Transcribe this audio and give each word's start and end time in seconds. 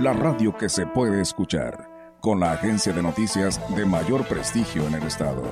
la 0.00 0.14
radio 0.14 0.56
que 0.56 0.70
se 0.70 0.86
puede 0.86 1.20
escuchar, 1.20 2.16
con 2.20 2.40
la 2.40 2.52
agencia 2.52 2.92
de 2.92 3.02
noticias 3.02 3.60
de 3.76 3.84
mayor 3.84 4.26
prestigio 4.26 4.86
en 4.86 4.94
el 4.94 5.02
estado. 5.02 5.42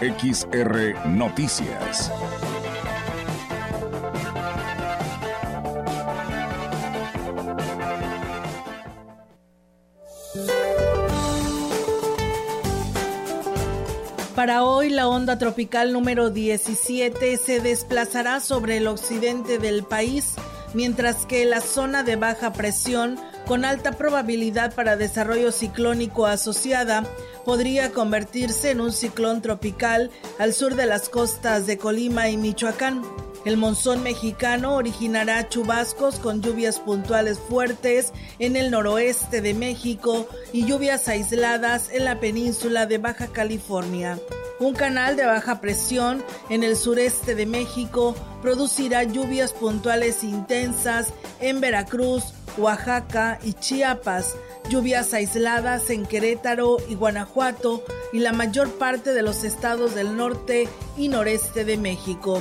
XR 0.00 1.08
Noticias. 1.08 2.12
Para 14.34 14.64
hoy, 14.64 14.90
la 14.90 15.08
onda 15.08 15.38
tropical 15.38 15.94
número 15.94 16.28
17 16.28 17.38
se 17.38 17.60
desplazará 17.60 18.40
sobre 18.40 18.76
el 18.76 18.88
occidente 18.88 19.58
del 19.58 19.84
país, 19.84 20.34
mientras 20.74 21.24
que 21.26 21.44
la 21.44 21.60
zona 21.60 22.02
de 22.02 22.16
baja 22.16 22.52
presión, 22.52 23.18
con 23.46 23.64
alta 23.64 23.92
probabilidad 23.92 24.74
para 24.74 24.96
desarrollo 24.96 25.52
ciclónico 25.52 26.26
asociada, 26.26 27.04
podría 27.44 27.92
convertirse 27.92 28.70
en 28.70 28.80
un 28.80 28.92
ciclón 28.92 29.40
tropical 29.42 30.10
al 30.38 30.52
sur 30.52 30.74
de 30.74 30.86
las 30.86 31.08
costas 31.08 31.66
de 31.66 31.78
Colima 31.78 32.28
y 32.28 32.36
Michoacán. 32.36 33.23
El 33.44 33.58
monzón 33.58 34.02
mexicano 34.02 34.74
originará 34.74 35.48
chubascos 35.50 36.18
con 36.18 36.40
lluvias 36.40 36.80
puntuales 36.80 37.38
fuertes 37.38 38.12
en 38.38 38.56
el 38.56 38.70
noroeste 38.70 39.42
de 39.42 39.52
México 39.52 40.26
y 40.52 40.64
lluvias 40.64 41.08
aisladas 41.08 41.90
en 41.92 42.06
la 42.06 42.20
península 42.20 42.86
de 42.86 42.96
Baja 42.96 43.26
California. 43.26 44.18
Un 44.60 44.72
canal 44.72 45.16
de 45.16 45.26
baja 45.26 45.60
presión 45.60 46.24
en 46.48 46.62
el 46.62 46.76
sureste 46.76 47.34
de 47.34 47.44
México 47.44 48.14
producirá 48.40 49.02
lluvias 49.02 49.52
puntuales 49.52 50.24
intensas 50.24 51.12
en 51.40 51.60
Veracruz, 51.60 52.24
Oaxaca 52.56 53.38
y 53.42 53.52
Chiapas, 53.54 54.36
lluvias 54.70 55.12
aisladas 55.12 55.90
en 55.90 56.06
Querétaro 56.06 56.78
y 56.88 56.94
Guanajuato 56.94 57.84
y 58.12 58.20
la 58.20 58.32
mayor 58.32 58.70
parte 58.78 59.12
de 59.12 59.22
los 59.22 59.44
estados 59.44 59.94
del 59.94 60.16
norte 60.16 60.68
y 60.96 61.08
noreste 61.08 61.64
de 61.64 61.76
México. 61.76 62.40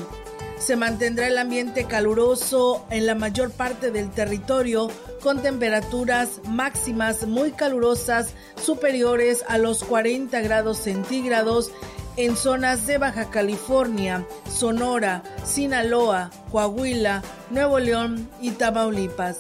Se 0.66 0.78
mantendrá 0.78 1.28
el 1.28 1.38
ambiente 1.38 1.88
caluroso 1.88 2.86
en 2.90 3.06
la 3.06 3.16
mayor 3.16 3.52
parte 3.52 3.92
del 3.92 4.10
territorio 4.12 4.90
con 5.22 5.42
temperaturas 5.42 6.40
máximas 6.48 7.28
muy 7.28 7.52
calurosas 7.52 8.34
superiores 8.56 9.44
a 9.50 9.58
los 9.58 9.84
40 9.84 10.40
grados 10.40 10.78
centígrados 10.78 11.70
en 12.16 12.38
zonas 12.38 12.88
de 12.88 12.98
Baja 12.98 13.30
California, 13.30 14.26
Sonora, 14.50 15.24
Sinaloa, 15.44 16.32
Coahuila, 16.50 17.24
Nuevo 17.50 17.80
León 17.80 18.30
y 18.40 18.52
Tamaulipas. 18.52 19.40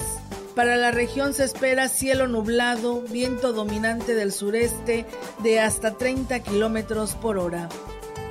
Para 0.55 0.75
la 0.75 0.91
región 0.91 1.33
se 1.33 1.45
espera 1.45 1.87
cielo 1.87 2.27
nublado, 2.27 2.99
viento 2.99 3.53
dominante 3.53 4.13
del 4.13 4.33
sureste 4.33 5.05
de 5.39 5.61
hasta 5.61 5.97
30 5.97 6.41
kilómetros 6.41 7.15
por 7.15 7.37
hora. 7.37 7.69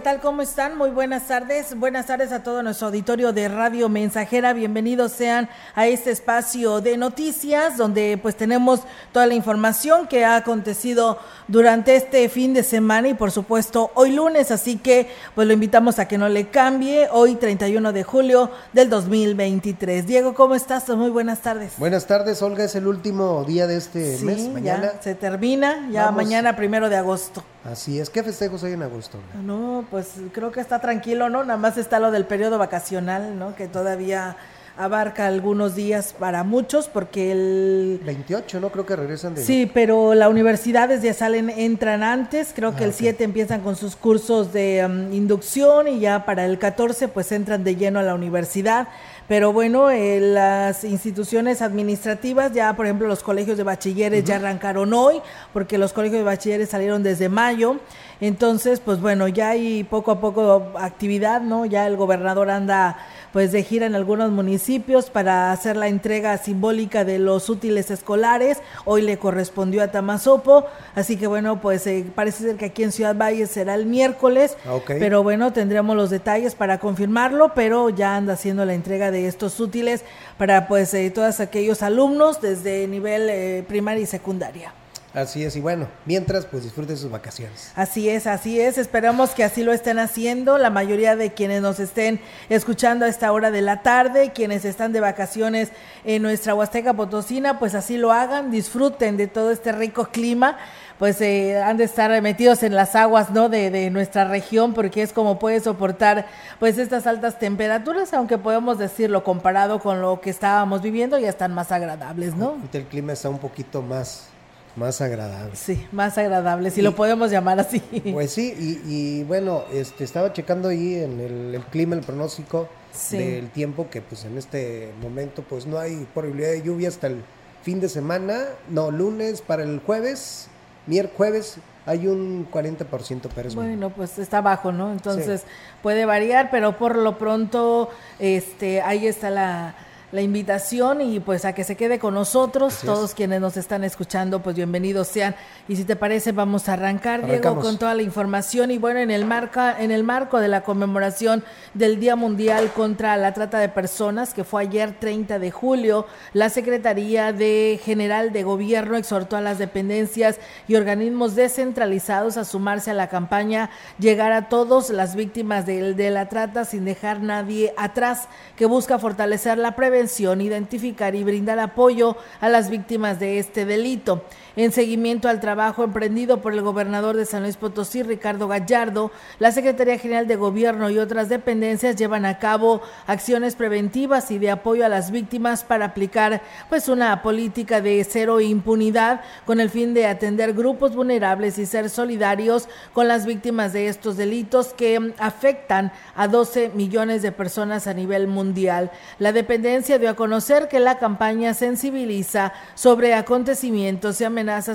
¿Qué 0.00 0.04
tal? 0.04 0.20
¿Cómo 0.20 0.40
están? 0.40 0.78
Muy 0.78 0.88
buenas 0.88 1.28
tardes. 1.28 1.78
Buenas 1.78 2.06
tardes 2.06 2.32
a 2.32 2.42
todo 2.42 2.62
nuestro 2.62 2.86
auditorio 2.86 3.34
de 3.34 3.48
Radio 3.48 3.90
Mensajera. 3.90 4.54
Bienvenidos 4.54 5.12
sean 5.12 5.50
a 5.74 5.88
este 5.88 6.10
espacio 6.10 6.80
de 6.80 6.96
noticias 6.96 7.76
donde 7.76 8.16
pues 8.16 8.34
tenemos 8.34 8.80
toda 9.12 9.26
la 9.26 9.34
información 9.34 10.06
que 10.06 10.24
ha 10.24 10.36
acontecido 10.36 11.18
durante 11.48 11.96
este 11.96 12.30
fin 12.30 12.54
de 12.54 12.62
semana 12.62 13.08
y 13.08 13.14
por 13.14 13.30
supuesto 13.30 13.90
hoy 13.92 14.12
lunes. 14.12 14.50
Así 14.50 14.78
que 14.78 15.10
pues 15.34 15.46
lo 15.46 15.52
invitamos 15.52 15.98
a 15.98 16.08
que 16.08 16.16
no 16.16 16.30
le 16.30 16.48
cambie. 16.48 17.06
Hoy 17.12 17.34
31 17.34 17.92
de 17.92 18.02
julio 18.02 18.50
del 18.72 18.88
2023. 18.88 20.06
Diego, 20.06 20.32
¿cómo 20.32 20.54
estás? 20.54 20.88
Muy 20.88 21.10
buenas 21.10 21.40
tardes. 21.40 21.74
Buenas 21.76 22.06
tardes, 22.06 22.40
Olga. 22.40 22.64
Es 22.64 22.74
el 22.74 22.86
último 22.86 23.44
día 23.44 23.66
de 23.66 23.76
este 23.76 24.16
mes. 24.22 24.48
Mañana 24.48 24.94
ya 24.94 25.02
se 25.02 25.14
termina. 25.14 25.90
Ya 25.92 26.10
mañana 26.10 26.56
primero 26.56 26.88
de 26.88 26.96
agosto. 26.96 27.44
Así 27.64 27.98
es. 28.00 28.08
¿Qué 28.08 28.22
festejos 28.22 28.64
hay 28.64 28.72
en 28.72 28.82
agosto? 28.82 29.18
No, 29.42 29.84
pues 29.90 30.14
creo 30.32 30.50
que 30.50 30.60
está 30.60 30.80
tranquilo, 30.80 31.28
¿no? 31.28 31.44
Nada 31.44 31.58
más 31.58 31.76
está 31.76 31.98
lo 31.98 32.10
del 32.10 32.24
periodo 32.24 32.58
vacacional, 32.58 33.38
¿no? 33.38 33.54
Que 33.54 33.68
todavía 33.68 34.36
abarca 34.80 35.26
algunos 35.26 35.74
días 35.74 36.14
para 36.18 36.42
muchos 36.42 36.88
porque 36.88 37.32
el 37.32 38.00
28 38.02 38.60
no 38.60 38.70
creo 38.70 38.86
que 38.86 38.96
regresan 38.96 39.34
de 39.34 39.44
Sí, 39.44 39.70
pero 39.72 40.14
las 40.14 40.30
universidades 40.30 41.02
ya 41.02 41.12
salen 41.12 41.50
entran 41.50 42.02
antes, 42.02 42.52
creo 42.54 42.74
que 42.74 42.84
ah, 42.84 42.86
el 42.86 42.94
7 42.94 43.22
empiezan 43.22 43.60
con 43.60 43.76
sus 43.76 43.94
cursos 43.94 44.54
de 44.54 44.82
um, 44.86 45.12
inducción 45.12 45.86
y 45.86 46.00
ya 46.00 46.24
para 46.24 46.46
el 46.46 46.58
14 46.58 47.08
pues 47.08 47.30
entran 47.32 47.62
de 47.62 47.76
lleno 47.76 47.98
a 47.98 48.02
la 48.02 48.14
universidad. 48.14 48.88
Pero 49.30 49.52
bueno, 49.52 49.90
eh, 49.90 50.18
las 50.18 50.82
instituciones 50.82 51.62
administrativas, 51.62 52.50
ya 52.50 52.74
por 52.74 52.86
ejemplo 52.86 53.06
los 53.06 53.22
colegios 53.22 53.56
de 53.56 53.62
bachilleres 53.62 54.24
ya 54.24 54.34
arrancaron 54.34 54.92
hoy, 54.92 55.22
porque 55.52 55.78
los 55.78 55.92
colegios 55.92 56.18
de 56.18 56.24
bachilleres 56.24 56.70
salieron 56.70 57.04
desde 57.04 57.28
mayo. 57.28 57.76
Entonces, 58.20 58.80
pues 58.80 59.00
bueno, 59.00 59.28
ya 59.28 59.50
hay 59.50 59.84
poco 59.84 60.10
a 60.10 60.20
poco 60.20 60.72
actividad, 60.76 61.42
¿no? 61.42 61.64
Ya 61.64 61.86
el 61.86 61.96
gobernador 61.96 62.50
anda 62.50 62.98
pues 63.32 63.52
de 63.52 63.62
gira 63.62 63.86
en 63.86 63.94
algunos 63.94 64.30
municipios 64.30 65.10
para 65.10 65.52
hacer 65.52 65.76
la 65.76 65.88
entrega 65.88 66.36
simbólica 66.38 67.04
de 67.04 67.18
los 67.18 67.48
útiles 67.48 67.90
escolares. 67.90 68.58
Hoy 68.84 69.02
le 69.02 69.18
correspondió 69.18 69.82
a 69.82 69.88
Tamazopo, 69.88 70.66
así 70.94 71.16
que 71.16 71.26
bueno, 71.26 71.60
pues 71.60 71.86
eh, 71.86 72.04
parece 72.14 72.44
ser 72.44 72.56
que 72.56 72.66
aquí 72.66 72.82
en 72.82 72.92
Ciudad 72.92 73.16
Valle 73.16 73.46
será 73.46 73.74
el 73.74 73.86
miércoles, 73.86 74.56
ah, 74.66 74.78
pero 74.86 75.22
bueno, 75.22 75.52
tendremos 75.52 75.96
los 75.96 76.10
detalles 76.10 76.54
para 76.54 76.78
confirmarlo, 76.78 77.52
pero 77.54 77.90
ya 77.90 78.16
anda 78.16 78.34
haciendo 78.34 78.64
la 78.64 78.74
entrega 78.74 79.10
de 79.10 79.26
estos 79.26 79.60
útiles 79.60 80.02
para 80.38 80.66
pues 80.68 80.92
eh, 80.94 81.10
todos 81.10 81.40
aquellos 81.40 81.82
alumnos 81.82 82.40
desde 82.40 82.86
nivel 82.86 83.28
eh, 83.28 83.64
primaria 83.68 84.02
y 84.02 84.06
secundaria. 84.06 84.72
Así 85.12 85.42
es, 85.44 85.56
y 85.56 85.60
bueno, 85.60 85.88
mientras 86.06 86.46
pues 86.46 86.62
disfruten 86.62 86.96
sus 86.96 87.10
vacaciones. 87.10 87.72
Así 87.74 88.08
es, 88.08 88.28
así 88.28 88.60
es, 88.60 88.78
esperamos 88.78 89.30
que 89.30 89.42
así 89.42 89.64
lo 89.64 89.72
estén 89.72 89.98
haciendo, 89.98 90.56
la 90.56 90.70
mayoría 90.70 91.16
de 91.16 91.32
quienes 91.32 91.62
nos 91.62 91.80
estén 91.80 92.20
escuchando 92.48 93.04
a 93.04 93.08
esta 93.08 93.32
hora 93.32 93.50
de 93.50 93.60
la 93.60 93.82
tarde, 93.82 94.30
quienes 94.32 94.64
están 94.64 94.92
de 94.92 95.00
vacaciones 95.00 95.70
en 96.04 96.22
nuestra 96.22 96.54
Huasteca 96.54 96.94
Potosina, 96.94 97.58
pues 97.58 97.74
así 97.74 97.96
lo 97.96 98.12
hagan, 98.12 98.52
disfruten 98.52 99.16
de 99.16 99.26
todo 99.26 99.50
este 99.50 99.72
rico 99.72 100.06
clima, 100.12 100.58
pues 100.96 101.20
eh, 101.22 101.60
han 101.60 101.76
de 101.76 101.84
estar 101.84 102.22
metidos 102.22 102.62
en 102.62 102.76
las 102.76 102.94
aguas, 102.94 103.30
¿no? 103.30 103.48
De, 103.48 103.70
de 103.70 103.90
nuestra 103.90 104.26
región, 104.26 104.74
porque 104.74 105.02
es 105.02 105.12
como 105.12 105.40
puede 105.40 105.58
soportar 105.58 106.26
pues 106.60 106.78
estas 106.78 107.08
altas 107.08 107.38
temperaturas, 107.40 108.14
aunque 108.14 108.38
podemos 108.38 108.78
decirlo 108.78 109.24
comparado 109.24 109.80
con 109.80 110.00
lo 110.00 110.20
que 110.20 110.30
estábamos 110.30 110.82
viviendo, 110.82 111.18
ya 111.18 111.30
están 111.30 111.52
más 111.52 111.72
agradables, 111.72 112.36
¿no? 112.36 112.58
El 112.72 112.84
clima 112.84 113.12
está 113.14 113.28
un 113.28 113.38
poquito 113.38 113.82
más 113.82 114.29
más 114.76 115.00
agradable. 115.00 115.54
Sí, 115.56 115.86
más 115.92 116.16
agradable, 116.18 116.70
si 116.70 116.82
lo 116.82 116.94
podemos 116.94 117.30
llamar 117.30 117.60
así. 117.60 117.80
Pues 118.12 118.32
sí, 118.32 118.54
y, 118.86 119.22
bueno, 119.24 119.64
este, 119.72 120.04
estaba 120.04 120.32
checando 120.32 120.68
ahí 120.68 120.94
en 120.94 121.20
el, 121.20 121.62
clima, 121.70 121.96
el 121.96 122.02
pronóstico 122.02 122.68
del 123.10 123.50
tiempo, 123.50 123.88
que 123.90 124.02
pues 124.02 124.24
en 124.24 124.36
este 124.36 124.90
momento 125.00 125.42
pues 125.48 125.66
no 125.66 125.78
hay 125.78 126.06
probabilidad 126.12 126.50
de 126.50 126.62
lluvia 126.62 126.88
hasta 126.88 127.06
el 127.06 127.22
fin 127.62 127.80
de 127.80 127.88
semana, 127.88 128.44
no, 128.68 128.90
lunes 128.90 129.42
para 129.42 129.62
el 129.62 129.80
jueves, 129.80 130.48
miércoles, 130.86 131.58
hay 131.86 132.06
un 132.06 132.48
40% 132.50 133.28
pero 133.34 133.50
Bueno, 133.50 133.90
pues 133.90 134.18
está 134.18 134.40
bajo, 134.40 134.72
¿no? 134.72 134.92
Entonces 134.92 135.44
puede 135.82 136.04
variar, 136.04 136.50
pero 136.50 136.78
por 136.78 136.96
lo 136.96 137.18
pronto 137.18 137.90
este 138.18 138.82
ahí 138.82 139.06
está 139.06 139.30
la 139.30 139.74
la 140.12 140.22
invitación 140.22 141.00
y 141.00 141.20
pues 141.20 141.44
a 141.44 141.52
que 141.52 141.62
se 141.62 141.76
quede 141.76 141.98
con 142.00 142.14
nosotros, 142.14 142.80
todos 142.84 143.14
quienes 143.14 143.40
nos 143.40 143.56
están 143.56 143.84
escuchando, 143.84 144.42
pues 144.42 144.56
bienvenidos 144.56 145.06
sean. 145.06 145.36
Y 145.68 145.76
si 145.76 145.84
te 145.84 145.94
parece, 145.94 146.32
vamos 146.32 146.68
a 146.68 146.72
arrancar, 146.72 147.24
Diego, 147.24 147.60
con 147.60 147.78
toda 147.78 147.94
la 147.94 148.02
información. 148.02 148.72
Y 148.72 148.78
bueno, 148.78 148.98
en 148.98 149.12
el, 149.12 149.24
marco, 149.24 149.60
en 149.78 149.92
el 149.92 150.02
marco 150.02 150.40
de 150.40 150.48
la 150.48 150.62
conmemoración 150.62 151.44
del 151.74 152.00
Día 152.00 152.16
Mundial 152.16 152.72
contra 152.72 153.16
la 153.16 153.32
Trata 153.34 153.60
de 153.60 153.68
Personas, 153.68 154.34
que 154.34 154.42
fue 154.42 154.62
ayer 154.62 154.96
30 154.98 155.38
de 155.38 155.50
julio, 155.52 156.06
la 156.32 156.48
Secretaría 156.48 157.32
de 157.32 157.80
General 157.84 158.32
de 158.32 158.42
Gobierno 158.42 158.96
exhortó 158.96 159.36
a 159.36 159.40
las 159.40 159.58
dependencias 159.58 160.40
y 160.66 160.74
organismos 160.74 161.36
descentralizados 161.36 162.36
a 162.36 162.44
sumarse 162.44 162.90
a 162.90 162.94
la 162.94 163.08
campaña 163.08 163.70
Llegar 163.98 164.32
a 164.32 164.48
todos 164.48 164.90
las 164.90 165.14
víctimas 165.14 165.66
de, 165.66 165.94
de 165.94 166.10
la 166.10 166.28
trata 166.28 166.64
sin 166.64 166.84
dejar 166.84 167.20
nadie 167.20 167.74
atrás, 167.76 168.28
que 168.56 168.66
busca 168.66 168.98
fortalecer 168.98 169.58
la 169.58 169.76
prevención 169.76 169.99
identificar 170.40 171.14
y 171.14 171.24
brindar 171.24 171.58
apoyo 171.58 172.16
a 172.40 172.48
las 172.48 172.70
víctimas 172.70 173.20
de 173.20 173.38
este 173.38 173.64
delito. 173.64 174.24
En 174.56 174.72
seguimiento 174.72 175.28
al 175.28 175.38
trabajo 175.38 175.84
emprendido 175.84 176.42
por 176.42 176.52
el 176.52 176.62
gobernador 176.62 177.16
de 177.16 177.24
San 177.24 177.42
Luis 177.42 177.56
Potosí, 177.56 178.02
Ricardo 178.02 178.48
Gallardo, 178.48 179.12
la 179.38 179.52
Secretaría 179.52 179.96
General 179.96 180.26
de 180.26 180.34
Gobierno 180.34 180.90
y 180.90 180.98
otras 180.98 181.28
dependencias 181.28 181.94
llevan 181.94 182.24
a 182.24 182.40
cabo 182.40 182.82
acciones 183.06 183.54
preventivas 183.54 184.32
y 184.32 184.38
de 184.38 184.50
apoyo 184.50 184.84
a 184.84 184.88
las 184.88 185.12
víctimas 185.12 185.62
para 185.62 185.84
aplicar 185.84 186.42
pues 186.68 186.88
una 186.88 187.22
política 187.22 187.80
de 187.80 188.02
cero 188.02 188.40
impunidad 188.40 189.20
con 189.46 189.60
el 189.60 189.70
fin 189.70 189.94
de 189.94 190.06
atender 190.06 190.52
grupos 190.52 190.96
vulnerables 190.96 191.56
y 191.58 191.66
ser 191.66 191.88
solidarios 191.88 192.68
con 192.92 193.06
las 193.06 193.26
víctimas 193.26 193.72
de 193.72 193.86
estos 193.86 194.16
delitos 194.16 194.74
que 194.74 195.12
afectan 195.18 195.92
a 196.16 196.26
12 196.26 196.72
millones 196.74 197.22
de 197.22 197.30
personas 197.30 197.86
a 197.86 197.94
nivel 197.94 198.26
mundial. 198.26 198.90
La 199.20 199.32
dependencia 199.32 199.98
dio 200.00 200.10
a 200.10 200.16
conocer 200.16 200.66
que 200.66 200.80
la 200.80 200.98
campaña 200.98 201.54
sensibiliza 201.54 202.52
sobre 202.74 203.14
acontecimientos 203.14 204.20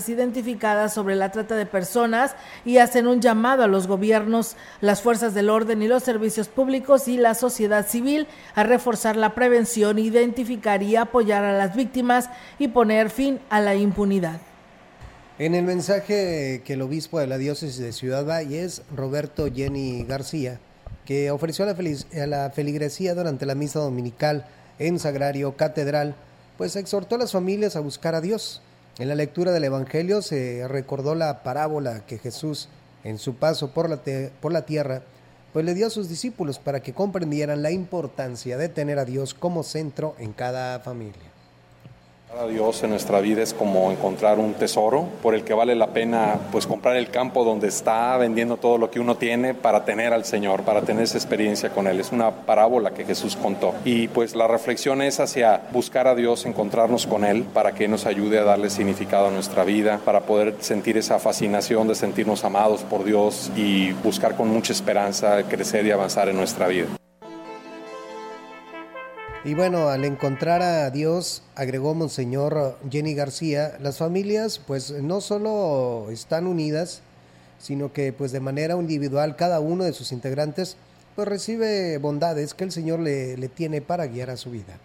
identificadas 0.09 0.93
sobre 0.93 1.15
la 1.15 1.31
trata 1.31 1.55
de 1.55 1.65
personas 1.65 2.35
y 2.65 2.77
hacen 2.77 3.07
un 3.07 3.21
llamado 3.21 3.63
a 3.63 3.67
los 3.67 3.87
gobiernos, 3.87 4.55
las 4.81 5.01
fuerzas 5.01 5.33
del 5.33 5.49
orden 5.49 5.81
y 5.81 5.87
los 5.87 6.03
servicios 6.03 6.47
públicos 6.47 7.07
y 7.07 7.17
la 7.17 7.33
sociedad 7.33 7.87
civil 7.87 8.27
a 8.53 8.63
reforzar 8.63 9.15
la 9.15 9.33
prevención, 9.35 9.99
identificar 9.99 10.83
y 10.83 10.95
apoyar 10.95 11.43
a 11.43 11.57
las 11.57 11.75
víctimas 11.75 12.29
y 12.59 12.67
poner 12.67 13.09
fin 13.09 13.39
a 13.49 13.61
la 13.61 13.75
impunidad. 13.75 14.39
En 15.37 15.53
el 15.53 15.65
mensaje 15.65 16.61
que 16.63 16.73
el 16.73 16.81
obispo 16.81 17.19
de 17.19 17.27
la 17.27 17.37
diócesis 17.37 17.77
de 17.77 17.91
Ciudad 17.91 18.25
Valles, 18.25 18.83
Roberto 18.95 19.47
Jenny 19.53 20.05
García, 20.05 20.59
que 21.05 21.29
ofreció 21.29 21.65
a 21.65 21.73
la, 21.73 22.23
a 22.23 22.27
la 22.27 22.49
feligresía 22.51 23.13
durante 23.15 23.45
la 23.45 23.53
misa 23.53 23.79
dominical 23.79 24.45
en 24.79 24.97
Sagrario 24.97 25.57
Catedral, 25.57 26.15
pues 26.57 26.75
exhortó 26.75 27.15
a 27.15 27.19
las 27.19 27.31
familias 27.31 27.75
a 27.75 27.81
buscar 27.81 28.15
a 28.15 28.21
Dios. 28.21 28.61
En 28.97 29.09
la 29.09 29.15
lectura 29.15 29.51
del 29.51 29.65
Evangelio 29.65 30.21
se 30.21 30.65
recordó 30.69 31.15
la 31.15 31.43
parábola 31.43 32.05
que 32.05 32.17
Jesús, 32.17 32.69
en 33.03 33.17
su 33.17 33.35
paso 33.35 33.71
por 33.71 33.89
la, 33.89 33.99
por 34.39 34.53
la 34.53 34.65
tierra, 34.65 35.01
pues 35.51 35.65
le 35.65 35.73
dio 35.73 35.87
a 35.87 35.89
sus 35.89 36.07
discípulos 36.07 36.59
para 36.59 36.81
que 36.81 36.93
comprendieran 36.93 37.61
la 37.61 37.71
importancia 37.71 38.57
de 38.57 38.69
tener 38.69 38.97
a 38.97 39.05
Dios 39.05 39.33
como 39.33 39.63
centro 39.63 40.15
en 40.17 40.31
cada 40.31 40.79
familia. 40.79 41.34
A 42.33 42.47
Dios 42.47 42.83
en 42.83 42.89
nuestra 42.89 43.21
vida 43.21 43.43
es 43.43 43.53
como 43.53 43.91
encontrar 43.91 44.39
un 44.39 44.55
tesoro 44.55 45.07
por 45.21 45.35
el 45.35 45.43
que 45.43 45.53
vale 45.53 45.73
la 45.73 45.87
pena 45.87 46.37
pues 46.51 46.67
comprar 46.67 46.97
el 46.97 47.09
campo 47.09 47.45
donde 47.45 47.67
está 47.67 48.17
vendiendo 48.17 48.57
todo 48.57 48.77
lo 48.77 48.91
que 48.91 48.99
uno 48.99 49.15
tiene 49.15 49.53
para 49.53 49.85
tener 49.85 50.11
al 50.11 50.25
Señor, 50.25 50.63
para 50.63 50.81
tener 50.81 51.03
esa 51.03 51.17
experiencia 51.17 51.69
con 51.69 51.87
Él. 51.87 51.99
Es 51.99 52.11
una 52.11 52.31
parábola 52.31 52.91
que 52.91 53.05
Jesús 53.05 53.37
contó. 53.37 53.73
Y 53.85 54.09
pues 54.09 54.35
la 54.35 54.47
reflexión 54.47 55.01
es 55.01 55.21
hacia 55.21 55.61
buscar 55.71 56.07
a 56.07 56.15
Dios, 56.15 56.45
encontrarnos 56.45 57.07
con 57.07 57.23
Él 57.23 57.43
para 57.43 57.73
que 57.73 57.87
nos 57.87 58.05
ayude 58.05 58.39
a 58.39 58.43
darle 58.43 58.69
significado 58.69 59.27
a 59.27 59.31
nuestra 59.31 59.63
vida, 59.63 60.01
para 60.03 60.21
poder 60.21 60.55
sentir 60.59 60.97
esa 60.97 61.19
fascinación 61.19 61.87
de 61.87 61.95
sentirnos 61.95 62.43
amados 62.43 62.81
por 62.81 63.05
Dios 63.05 63.49
y 63.55 63.93
buscar 64.03 64.35
con 64.35 64.49
mucha 64.49 64.73
esperanza 64.73 65.43
crecer 65.43 65.85
y 65.85 65.91
avanzar 65.91 66.27
en 66.27 66.35
nuestra 66.35 66.67
vida. 66.67 66.87
Y 69.45 69.53
bueno, 69.53 69.89
al 69.89 70.05
encontrar 70.05 70.63
a 70.63 70.89
Dios, 70.89 71.43
agregó 71.53 71.93
Monseñor 71.93 72.79
Jenny 72.89 73.13
García, 73.13 73.77
las 73.79 73.99
familias 73.99 74.57
pues 74.57 74.89
no 74.89 75.21
solo 75.21 76.07
están 76.09 76.47
unidas, 76.47 77.01
sino 77.59 77.93
que 77.93 78.11
pues 78.11 78.31
de 78.31 78.39
manera 78.39 78.73
individual 78.73 79.35
cada 79.35 79.59
uno 79.59 79.83
de 79.83 79.93
sus 79.93 80.11
integrantes 80.11 80.77
pues 81.15 81.27
recibe 81.27 81.99
bondades 81.99 82.55
que 82.55 82.63
el 82.63 82.71
Señor 82.71 83.01
le, 83.01 83.37
le 83.37 83.47
tiene 83.47 83.81
para 83.81 84.07
guiar 84.07 84.31
a 84.31 84.37
su 84.37 84.49
vida 84.49 84.79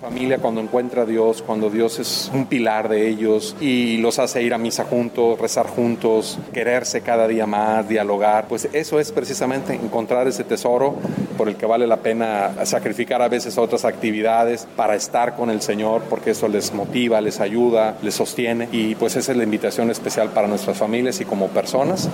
familia 0.00 0.38
cuando 0.38 0.60
encuentra 0.60 1.02
a 1.02 1.06
Dios, 1.06 1.42
cuando 1.42 1.70
Dios 1.70 1.98
es 1.98 2.30
un 2.34 2.46
pilar 2.46 2.88
de 2.88 3.08
ellos 3.08 3.56
y 3.60 3.96
los 3.98 4.18
hace 4.18 4.42
ir 4.42 4.52
a 4.52 4.58
misa 4.58 4.84
juntos, 4.84 5.38
rezar 5.38 5.66
juntos, 5.66 6.38
quererse 6.52 7.00
cada 7.00 7.26
día 7.26 7.46
más, 7.46 7.88
dialogar, 7.88 8.46
pues 8.46 8.68
eso 8.72 9.00
es 9.00 9.12
precisamente 9.12 9.74
encontrar 9.74 10.28
ese 10.28 10.44
tesoro 10.44 10.96
por 11.38 11.48
el 11.48 11.56
que 11.56 11.64
vale 11.64 11.86
la 11.86 11.96
pena 11.96 12.52
sacrificar 12.64 13.22
a 13.22 13.28
veces 13.28 13.56
otras 13.56 13.86
actividades 13.86 14.68
para 14.76 14.94
estar 14.94 15.36
con 15.36 15.48
el 15.48 15.62
Señor, 15.62 16.02
porque 16.10 16.32
eso 16.32 16.48
les 16.48 16.74
motiva, 16.74 17.20
les 17.22 17.40
ayuda, 17.40 17.96
les 18.02 18.14
sostiene 18.14 18.68
y 18.72 18.94
pues 18.96 19.16
esa 19.16 19.32
es 19.32 19.38
la 19.38 19.44
invitación 19.44 19.90
especial 19.90 20.30
para 20.30 20.48
nuestras 20.48 20.76
familias 20.76 21.20
y 21.20 21.24
como 21.24 21.48
personas, 21.48 22.10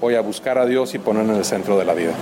hoy 0.00 0.14
a 0.14 0.20
buscar 0.20 0.58
a 0.58 0.66
Dios 0.66 0.94
y 0.94 0.98
ponerlo 0.98 1.32
en 1.32 1.38
el 1.38 1.44
centro 1.44 1.78
de 1.78 1.84
la 1.84 1.94
vida. 1.94 2.12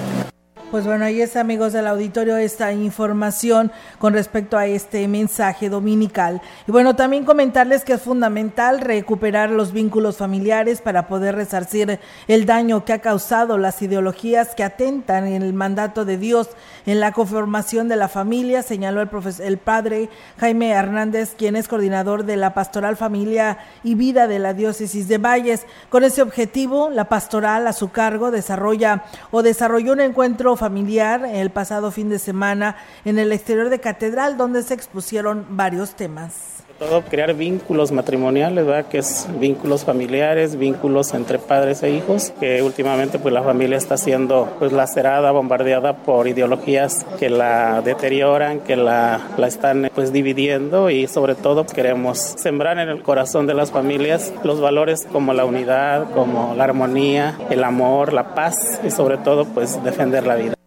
Pues 0.71 0.85
bueno, 0.85 1.07
ahí 1.07 1.23
está, 1.23 1.41
amigos 1.41 1.73
del 1.73 1.87
auditorio, 1.87 2.37
esta 2.37 2.75
información 2.75 3.73
con 3.99 4.13
respecto 4.13 4.59
a 4.59 4.67
este 4.67 5.09
mensaje 5.09 5.71
dominical. 5.71 6.43
Y 6.67 6.73
bueno, 6.73 6.95
también 6.95 7.25
comentarles 7.25 7.85
que 7.85 7.95
es 7.95 8.03
fundamental 8.03 8.83
recuperar 8.83 9.49
los 9.49 9.73
vínculos 9.73 10.19
familiares 10.19 10.83
para 10.83 11.07
poder 11.07 11.37
resarcir 11.37 11.99
el 12.27 12.45
daño 12.45 12.85
que 12.85 12.93
ha 12.93 12.99
causado 12.99 13.57
las 13.57 13.81
ideologías 13.81 14.55
que 14.55 14.63
atentan 14.63 15.27
en 15.27 15.43
el 15.43 15.55
mandato 15.55 16.05
de 16.05 16.19
Dios 16.19 16.51
en 16.85 17.01
la 17.01 17.13
conformación 17.13 17.89
de 17.89 17.97
la 17.97 18.09
familia, 18.09 18.63
señaló 18.63 19.01
el, 19.01 19.09
el 19.41 19.57
padre 19.57 20.11
Jaime 20.39 20.71
Hernández, 20.71 21.35
quien 21.35 21.57
es 21.57 21.67
coordinador 21.67 22.25
de 22.25 22.37
la 22.37 22.53
Pastoral 22.53 22.99
Familia 22.99 23.57
y 23.85 23.95
Vida 23.95 24.27
de 24.27 24.39
la 24.39 24.53
Diócesis 24.53 25.09
de 25.09 25.17
Valles. 25.17 25.65
Con 25.89 26.05
ese 26.05 26.21
objetivo, 26.21 26.91
la 26.91 27.09
pastoral 27.09 27.67
a 27.67 27.73
su 27.73 27.91
cargo 27.91 28.31
desarrolla 28.31 29.05
o 29.31 29.43
desarrolló 29.43 29.95
un 29.95 30.01
encuentro 30.01 30.58
familiar 30.59 31.25
el 31.25 31.51
pasado 31.51 31.91
fin 31.91 32.09
de 32.09 32.19
semana 32.19 32.77
en 33.05 33.19
el 33.19 33.33
exterior 33.33 33.71
de 33.71 33.81
Catedral, 33.81 34.37
donde 34.37 34.63
se 34.63 34.75
expusieron 34.75 35.47
varios 35.51 35.95
temas 35.95 36.58
todo 36.79 37.03
crear 37.03 37.35
vínculos 37.35 37.91
matrimoniales, 37.93 38.65
¿verdad? 38.65 38.87
que 38.87 38.99
es 38.99 39.27
vínculos 39.41 39.85
familiares, 39.85 40.57
vínculos 40.57 41.13
entre 41.13 41.39
padres 41.39 41.83
e 41.83 41.91
hijos, 41.91 42.33
que 42.39 42.63
últimamente 42.63 43.19
pues 43.19 43.35
la 43.35 43.43
familia 43.43 43.77
está 43.77 43.97
siendo 43.97 44.49
pues 44.59 44.73
lacerada, 44.73 45.33
bombardeada 45.33 45.97
por 45.97 46.29
ideologías 46.29 47.05
que 47.19 47.31
la 47.31 47.83
deterioran, 47.83 48.61
que 48.61 48.77
la, 48.77 49.21
la 49.37 49.47
están 49.47 49.91
pues 49.95 50.13
dividiendo 50.13 50.91
y 50.91 51.07
sobre 51.09 51.35
todo 51.35 51.67
queremos 51.67 52.19
sembrar 52.19 52.79
en 52.79 52.89
el 52.89 53.03
corazón 53.03 53.47
de 53.47 53.55
las 53.55 53.71
familias 53.71 54.33
los 54.45 54.61
valores 54.61 55.07
como 55.11 55.35
la 55.35 55.45
unidad, 55.45 56.11
como 56.13 56.55
la 56.55 56.65
armonía, 56.65 57.39
el 57.51 57.65
amor, 57.65 58.13
la 58.13 58.35
paz 58.35 58.81
y 58.85 58.91
sobre 58.91 59.19
todo 59.19 59.45
pues 59.47 59.83
defender 59.83 60.27
la 60.27 60.37
vida. 60.37 60.58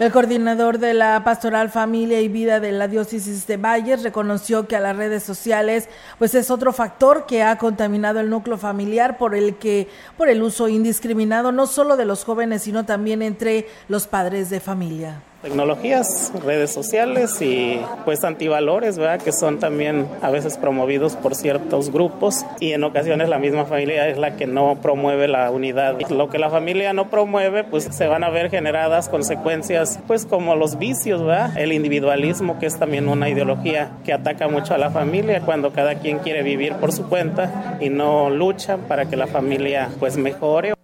El 0.00 0.12
coordinador 0.12 0.78
de 0.78 0.94
la 0.94 1.22
Pastoral 1.24 1.68
Familia 1.68 2.22
y 2.22 2.28
Vida 2.28 2.58
de 2.58 2.72
la 2.72 2.88
Diócesis 2.88 3.46
de 3.46 3.58
Valles 3.58 4.02
reconoció 4.02 4.66
que 4.66 4.74
a 4.74 4.80
las 4.80 4.96
redes 4.96 5.22
sociales 5.22 5.90
pues 6.18 6.34
es 6.34 6.50
otro 6.50 6.72
factor 6.72 7.26
que 7.26 7.42
ha 7.42 7.58
contaminado 7.58 8.18
el 8.18 8.30
núcleo 8.30 8.56
familiar 8.56 9.18
por 9.18 9.34
el 9.34 9.56
que 9.56 9.88
por 10.16 10.30
el 10.30 10.42
uso 10.42 10.68
indiscriminado 10.68 11.52
no 11.52 11.66
solo 11.66 11.98
de 11.98 12.06
los 12.06 12.24
jóvenes 12.24 12.62
sino 12.62 12.86
también 12.86 13.20
entre 13.20 13.68
los 13.88 14.06
padres 14.06 14.48
de 14.48 14.60
familia 14.60 15.20
tecnologías, 15.42 16.32
redes 16.44 16.72
sociales 16.72 17.40
y 17.40 17.80
pues 18.04 18.24
antivalores, 18.24 18.98
¿verdad? 18.98 19.20
Que 19.22 19.32
son 19.32 19.58
también 19.58 20.06
a 20.20 20.30
veces 20.30 20.58
promovidos 20.58 21.16
por 21.16 21.34
ciertos 21.34 21.90
grupos 21.90 22.44
y 22.60 22.72
en 22.72 22.84
ocasiones 22.84 23.28
la 23.28 23.38
misma 23.38 23.64
familia 23.64 24.08
es 24.08 24.18
la 24.18 24.36
que 24.36 24.46
no 24.46 24.78
promueve 24.82 25.28
la 25.28 25.50
unidad. 25.50 25.98
Lo 26.10 26.28
que 26.28 26.38
la 26.38 26.50
familia 26.50 26.92
no 26.92 27.08
promueve, 27.08 27.64
pues 27.64 27.84
se 27.84 28.06
van 28.06 28.24
a 28.24 28.30
ver 28.30 28.50
generadas 28.50 29.08
consecuencias, 29.08 29.98
pues 30.06 30.26
como 30.26 30.56
los 30.56 30.78
vicios, 30.78 31.22
¿verdad? 31.22 31.56
El 31.56 31.72
individualismo, 31.72 32.58
que 32.58 32.66
es 32.66 32.78
también 32.78 33.08
una 33.08 33.28
ideología 33.28 33.92
que 34.04 34.12
ataca 34.12 34.48
mucho 34.48 34.74
a 34.74 34.78
la 34.78 34.90
familia 34.90 35.40
cuando 35.40 35.72
cada 35.72 35.96
quien 35.96 36.18
quiere 36.18 36.42
vivir 36.42 36.74
por 36.74 36.92
su 36.92 37.08
cuenta 37.08 37.78
y 37.80 37.88
no 37.88 38.30
lucha 38.30 38.76
para 38.76 39.06
que 39.06 39.16
la 39.16 39.26
familia 39.26 39.88
pues 39.98 40.16
mejore. 40.16 40.79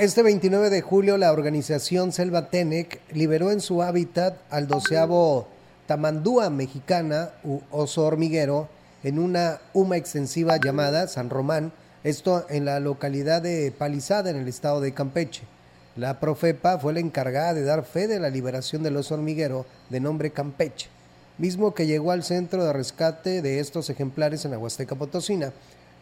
Este 0.00 0.22
29 0.22 0.70
de 0.70 0.80
julio 0.80 1.18
la 1.18 1.30
organización 1.30 2.10
Selva 2.10 2.48
Tenec 2.48 3.02
liberó 3.12 3.50
en 3.50 3.60
su 3.60 3.82
hábitat 3.82 4.38
al 4.48 4.66
doceavo 4.66 5.46
tamandúa 5.86 6.48
mexicana 6.48 7.32
u 7.44 7.60
oso 7.70 8.06
hormiguero 8.06 8.70
en 9.02 9.18
una 9.18 9.60
huma 9.74 9.98
extensiva 9.98 10.56
llamada 10.56 11.06
San 11.06 11.28
Román, 11.28 11.70
Esto 12.02 12.46
en 12.48 12.64
la 12.64 12.80
localidad 12.80 13.42
de 13.42 13.74
Palizada, 13.76 14.30
en 14.30 14.36
el 14.36 14.48
estado 14.48 14.80
de 14.80 14.94
Campeche. 14.94 15.42
La 15.96 16.18
Profepa 16.18 16.78
fue 16.78 16.94
la 16.94 17.00
encargada 17.00 17.52
de 17.52 17.64
dar 17.64 17.84
fe 17.84 18.08
de 18.08 18.20
la 18.20 18.30
liberación 18.30 18.82
del 18.82 18.96
oso 18.96 19.12
hormiguero 19.12 19.66
de 19.90 20.00
nombre 20.00 20.30
Campeche, 20.30 20.88
mismo 21.36 21.74
que 21.74 21.86
llegó 21.86 22.12
al 22.12 22.24
centro 22.24 22.64
de 22.64 22.72
rescate 22.72 23.42
de 23.42 23.60
estos 23.60 23.90
ejemplares 23.90 24.46
en 24.46 24.52
la 24.52 24.58
Huasteca 24.58 24.94
Potosina 24.94 25.52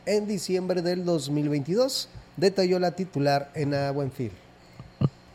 en 0.07 0.29
diciembre 0.29 0.83
del 0.83 1.05
2022, 1.05 2.09
detalló 2.39 2.79
la 2.79 2.93
titular 2.93 3.51
en 3.55 3.75
Buenfil. 3.95 4.33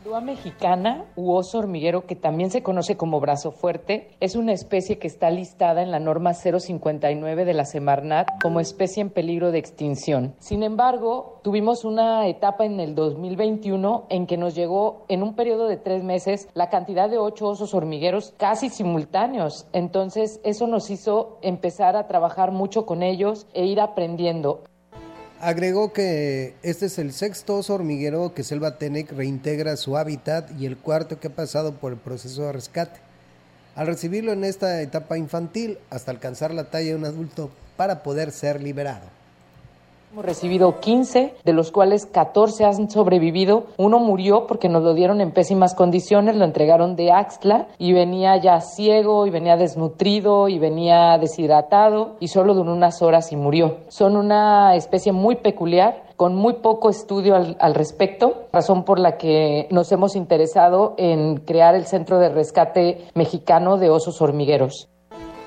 Dúa 0.04 0.20
mexicana 0.20 1.06
u 1.16 1.32
oso 1.32 1.60
hormiguero, 1.60 2.04
que 2.04 2.14
también 2.14 2.50
se 2.50 2.62
conoce 2.62 2.94
como 2.94 3.20
brazo 3.20 3.52
fuerte, 3.52 4.10
es 4.20 4.36
una 4.36 4.52
especie 4.52 4.98
que 4.98 5.06
está 5.06 5.30
listada 5.30 5.80
en 5.80 5.90
la 5.90 5.98
norma 5.98 6.34
059 6.34 7.46
de 7.46 7.54
la 7.54 7.64
Semarnat 7.64 8.28
como 8.42 8.60
especie 8.60 9.00
en 9.00 9.08
peligro 9.08 9.50
de 9.50 9.60
extinción. 9.60 10.34
Sin 10.40 10.62
embargo, 10.62 11.40
tuvimos 11.42 11.86
una 11.86 12.28
etapa 12.28 12.66
en 12.66 12.80
el 12.80 12.94
2021 12.94 14.04
en 14.10 14.26
que 14.26 14.36
nos 14.36 14.54
llegó 14.54 15.06
en 15.08 15.22
un 15.22 15.34
periodo 15.34 15.68
de 15.68 15.78
tres 15.78 16.04
meses 16.04 16.50
la 16.52 16.68
cantidad 16.68 17.08
de 17.08 17.16
ocho 17.16 17.48
osos 17.48 17.72
hormigueros 17.72 18.34
casi 18.36 18.68
simultáneos. 18.68 19.66
Entonces, 19.72 20.38
eso 20.44 20.66
nos 20.66 20.90
hizo 20.90 21.38
empezar 21.40 21.96
a 21.96 22.08
trabajar 22.08 22.52
mucho 22.52 22.84
con 22.84 23.02
ellos 23.02 23.46
e 23.54 23.64
ir 23.64 23.80
aprendiendo. 23.80 24.64
Agregó 25.44 25.92
que 25.92 26.54
este 26.62 26.86
es 26.86 26.98
el 26.98 27.12
sexto 27.12 27.56
oso 27.56 27.74
hormiguero 27.74 28.32
que 28.32 28.42
Selva 28.42 28.78
Tenec 28.78 29.12
reintegra 29.12 29.76
su 29.76 29.98
hábitat 29.98 30.50
y 30.58 30.64
el 30.64 30.78
cuarto 30.78 31.20
que 31.20 31.28
ha 31.28 31.34
pasado 31.34 31.74
por 31.74 31.92
el 31.92 31.98
proceso 31.98 32.44
de 32.44 32.52
rescate. 32.52 32.98
Al 33.74 33.86
recibirlo 33.86 34.32
en 34.32 34.42
esta 34.42 34.80
etapa 34.80 35.18
infantil 35.18 35.76
hasta 35.90 36.12
alcanzar 36.12 36.54
la 36.54 36.70
talla 36.70 36.86
de 36.86 36.94
un 36.94 37.04
adulto 37.04 37.50
para 37.76 38.02
poder 38.02 38.32
ser 38.32 38.62
liberado. 38.62 39.13
Hemos 40.14 40.26
recibido 40.26 40.78
15, 40.78 41.34
de 41.44 41.52
los 41.52 41.72
cuales 41.72 42.06
14 42.06 42.64
han 42.64 42.88
sobrevivido. 42.88 43.66
Uno 43.78 43.98
murió 43.98 44.46
porque 44.46 44.68
nos 44.68 44.84
lo 44.84 44.94
dieron 44.94 45.20
en 45.20 45.32
pésimas 45.32 45.74
condiciones, 45.74 46.36
lo 46.36 46.44
entregaron 46.44 46.94
de 46.94 47.10
Axtla 47.10 47.66
y 47.78 47.94
venía 47.94 48.40
ya 48.40 48.60
ciego 48.60 49.26
y 49.26 49.30
venía 49.30 49.56
desnutrido 49.56 50.48
y 50.48 50.60
venía 50.60 51.18
deshidratado 51.18 52.14
y 52.20 52.28
solo 52.28 52.54
duró 52.54 52.72
unas 52.72 53.02
horas 53.02 53.32
y 53.32 53.36
murió. 53.36 53.78
Son 53.88 54.16
una 54.16 54.76
especie 54.76 55.10
muy 55.10 55.34
peculiar 55.34 56.04
con 56.14 56.36
muy 56.36 56.60
poco 56.62 56.90
estudio 56.90 57.34
al, 57.34 57.56
al, 57.58 57.74
respecto, 57.74 58.46
razón 58.52 58.84
por 58.84 59.00
la 59.00 59.16
que 59.16 59.66
nos 59.72 59.90
hemos 59.90 60.14
interesado 60.14 60.94
en 60.96 61.38
crear 61.38 61.74
el 61.74 61.86
Centro 61.86 62.20
de 62.20 62.28
Rescate 62.28 63.08
Mexicano 63.16 63.78
de 63.78 63.90
Osos 63.90 64.22
Hormigueros. 64.22 64.88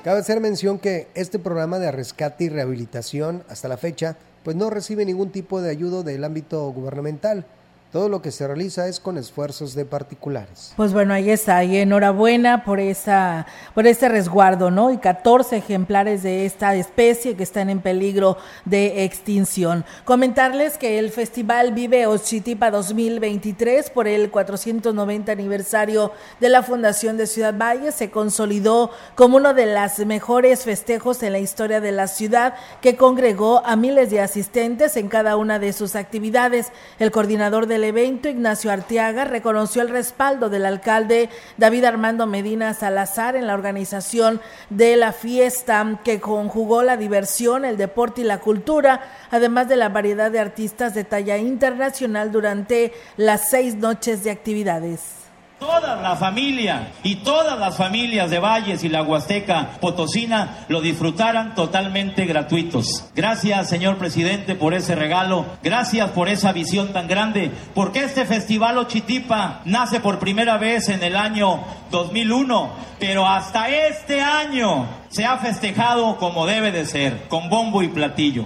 Cabe 0.04 0.20
hacer 0.20 0.40
mención 0.40 0.78
que 0.78 1.08
este 1.14 1.38
programa 1.38 1.78
de 1.78 1.90
rescate 1.90 2.44
y 2.44 2.48
rehabilitación 2.50 3.44
hasta 3.48 3.66
la 3.66 3.76
fecha 3.76 4.16
pues 4.44 4.56
no 4.56 4.70
recibe 4.70 5.04
ningún 5.04 5.30
tipo 5.30 5.60
de 5.60 5.70
ayuda 5.70 6.02
del 6.02 6.24
ámbito 6.24 6.70
gubernamental. 6.70 7.46
Todo 7.90 8.10
lo 8.10 8.20
que 8.20 8.32
se 8.32 8.46
realiza 8.46 8.86
es 8.86 9.00
con 9.00 9.16
esfuerzos 9.16 9.74
de 9.74 9.86
particulares. 9.86 10.74
Pues 10.76 10.92
bueno, 10.92 11.14
ahí 11.14 11.30
está, 11.30 11.64
y 11.64 11.78
enhorabuena 11.78 12.62
por 12.62 12.80
esa, 12.80 13.46
por 13.74 13.86
este 13.86 14.10
resguardo, 14.10 14.70
¿no? 14.70 14.90
Y 14.90 14.98
14 14.98 15.56
ejemplares 15.56 16.22
de 16.22 16.44
esta 16.44 16.74
especie 16.74 17.34
que 17.34 17.42
están 17.42 17.70
en 17.70 17.80
peligro 17.80 18.36
de 18.66 19.04
extinción. 19.04 19.86
Comentarles 20.04 20.76
que 20.76 20.98
el 20.98 21.10
Festival 21.10 21.72
Vive 21.72 22.06
Ochitipa 22.06 22.70
2023 22.70 23.88
por 23.88 24.06
el 24.06 24.30
490 24.30 25.32
aniversario 25.32 26.12
de 26.40 26.50
la 26.50 26.62
Fundación 26.62 27.16
de 27.16 27.26
Ciudad 27.26 27.54
Valle 27.56 27.92
se 27.92 28.10
consolidó 28.10 28.90
como 29.14 29.38
uno 29.38 29.54
de 29.54 29.64
los 29.64 29.98
mejores 30.04 30.64
festejos 30.64 31.22
en 31.22 31.32
la 31.32 31.38
historia 31.38 31.80
de 31.80 31.92
la 31.92 32.06
ciudad 32.06 32.52
que 32.82 32.96
congregó 32.96 33.64
a 33.64 33.76
miles 33.76 34.10
de 34.10 34.20
asistentes 34.20 34.98
en 34.98 35.08
cada 35.08 35.38
una 35.38 35.58
de 35.58 35.72
sus 35.72 35.96
actividades. 35.96 36.66
El 36.98 37.10
coordinador 37.10 37.66
de 37.66 37.77
el 37.78 37.84
evento, 37.84 38.28
Ignacio 38.28 38.72
Arteaga 38.72 39.24
reconoció 39.24 39.82
el 39.82 39.88
respaldo 39.88 40.48
del 40.48 40.66
alcalde 40.66 41.30
David 41.56 41.84
Armando 41.84 42.26
Medina 42.26 42.74
Salazar 42.74 43.36
en 43.36 43.46
la 43.46 43.54
organización 43.54 44.40
de 44.68 44.96
la 44.96 45.12
fiesta 45.12 46.00
que 46.04 46.20
conjugó 46.20 46.82
la 46.82 46.96
diversión, 46.96 47.64
el 47.64 47.76
deporte 47.76 48.22
y 48.22 48.24
la 48.24 48.40
cultura, 48.40 49.00
además 49.30 49.68
de 49.68 49.76
la 49.76 49.88
variedad 49.90 50.30
de 50.30 50.40
artistas 50.40 50.92
de 50.94 51.04
talla 51.04 51.38
internacional 51.38 52.32
durante 52.32 52.92
las 53.16 53.48
seis 53.48 53.76
noches 53.76 54.24
de 54.24 54.32
actividades. 54.32 55.27
Toda 55.58 55.96
la 55.96 56.14
familia 56.14 56.92
y 57.02 57.16
todas 57.16 57.58
las 57.58 57.76
familias 57.76 58.30
de 58.30 58.38
Valles 58.38 58.84
y 58.84 58.88
la 58.88 59.02
Huasteca 59.02 59.70
Potosina 59.80 60.64
lo 60.68 60.80
disfrutaran 60.80 61.56
totalmente 61.56 62.26
gratuitos. 62.26 63.10
Gracias, 63.16 63.68
señor 63.68 63.96
presidente, 63.98 64.54
por 64.54 64.72
ese 64.72 64.94
regalo. 64.94 65.46
Gracias 65.64 66.10
por 66.10 66.28
esa 66.28 66.52
visión 66.52 66.92
tan 66.92 67.08
grande. 67.08 67.50
Porque 67.74 68.04
este 68.04 68.24
festival 68.24 68.78
Ochitipa 68.78 69.62
nace 69.64 69.98
por 69.98 70.20
primera 70.20 70.58
vez 70.58 70.88
en 70.90 71.02
el 71.02 71.16
año 71.16 71.64
2001, 71.90 72.70
pero 73.00 73.26
hasta 73.26 73.68
este 73.68 74.20
año 74.20 74.86
se 75.08 75.24
ha 75.24 75.38
festejado 75.38 76.18
como 76.18 76.46
debe 76.46 76.70
de 76.70 76.86
ser, 76.86 77.26
con 77.28 77.48
bombo 77.48 77.82
y 77.82 77.88
platillo. 77.88 78.44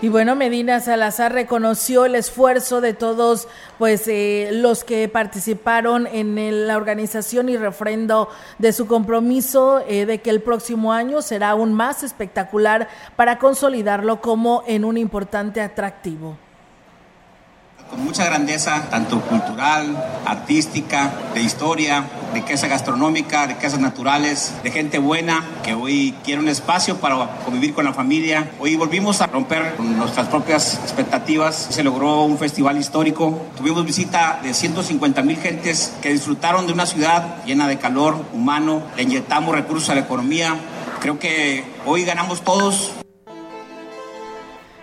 Y 0.00 0.10
bueno, 0.10 0.36
Medina 0.36 0.78
Salazar 0.78 1.32
reconoció 1.32 2.04
el 2.04 2.14
esfuerzo 2.14 2.80
de 2.80 2.94
todos 2.94 3.48
pues 3.78 4.06
eh, 4.06 4.50
los 4.52 4.84
que 4.84 5.08
participaron 5.08 6.06
en 6.06 6.68
la 6.68 6.76
organización 6.76 7.48
y 7.48 7.56
refrendo 7.56 8.28
de 8.58 8.72
su 8.72 8.86
compromiso 8.86 9.82
eh, 9.88 10.06
de 10.06 10.20
que 10.20 10.30
el 10.30 10.40
próximo 10.40 10.92
año 10.92 11.20
será 11.20 11.50
aún 11.50 11.74
más 11.74 12.04
espectacular 12.04 12.88
para 13.16 13.40
consolidarlo 13.40 14.20
como 14.20 14.62
en 14.68 14.84
un 14.84 14.98
importante 14.98 15.60
atractivo 15.60 16.38
con 17.90 18.04
mucha 18.04 18.24
grandeza, 18.24 18.88
tanto 18.90 19.20
cultural, 19.22 20.20
artística, 20.26 21.12
de 21.34 21.42
historia, 21.42 22.04
riqueza 22.34 22.68
gastronómica, 22.68 23.46
riquezas 23.46 23.80
naturales, 23.80 24.52
de 24.62 24.70
gente 24.70 24.98
buena 24.98 25.44
que 25.62 25.74
hoy 25.74 26.14
quiere 26.22 26.40
un 26.40 26.48
espacio 26.48 26.98
para 26.98 27.38
convivir 27.44 27.72
con 27.74 27.84
la 27.84 27.94
familia. 27.94 28.50
Hoy 28.60 28.76
volvimos 28.76 29.20
a 29.20 29.26
romper 29.26 29.80
nuestras 29.80 30.28
propias 30.28 30.74
expectativas. 30.82 31.68
Se 31.70 31.82
logró 31.82 32.24
un 32.24 32.38
festival 32.38 32.76
histórico. 32.76 33.46
Tuvimos 33.56 33.84
visita 33.84 34.40
de 34.42 34.52
150 34.52 35.22
mil 35.22 35.38
gentes 35.38 35.94
que 36.02 36.12
disfrutaron 36.12 36.66
de 36.66 36.72
una 36.74 36.86
ciudad 36.86 37.42
llena 37.44 37.68
de 37.68 37.78
calor 37.78 38.24
humano. 38.34 38.82
Inyectamos 38.98 39.54
recursos 39.54 39.88
a 39.90 39.94
la 39.94 40.02
economía. 40.02 40.56
Creo 41.00 41.18
que 41.18 41.64
hoy 41.86 42.04
ganamos 42.04 42.42
todos. 42.42 42.92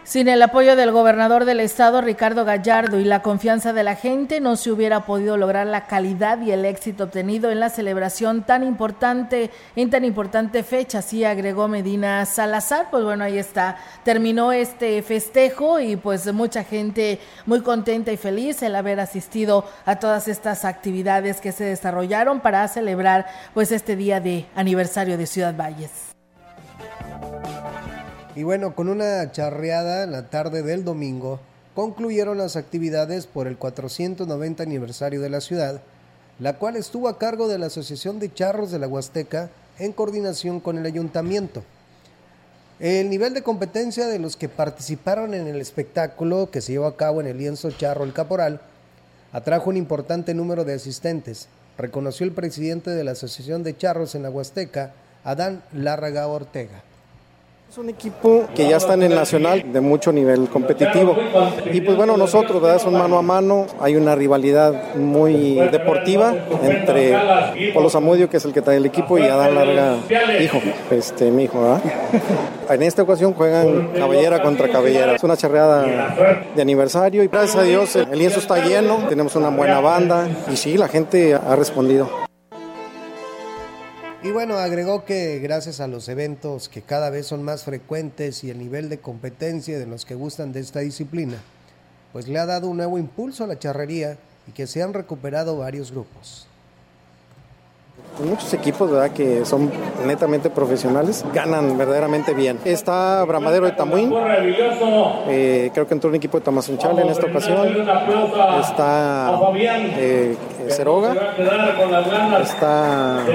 Sin 0.06 0.28
el 0.28 0.44
apoyo 0.44 0.76
del 0.76 0.92
gobernador 0.92 1.46
del 1.46 1.60
estado, 1.60 2.00
Ricardo 2.00 2.46
Gallardo, 2.46 3.00
y 3.00 3.06
la 3.06 3.24
confianza 3.24 3.74
de 3.74 3.82
la 3.82 3.96
gente, 3.96 4.40
no 4.40 4.56
se 4.56 4.70
hubiera 4.70 5.04
podido 5.08 5.36
lograr 5.36 5.66
la 5.66 5.88
calidad 5.88 6.40
y 6.42 6.52
el 6.52 6.64
éxito 6.64 7.06
obtenido 7.06 7.50
en 7.50 7.60
la 7.60 7.72
celebración 7.72 8.44
tan 8.44 8.64
importante, 8.64 9.50
en 9.76 9.90
tan 9.90 10.06
importante 10.06 10.62
fecha, 10.62 11.00
así 11.00 11.24
agregó 11.24 11.68
Medina 11.68 12.24
Salazar. 12.28 12.90
Pues 12.92 13.04
bueno, 13.04 13.24
ahí 13.24 13.40
está, 13.40 13.78
terminó 14.04 14.52
este 14.52 15.02
festejo 15.02 15.80
y 15.80 15.96
pues 15.96 16.32
mucha 16.32 16.64
gente 16.64 17.20
muy 17.48 17.62
contenta 17.62 18.12
y 18.12 18.18
feliz 18.18 18.62
el 18.62 18.76
haber 18.76 19.00
asistido 19.00 19.66
a 19.88 19.96
todas 19.98 20.28
estas 20.28 20.66
actividades 20.66 21.42
que 21.42 21.52
se 21.52 21.64
desarrollaron 21.64 22.42
para 22.42 22.68
celebrar 22.68 23.26
pues 23.56 23.72
este 23.72 23.96
día 23.96 24.20
de 24.20 24.46
aniversario 24.54 25.18
de 25.18 25.26
Ciudad 25.26 25.56
Valles. 25.58 26.15
Y 28.36 28.44
bueno, 28.44 28.76
con 28.76 28.90
una 28.90 29.32
charreada 29.32 30.04
en 30.04 30.12
la 30.12 30.30
tarde 30.30 30.62
del 30.62 30.84
domingo, 30.84 31.40
concluyeron 31.74 32.38
las 32.38 32.58
actividades 32.58 33.28
por 33.28 33.48
el 33.48 33.58
490 33.58 34.62
aniversario 34.62 35.22
de 35.22 35.30
la 35.30 35.40
ciudad, 35.40 35.82
la 36.40 36.58
cual 36.58 36.76
estuvo 36.76 37.08
a 37.08 37.18
cargo 37.18 37.48
de 37.48 37.58
la 37.58 37.68
Asociación 37.68 38.20
de 38.20 38.34
Charros 38.34 38.72
de 38.72 38.80
la 38.80 38.90
Huasteca 38.90 39.50
en 39.80 39.94
coordinación 39.94 40.60
con 40.60 40.78
el 40.78 40.86
ayuntamiento. 40.86 41.64
El 42.82 43.10
nivel 43.10 43.34
de 43.34 43.42
competencia 43.42 44.06
de 44.06 44.20
los 44.20 44.36
que 44.36 44.50
participaron 44.50 45.34
en 45.34 45.48
el 45.48 45.62
espectáculo 45.62 46.50
que 46.52 46.60
se 46.60 46.74
llevó 46.74 46.88
a 46.88 46.98
cabo 46.98 47.22
en 47.22 47.28
el 47.28 47.38
lienzo 47.38 47.72
Charro 47.72 48.04
El 48.04 48.12
Caporal 48.12 48.60
atrajo 49.32 49.70
un 49.70 49.78
importante 49.78 50.34
número 50.34 50.66
de 50.66 50.74
asistentes, 50.74 51.48
reconoció 51.78 52.26
el 52.26 52.34
presidente 52.34 52.90
de 52.90 53.06
la 53.06 53.12
Asociación 53.12 53.64
de 53.64 53.78
Charros 53.78 54.14
en 54.14 54.24
la 54.24 54.30
Huasteca, 54.30 54.94
Adán 55.24 55.64
Lárraga 55.72 56.28
Ortega. 56.28 56.84
Es 57.76 57.80
un 57.80 57.90
equipo 57.90 58.46
que 58.56 58.70
ya 58.70 58.78
está 58.78 58.94
en 58.94 59.04
el 59.04 59.14
nacional 59.14 59.74
de 59.74 59.82
mucho 59.82 60.14
nivel 60.14 60.48
competitivo. 60.48 61.14
Y 61.74 61.82
pues 61.82 61.98
bueno, 61.98 62.16
nosotros, 62.16 62.62
¿verdad? 62.62 62.80
Son 62.80 62.94
mano 62.94 63.18
a 63.18 63.22
mano. 63.22 63.68
Hay 63.82 63.98
una 63.98 64.16
rivalidad 64.16 64.96
muy 64.96 65.56
deportiva 65.74 66.34
entre 66.64 67.74
Polo 67.74 67.90
Zamudio, 67.90 68.30
que 68.30 68.38
es 68.38 68.46
el 68.46 68.54
que 68.54 68.62
trae 68.62 68.78
el 68.78 68.86
equipo, 68.86 69.20
y 69.20 69.24
Adán 69.24 69.56
Larga, 69.56 69.98
hijo, 70.40 70.62
este, 70.90 71.30
mi 71.32 71.44
hijo, 71.44 71.62
¿verdad? 71.62 71.82
En 72.70 72.82
esta 72.82 73.04
ocasión 73.04 73.34
juegan 73.34 73.90
cabellera 73.90 74.42
contra 74.42 74.70
cabellera. 74.70 75.16
Es 75.16 75.24
una 75.26 75.36
charreada 75.36 75.86
de 76.56 76.62
aniversario 76.62 77.24
y 77.24 77.28
gracias 77.28 77.58
a 77.58 77.64
Dios 77.64 77.94
el 77.98 78.18
lienzo 78.18 78.40
está 78.40 78.66
lleno, 78.66 79.00
tenemos 79.10 79.36
una 79.36 79.50
buena 79.50 79.82
banda 79.82 80.30
y 80.50 80.56
sí, 80.56 80.78
la 80.78 80.88
gente 80.88 81.36
ha 81.36 81.58
respondido. 81.58 82.26
Y 84.26 84.32
bueno, 84.32 84.58
agregó 84.58 85.06
que 85.06 85.38
gracias 85.38 85.80
a 85.80 85.88
los 85.88 86.10
eventos 86.10 86.68
que 86.68 86.82
cada 86.82 87.12
vez 87.12 87.28
son 87.28 87.44
más 87.44 87.64
frecuentes 87.64 88.44
y 88.44 88.50
el 88.50 88.58
nivel 88.58 88.90
de 88.90 88.98
competencia 88.98 89.78
de 89.78 89.86
los 89.86 90.04
que 90.04 90.16
gustan 90.16 90.52
de 90.52 90.62
esta 90.62 90.80
disciplina, 90.80 91.38
pues 92.12 92.28
le 92.28 92.40
ha 92.40 92.48
dado 92.48 92.68
un 92.68 92.78
nuevo 92.78 92.98
impulso 92.98 93.44
a 93.44 93.48
la 93.48 93.60
charrería 93.60 94.18
y 94.48 94.52
que 94.52 94.66
se 94.66 94.82
han 94.82 94.96
recuperado 94.96 95.60
varios 95.60 95.92
grupos. 95.92 96.48
Muchos 98.24 98.54
equipos 98.54 98.90
¿verdad? 98.90 99.12
que 99.12 99.44
son 99.46 99.70
netamente 100.06 100.50
profesionales 100.50 101.26
ganan 101.34 101.78
verdaderamente 101.78 102.34
bien. 102.34 102.60
Está 102.64 103.24
Bramadero 103.26 103.66
de 103.66 103.74
Tamuín, 103.74 104.14
eh, 105.28 105.70
creo 105.74 105.88
que 105.88 105.94
entró 105.94 106.10
un 106.10 106.16
equipo 106.16 106.40
de 106.40 106.46
Tamazunchal 106.46 106.98
en 107.00 107.10
esta 107.10 107.26
ocasión. 107.26 107.76
Está 108.62 109.38
eh, 109.98 110.38
Ceroga, 110.70 111.14
está 112.42 113.26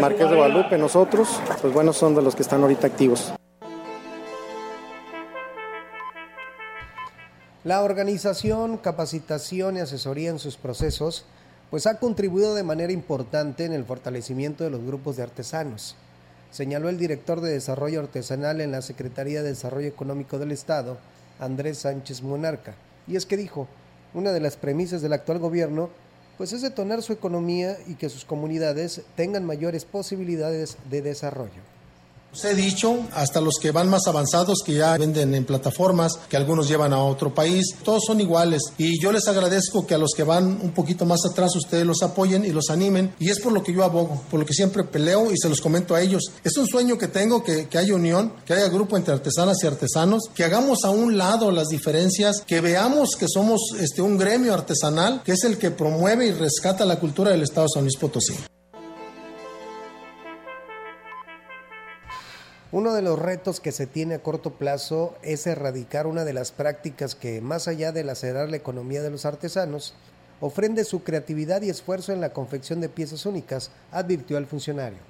Marqués 0.00 0.30
de 0.30 0.36
Guadalupe, 0.36 0.78
nosotros, 0.78 1.40
pues 1.60 1.72
bueno, 1.72 1.92
son 1.92 2.14
de 2.14 2.22
los 2.22 2.34
que 2.34 2.42
están 2.42 2.62
ahorita 2.62 2.86
activos. 2.86 3.34
La 7.64 7.82
organización, 7.82 8.78
capacitación 8.78 9.76
y 9.76 9.80
asesoría 9.80 10.30
en 10.30 10.38
sus 10.38 10.56
procesos 10.56 11.26
pues 11.70 11.86
ha 11.86 11.98
contribuido 11.98 12.54
de 12.54 12.62
manera 12.62 12.92
importante 12.92 13.64
en 13.64 13.72
el 13.72 13.84
fortalecimiento 13.84 14.64
de 14.64 14.70
los 14.70 14.84
grupos 14.84 15.16
de 15.16 15.22
artesanos, 15.22 15.96
señaló 16.50 16.88
el 16.88 16.98
director 16.98 17.40
de 17.40 17.52
Desarrollo 17.52 18.00
Artesanal 18.00 18.60
en 18.60 18.72
la 18.72 18.82
Secretaría 18.82 19.42
de 19.42 19.50
Desarrollo 19.50 19.88
Económico 19.88 20.38
del 20.38 20.52
Estado, 20.52 20.98
Andrés 21.38 21.78
Sánchez 21.78 22.22
Monarca. 22.22 22.74
Y 23.06 23.16
es 23.16 23.26
que 23.26 23.36
dijo, 23.36 23.68
una 24.14 24.32
de 24.32 24.40
las 24.40 24.56
premisas 24.56 25.02
del 25.02 25.12
actual 25.12 25.38
gobierno 25.38 25.90
pues 26.38 26.52
es 26.52 26.62
detonar 26.62 27.02
su 27.02 27.12
economía 27.12 27.76
y 27.86 27.96
que 27.96 28.08
sus 28.08 28.24
comunidades 28.24 29.02
tengan 29.16 29.44
mayores 29.44 29.84
posibilidades 29.84 30.78
de 30.88 31.02
desarrollo. 31.02 31.77
He 32.44 32.54
dicho, 32.54 32.96
hasta 33.14 33.40
los 33.40 33.54
que 33.60 33.72
van 33.72 33.88
más 33.88 34.06
avanzados, 34.06 34.62
que 34.64 34.74
ya 34.74 34.96
venden 34.96 35.34
en 35.34 35.44
plataformas, 35.44 36.12
que 36.28 36.36
algunos 36.36 36.68
llevan 36.68 36.92
a 36.92 37.02
otro 37.02 37.34
país, 37.34 37.74
todos 37.82 38.04
son 38.06 38.20
iguales. 38.20 38.62
Y 38.76 39.00
yo 39.00 39.10
les 39.12 39.26
agradezco 39.26 39.86
que 39.86 39.94
a 39.94 39.98
los 39.98 40.12
que 40.16 40.22
van 40.22 40.58
un 40.62 40.70
poquito 40.72 41.04
más 41.04 41.20
atrás 41.28 41.56
ustedes 41.56 41.84
los 41.84 42.02
apoyen 42.02 42.44
y 42.44 42.50
los 42.50 42.70
animen. 42.70 43.14
Y 43.18 43.30
es 43.30 43.40
por 43.40 43.52
lo 43.52 43.62
que 43.62 43.72
yo 43.72 43.82
abogo, 43.82 44.22
por 44.30 44.38
lo 44.38 44.46
que 44.46 44.54
siempre 44.54 44.84
peleo 44.84 45.32
y 45.32 45.36
se 45.36 45.48
los 45.48 45.60
comento 45.60 45.94
a 45.94 46.00
ellos. 46.00 46.30
Es 46.44 46.56
un 46.56 46.66
sueño 46.66 46.96
que 46.96 47.08
tengo, 47.08 47.42
que, 47.42 47.66
que 47.66 47.78
haya 47.78 47.94
unión, 47.94 48.32
que 48.44 48.52
haya 48.52 48.68
grupo 48.68 48.96
entre 48.96 49.14
artesanas 49.14 49.58
y 49.62 49.66
artesanos, 49.66 50.24
que 50.34 50.44
hagamos 50.44 50.84
a 50.84 50.90
un 50.90 51.18
lado 51.18 51.50
las 51.50 51.68
diferencias, 51.68 52.42
que 52.46 52.60
veamos 52.60 53.16
que 53.18 53.26
somos 53.28 53.60
este, 53.80 54.02
un 54.02 54.16
gremio 54.16 54.54
artesanal, 54.54 55.22
que 55.24 55.32
es 55.32 55.44
el 55.44 55.58
que 55.58 55.70
promueve 55.70 56.26
y 56.26 56.32
rescata 56.32 56.84
la 56.84 57.00
cultura 57.00 57.30
del 57.30 57.42
Estado 57.42 57.66
de 57.66 57.74
San 57.74 57.82
Luis 57.82 57.96
Potosí. 57.96 58.34
Uno 62.70 62.92
de 62.92 63.00
los 63.00 63.18
retos 63.18 63.60
que 63.60 63.72
se 63.72 63.86
tiene 63.86 64.16
a 64.16 64.22
corto 64.22 64.50
plazo 64.50 65.16
es 65.22 65.46
erradicar 65.46 66.06
una 66.06 66.26
de 66.26 66.34
las 66.34 66.52
prácticas 66.52 67.14
que, 67.14 67.40
más 67.40 67.66
allá 67.66 67.92
de 67.92 68.04
lacerar 68.04 68.50
la 68.50 68.58
economía 68.58 69.00
de 69.00 69.10
los 69.10 69.24
artesanos, 69.24 69.94
ofrende 70.42 70.84
su 70.84 71.02
creatividad 71.02 71.62
y 71.62 71.70
esfuerzo 71.70 72.12
en 72.12 72.20
la 72.20 72.34
confección 72.34 72.82
de 72.82 72.90
piezas 72.90 73.24
únicas, 73.24 73.70
advirtió 73.90 74.36
el 74.36 74.46
funcionario 74.46 75.07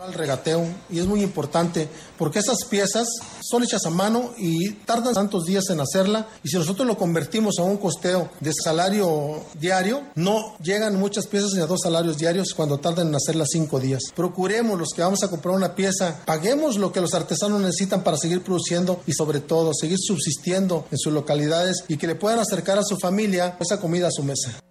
al 0.00 0.14
regateo 0.14 0.64
y 0.90 1.00
es 1.00 1.06
muy 1.06 1.22
importante 1.22 1.88
porque 2.16 2.38
esas 2.38 2.58
piezas 2.70 3.08
son 3.42 3.64
hechas 3.64 3.84
a 3.84 3.90
mano 3.90 4.32
y 4.38 4.70
tardan 4.70 5.12
tantos 5.12 5.44
días 5.44 5.70
en 5.70 5.80
hacerla 5.80 6.28
y 6.44 6.48
si 6.48 6.56
nosotros 6.56 6.86
lo 6.86 6.96
convertimos 6.96 7.58
a 7.58 7.64
un 7.64 7.78
costeo 7.78 8.30
de 8.38 8.52
salario 8.52 9.42
diario 9.58 10.02
no 10.14 10.56
llegan 10.62 10.96
muchas 11.00 11.26
piezas 11.26 11.52
ni 11.54 11.62
a 11.62 11.66
dos 11.66 11.80
salarios 11.82 12.16
diarios 12.16 12.54
cuando 12.54 12.78
tardan 12.78 13.08
en 13.08 13.16
hacerlas 13.16 13.48
cinco 13.50 13.80
días. 13.80 14.02
Procuremos 14.14 14.78
los 14.78 14.90
que 14.94 15.02
vamos 15.02 15.24
a 15.24 15.30
comprar 15.30 15.56
una 15.56 15.74
pieza 15.74 16.20
paguemos 16.24 16.76
lo 16.76 16.92
que 16.92 17.00
los 17.00 17.14
artesanos 17.14 17.60
necesitan 17.60 18.04
para 18.04 18.16
seguir 18.16 18.42
produciendo 18.42 19.00
y 19.04 19.14
sobre 19.14 19.40
todo 19.40 19.72
seguir 19.74 19.98
subsistiendo 19.98 20.86
en 20.92 20.98
sus 20.98 21.12
localidades 21.12 21.84
y 21.88 21.96
que 21.96 22.06
le 22.06 22.14
puedan 22.14 22.38
acercar 22.38 22.78
a 22.78 22.84
su 22.84 22.96
familia 22.98 23.56
esa 23.58 23.80
comida 23.80 24.06
a 24.06 24.12
su 24.12 24.22
mesa 24.22 24.62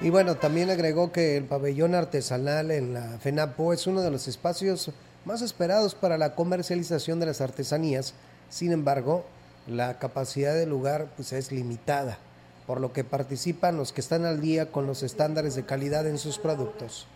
y 0.00 0.10
bueno, 0.10 0.36
también 0.36 0.70
agregó 0.70 1.10
que 1.10 1.36
el 1.36 1.44
pabellón 1.44 1.94
artesanal 1.94 2.70
en 2.70 2.94
la 2.94 3.18
FENAPO 3.18 3.72
es 3.72 3.86
uno 3.88 4.00
de 4.00 4.12
los 4.12 4.28
espacios 4.28 4.92
más 5.24 5.42
esperados 5.42 5.96
para 5.96 6.18
la 6.18 6.36
comercialización 6.36 7.18
de 7.18 7.26
las 7.26 7.40
artesanías. 7.40 8.14
Sin 8.48 8.70
embargo, 8.70 9.24
la 9.66 9.98
capacidad 9.98 10.54
del 10.54 10.70
lugar 10.70 11.08
pues, 11.16 11.32
es 11.32 11.50
limitada, 11.50 12.18
por 12.66 12.80
lo 12.80 12.92
que 12.92 13.02
participan 13.02 13.76
los 13.76 13.92
que 13.92 14.00
están 14.00 14.24
al 14.24 14.40
día 14.40 14.70
con 14.70 14.86
los 14.86 15.02
estándares 15.02 15.56
de 15.56 15.64
calidad 15.64 16.06
en 16.06 16.18
sus 16.18 16.38
productos. 16.38 17.08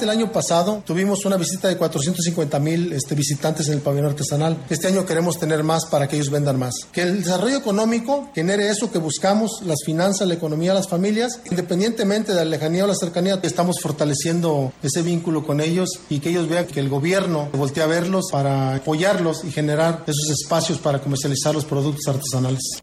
El 0.00 0.08
año 0.08 0.32
pasado 0.32 0.82
tuvimos 0.86 1.24
una 1.26 1.36
visita 1.36 1.68
de 1.68 1.76
450 1.76 2.58
mil 2.58 2.92
este, 2.92 3.14
visitantes 3.14 3.68
en 3.68 3.74
el 3.74 3.80
pabellón 3.80 4.06
artesanal. 4.10 4.56
Este 4.70 4.88
año 4.88 5.04
queremos 5.04 5.38
tener 5.38 5.62
más 5.62 5.84
para 5.86 6.08
que 6.08 6.16
ellos 6.16 6.30
vendan 6.30 6.58
más. 6.58 6.72
Que 6.90 7.02
el 7.02 7.22
desarrollo 7.22 7.58
económico 7.58 8.30
genere 8.34 8.70
eso 8.70 8.90
que 8.90 8.98
buscamos, 8.98 9.62
las 9.64 9.84
finanzas, 9.84 10.26
la 10.26 10.34
economía, 10.34 10.72
las 10.72 10.88
familias, 10.88 11.40
independientemente 11.50 12.32
de 12.32 12.38
la 12.38 12.44
lejanía 12.46 12.84
o 12.84 12.86
la 12.86 12.94
cercanía, 12.94 13.38
estamos 13.42 13.80
fortaleciendo 13.80 14.72
ese 14.82 15.02
vínculo 15.02 15.46
con 15.46 15.60
ellos 15.60 15.90
y 16.08 16.20
que 16.20 16.30
ellos 16.30 16.48
vean 16.48 16.66
que 16.66 16.80
el 16.80 16.88
gobierno 16.88 17.50
voltea 17.52 17.84
a 17.84 17.88
verlos 17.88 18.26
para 18.32 18.76
apoyarlos 18.76 19.44
y 19.44 19.52
generar 19.52 20.04
esos 20.06 20.30
espacios 20.30 20.78
para 20.78 21.00
comercializar 21.00 21.54
los 21.54 21.66
productos 21.66 22.08
artesanales. 22.08 22.82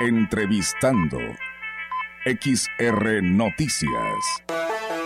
Entrevistando 0.00 1.18
XR 2.24 3.20
Noticias. 3.20 5.01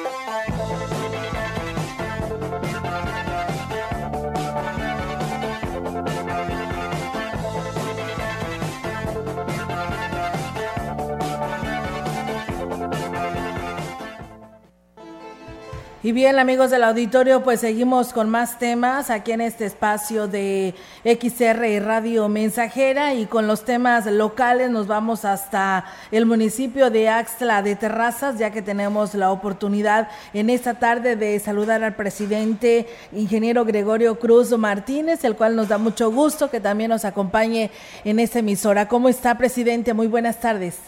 Y 16.06 16.12
bien, 16.12 16.38
amigos 16.38 16.70
del 16.70 16.84
auditorio, 16.84 17.42
pues 17.42 17.58
seguimos 17.58 18.12
con 18.12 18.30
más 18.30 18.60
temas 18.60 19.10
aquí 19.10 19.32
en 19.32 19.40
este 19.40 19.64
espacio 19.64 20.28
de 20.28 20.72
XR 21.02 21.84
Radio 21.84 22.28
Mensajera 22.28 23.14
y 23.14 23.26
con 23.26 23.48
los 23.48 23.64
temas 23.64 24.06
locales 24.06 24.70
nos 24.70 24.86
vamos 24.86 25.24
hasta 25.24 25.84
el 26.12 26.24
municipio 26.24 26.90
de 26.90 27.08
Axtla 27.08 27.60
de 27.60 27.74
Terrazas, 27.74 28.38
ya 28.38 28.52
que 28.52 28.62
tenemos 28.62 29.16
la 29.16 29.32
oportunidad 29.32 30.08
en 30.32 30.48
esta 30.48 30.74
tarde 30.74 31.16
de 31.16 31.40
saludar 31.40 31.82
al 31.82 31.96
presidente 31.96 32.86
ingeniero 33.12 33.64
Gregorio 33.64 34.16
Cruz 34.20 34.56
Martínez, 34.56 35.24
el 35.24 35.34
cual 35.34 35.56
nos 35.56 35.66
da 35.66 35.76
mucho 35.76 36.12
gusto 36.12 36.50
que 36.50 36.60
también 36.60 36.90
nos 36.90 37.04
acompañe 37.04 37.72
en 38.04 38.20
esta 38.20 38.38
emisora. 38.38 38.86
¿Cómo 38.86 39.08
está, 39.08 39.36
presidente? 39.36 39.92
Muy 39.92 40.06
buenas 40.06 40.38
tardes. 40.40 40.78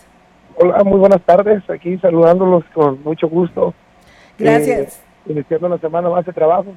Hola, 0.55 0.85
muy 0.85 1.01
buenas 1.01 1.23
tardes. 1.23 1.69
Aquí 1.69 1.99
saludándolos 1.99 2.63
con 2.73 3.03
mucho 3.03 3.29
gusto. 3.29 3.75
Gracias. 4.39 5.01
Eh, 5.01 5.08
iniciando 5.29 5.67
una 5.67 5.79
semana 5.79 6.09
más 6.09 6.25
de 6.25 6.33
trabajo. 6.33 6.75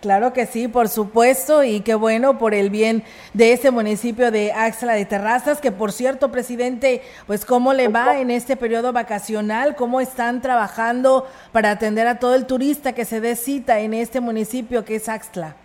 Claro 0.00 0.32
que 0.32 0.46
sí, 0.46 0.68
por 0.68 0.86
supuesto, 0.86 1.64
y 1.64 1.80
qué 1.80 1.96
bueno 1.96 2.38
por 2.38 2.54
el 2.54 2.70
bien 2.70 3.02
de 3.34 3.52
ese 3.52 3.72
municipio 3.72 4.30
de 4.30 4.52
Axla 4.52 4.92
de 4.92 5.04
Terrazas, 5.04 5.60
que 5.60 5.72
por 5.72 5.90
cierto, 5.90 6.30
presidente, 6.30 7.02
pues 7.26 7.44
cómo 7.44 7.72
le 7.72 7.88
va 7.88 8.20
en 8.20 8.30
este 8.30 8.56
periodo 8.56 8.92
vacacional, 8.92 9.74
cómo 9.74 10.00
están 10.00 10.40
trabajando 10.40 11.24
para 11.50 11.72
atender 11.72 12.06
a 12.06 12.20
todo 12.20 12.36
el 12.36 12.46
turista 12.46 12.92
que 12.92 13.04
se 13.04 13.20
dé 13.20 13.34
cita 13.34 13.80
en 13.80 13.92
este 13.92 14.20
municipio 14.20 14.84
que 14.84 14.94
es 14.94 15.08
Axla. 15.08 15.56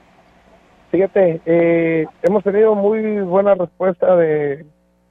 Fíjate, 0.89 1.41
eh, 1.45 2.07
hemos 2.23 2.43
tenido 2.43 2.73
muy 2.73 3.19
buena 3.19 3.53
respuesta 3.53 4.15
de, 4.15 4.65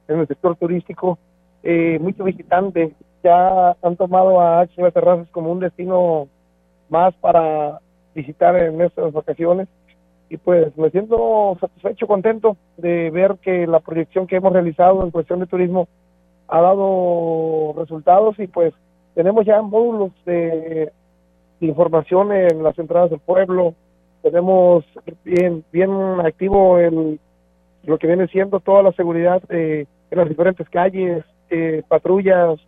en 0.09 0.19
el 0.19 0.27
sector 0.27 0.57
turístico, 0.57 1.17
eh, 1.63 1.97
muchos 2.01 2.25
visitantes 2.25 2.91
ya 3.23 3.77
han 3.81 3.95
tomado 3.95 4.41
a 4.41 4.59
Axla 4.59 4.87
de 4.87 4.91
Terrazas 4.91 5.29
como 5.29 5.49
un 5.49 5.61
destino 5.61 6.27
más 6.93 7.13
para 7.15 7.79
visitar 8.13 8.55
en 8.55 8.79
estas 8.81 9.11
vacaciones. 9.11 9.67
Y 10.29 10.37
pues 10.37 10.75
me 10.77 10.89
siento 10.91 11.57
satisfecho, 11.59 12.07
contento 12.07 12.55
de 12.77 13.09
ver 13.09 13.35
que 13.41 13.67
la 13.67 13.79
proyección 13.79 14.27
que 14.27 14.37
hemos 14.37 14.53
realizado 14.53 15.03
en 15.03 15.11
cuestión 15.11 15.39
de 15.39 15.47
turismo 15.47 15.87
ha 16.47 16.61
dado 16.61 17.73
resultados 17.77 18.37
y 18.39 18.47
pues 18.47 18.73
tenemos 19.15 19.45
ya 19.45 19.61
módulos 19.61 20.11
de, 20.25 20.91
información 21.59 22.33
en 22.33 22.61
las 22.61 22.77
entradas 22.77 23.09
del 23.09 23.19
pueblo, 23.19 23.73
tenemos 24.21 24.83
bien 25.23 25.63
bien 25.71 25.91
activo 26.19 26.77
el, 26.77 27.19
lo 27.83 27.97
que 27.97 28.07
viene 28.07 28.27
siendo 28.27 28.59
toda 28.59 28.83
la 28.83 28.91
seguridad 28.91 29.41
en 29.49 29.87
las 30.11 30.27
diferentes 30.27 30.67
calles, 30.69 31.23
eh, 31.49 31.81
patrullas, 31.87 32.59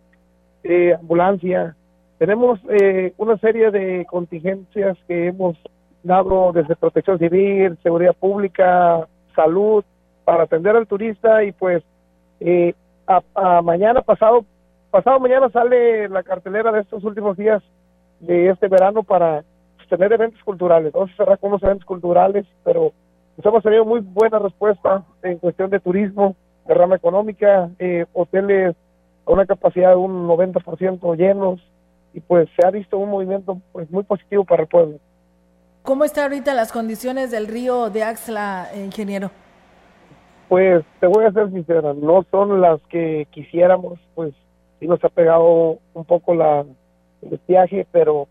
eh, 0.64 0.94
ambulancia, 0.98 1.76
tenemos 2.18 2.58
eh, 2.70 3.12
una 3.18 3.36
serie 3.38 3.70
de 3.70 4.06
contingencias 4.06 4.96
que 5.06 5.28
hemos 5.28 5.56
dado 6.02 6.52
desde 6.52 6.76
protección 6.76 7.18
civil, 7.18 7.76
seguridad 7.82 8.14
pública, 8.14 9.06
salud, 9.34 9.84
para 10.24 10.44
atender 10.44 10.74
al 10.74 10.86
turista 10.86 11.44
y 11.44 11.52
pues 11.52 11.82
eh, 12.40 12.74
a, 13.06 13.62
mañana 13.62 14.02
pasado 14.02 14.44
pasado 14.90 15.20
mañana 15.20 15.48
sale 15.50 16.08
la 16.08 16.22
cartelera 16.22 16.72
de 16.72 16.80
estos 16.80 17.04
últimos 17.04 17.36
días 17.36 17.62
de 18.20 18.48
este 18.48 18.68
verano 18.68 19.02
para 19.02 19.44
tener 19.88 20.12
eventos 20.12 20.42
culturales. 20.42 20.92
Vamos 20.92 21.10
a 21.12 21.16
cerrar 21.16 21.38
con 21.38 21.50
unos 21.50 21.62
eventos 21.62 21.84
culturales, 21.84 22.44
pero 22.64 22.92
pues, 23.36 23.46
hemos 23.46 23.62
tenido 23.62 23.84
muy 23.84 24.00
buena 24.00 24.38
respuesta 24.38 25.04
en 25.22 25.38
cuestión 25.38 25.70
de 25.70 25.78
turismo, 25.78 26.34
de 26.66 26.74
rama 26.74 26.96
económica, 26.96 27.68
eh, 27.78 28.06
hoteles 28.12 28.74
a 29.26 29.30
una 29.30 29.46
capacidad 29.46 29.90
de 29.90 29.96
un 29.96 30.26
90% 30.26 31.16
llenos 31.16 31.60
y 32.16 32.20
pues 32.20 32.48
se 32.58 32.66
ha 32.66 32.70
visto 32.70 32.96
un 32.96 33.10
movimiento 33.10 33.60
pues 33.72 33.90
muy 33.90 34.02
positivo 34.02 34.42
para 34.42 34.62
el 34.62 34.68
pueblo. 34.68 34.98
¿Cómo 35.82 36.02
están 36.02 36.24
ahorita 36.24 36.54
las 36.54 36.72
condiciones 36.72 37.30
del 37.30 37.46
río 37.46 37.90
de 37.90 38.04
Axla, 38.04 38.70
ingeniero? 38.74 39.30
Pues 40.48 40.82
te 40.98 41.06
voy 41.06 41.26
a 41.26 41.32
ser 41.32 41.50
sincera, 41.50 41.92
no 41.92 42.24
son 42.30 42.62
las 42.62 42.80
que 42.88 43.28
quisiéramos, 43.32 43.98
pues 44.14 44.32
sí 44.80 44.86
nos 44.86 45.04
ha 45.04 45.10
pegado 45.10 45.78
un 45.92 46.04
poco 46.06 46.34
la, 46.34 46.64
el 47.20 47.40
viaje, 47.46 47.86
pero 47.92 48.28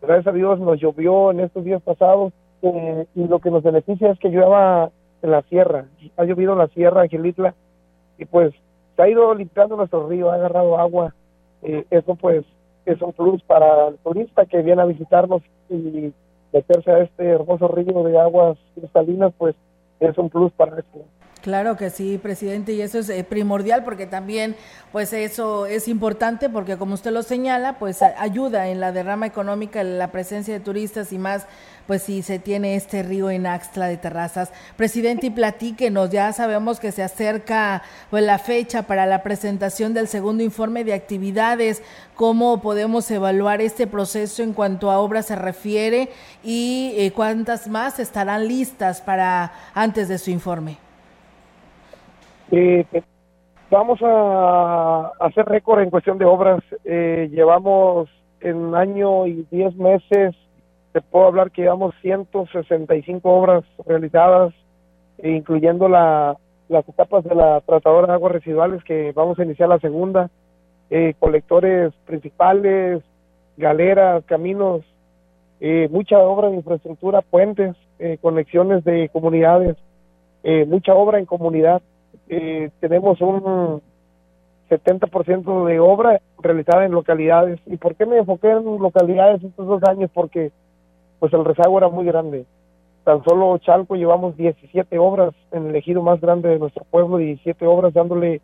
gracias 0.00 0.28
a 0.28 0.32
Dios 0.32 0.60
nos 0.60 0.78
llovió 0.78 1.32
en 1.32 1.40
estos 1.40 1.64
días 1.64 1.82
pasados 1.82 2.32
eh, 2.62 3.04
y 3.16 3.26
lo 3.26 3.40
que 3.40 3.50
nos 3.50 3.64
beneficia 3.64 4.12
es 4.12 4.18
que 4.20 4.28
llueva 4.28 4.90
en 5.22 5.30
la 5.32 5.42
sierra, 5.42 5.86
ha 6.16 6.24
llovido 6.24 6.52
en 6.52 6.58
la 6.58 6.68
sierra, 6.68 7.08
Gilitla, 7.08 7.52
y 8.16 8.26
pues 8.26 8.54
se 8.94 9.02
ha 9.02 9.08
ido 9.08 9.34
limpiando 9.34 9.76
nuestro 9.76 10.08
río, 10.08 10.30
ha 10.30 10.34
agarrado 10.34 10.78
agua, 10.78 11.14
eh, 11.62 11.84
eso 11.90 12.14
pues 12.14 12.44
es 12.92 13.02
un 13.02 13.12
plus 13.12 13.42
para 13.42 13.88
el 13.88 13.98
turista 13.98 14.46
que 14.46 14.62
viene 14.62 14.82
a 14.82 14.86
visitarnos 14.86 15.42
y 15.68 16.12
meterse 16.52 16.90
a 16.90 17.00
este 17.00 17.26
hermoso 17.26 17.68
río 17.68 18.02
de 18.02 18.18
aguas 18.18 18.58
cristalinas, 18.74 19.32
pues 19.36 19.54
es 20.00 20.16
un 20.16 20.30
plus 20.30 20.52
para 20.52 20.78
esto. 20.78 21.04
Claro 21.48 21.78
que 21.78 21.88
sí, 21.88 22.18
presidente, 22.18 22.74
y 22.74 22.82
eso 22.82 22.98
es 22.98 23.08
eh, 23.08 23.24
primordial 23.24 23.82
porque 23.82 24.06
también, 24.06 24.54
pues 24.92 25.14
eso 25.14 25.64
es 25.64 25.88
importante 25.88 26.50
porque 26.50 26.76
como 26.76 26.92
usted 26.92 27.10
lo 27.10 27.22
señala, 27.22 27.78
pues 27.78 28.02
ayuda 28.02 28.68
en 28.68 28.80
la 28.80 28.92
derrama 28.92 29.24
económica, 29.24 29.82
la 29.82 30.12
presencia 30.12 30.52
de 30.52 30.60
turistas 30.60 31.10
y 31.10 31.16
más, 31.16 31.46
pues 31.86 32.02
si 32.02 32.20
se 32.20 32.38
tiene 32.38 32.76
este 32.76 33.02
río 33.02 33.30
en 33.30 33.46
Axtla 33.46 33.86
de 33.86 33.96
Terrazas. 33.96 34.50
Presidente, 34.76 35.28
y 35.28 35.30
platíquenos, 35.30 36.10
ya 36.10 36.30
sabemos 36.34 36.80
que 36.80 36.92
se 36.92 37.02
acerca 37.02 37.82
pues 38.10 38.22
la 38.22 38.38
fecha 38.38 38.82
para 38.82 39.06
la 39.06 39.22
presentación 39.22 39.94
del 39.94 40.06
segundo 40.06 40.42
informe 40.42 40.84
de 40.84 40.92
actividades, 40.92 41.80
cómo 42.14 42.60
podemos 42.60 43.10
evaluar 43.10 43.62
este 43.62 43.86
proceso 43.86 44.42
en 44.42 44.52
cuanto 44.52 44.90
a 44.90 44.98
obras 44.98 45.24
se 45.24 45.34
refiere 45.34 46.10
y 46.44 46.92
eh, 46.98 47.12
cuántas 47.12 47.68
más 47.68 48.00
estarán 48.00 48.46
listas 48.48 49.00
para 49.00 49.54
antes 49.72 50.08
de 50.08 50.18
su 50.18 50.30
informe. 50.30 50.87
Eh, 52.50 52.84
vamos 53.70 53.98
a 54.02 55.12
hacer 55.20 55.46
récord 55.46 55.80
en 55.80 55.90
cuestión 55.90 56.18
de 56.18 56.24
obras. 56.24 56.62
Eh, 56.84 57.28
llevamos 57.30 58.08
en 58.40 58.74
año 58.74 59.26
y 59.26 59.46
diez 59.50 59.74
meses, 59.76 60.34
te 60.92 61.00
puedo 61.00 61.26
hablar 61.26 61.50
que 61.50 61.62
llevamos 61.62 61.94
165 62.00 63.28
obras 63.30 63.64
realizadas, 63.86 64.54
incluyendo 65.22 65.88
la, 65.88 66.36
las 66.68 66.88
etapas 66.88 67.24
de 67.24 67.34
la 67.34 67.60
tratadora 67.62 68.06
de 68.06 68.12
aguas 68.14 68.32
residuales, 68.32 68.82
que 68.84 69.12
vamos 69.12 69.38
a 69.38 69.44
iniciar 69.44 69.68
la 69.68 69.80
segunda, 69.80 70.30
eh, 70.90 71.14
colectores 71.18 71.92
principales, 72.06 73.02
galeras, 73.56 74.24
caminos, 74.24 74.82
eh, 75.60 75.88
mucha 75.90 76.18
obra 76.18 76.48
de 76.48 76.56
infraestructura, 76.56 77.20
puentes, 77.20 77.74
eh, 77.98 78.18
conexiones 78.20 78.84
de 78.84 79.08
comunidades, 79.12 79.76
eh, 80.44 80.64
mucha 80.66 80.94
obra 80.94 81.18
en 81.18 81.26
comunidad 81.26 81.82
eh, 82.28 82.70
tenemos 82.80 83.20
un 83.20 83.82
70% 84.68 85.66
de 85.66 85.80
obra 85.80 86.20
realizada 86.38 86.84
en 86.84 86.92
localidades. 86.92 87.58
¿Y 87.66 87.76
por 87.76 87.94
qué 87.96 88.06
me 88.06 88.18
enfoqué 88.18 88.50
en 88.50 88.64
localidades 88.78 89.42
estos 89.42 89.66
dos 89.66 89.82
años? 89.84 90.10
Porque 90.12 90.52
pues 91.18 91.32
el 91.32 91.44
rezago 91.44 91.78
era 91.78 91.88
muy 91.88 92.04
grande. 92.04 92.44
Tan 93.04 93.24
solo 93.24 93.56
Chalco 93.58 93.96
llevamos 93.96 94.36
17 94.36 94.98
obras 94.98 95.34
en 95.52 95.68
el 95.68 95.76
ejido 95.76 96.02
más 96.02 96.20
grande 96.20 96.50
de 96.50 96.58
nuestro 96.58 96.84
pueblo, 96.84 97.16
17 97.16 97.66
obras 97.66 97.94
dándole 97.94 98.40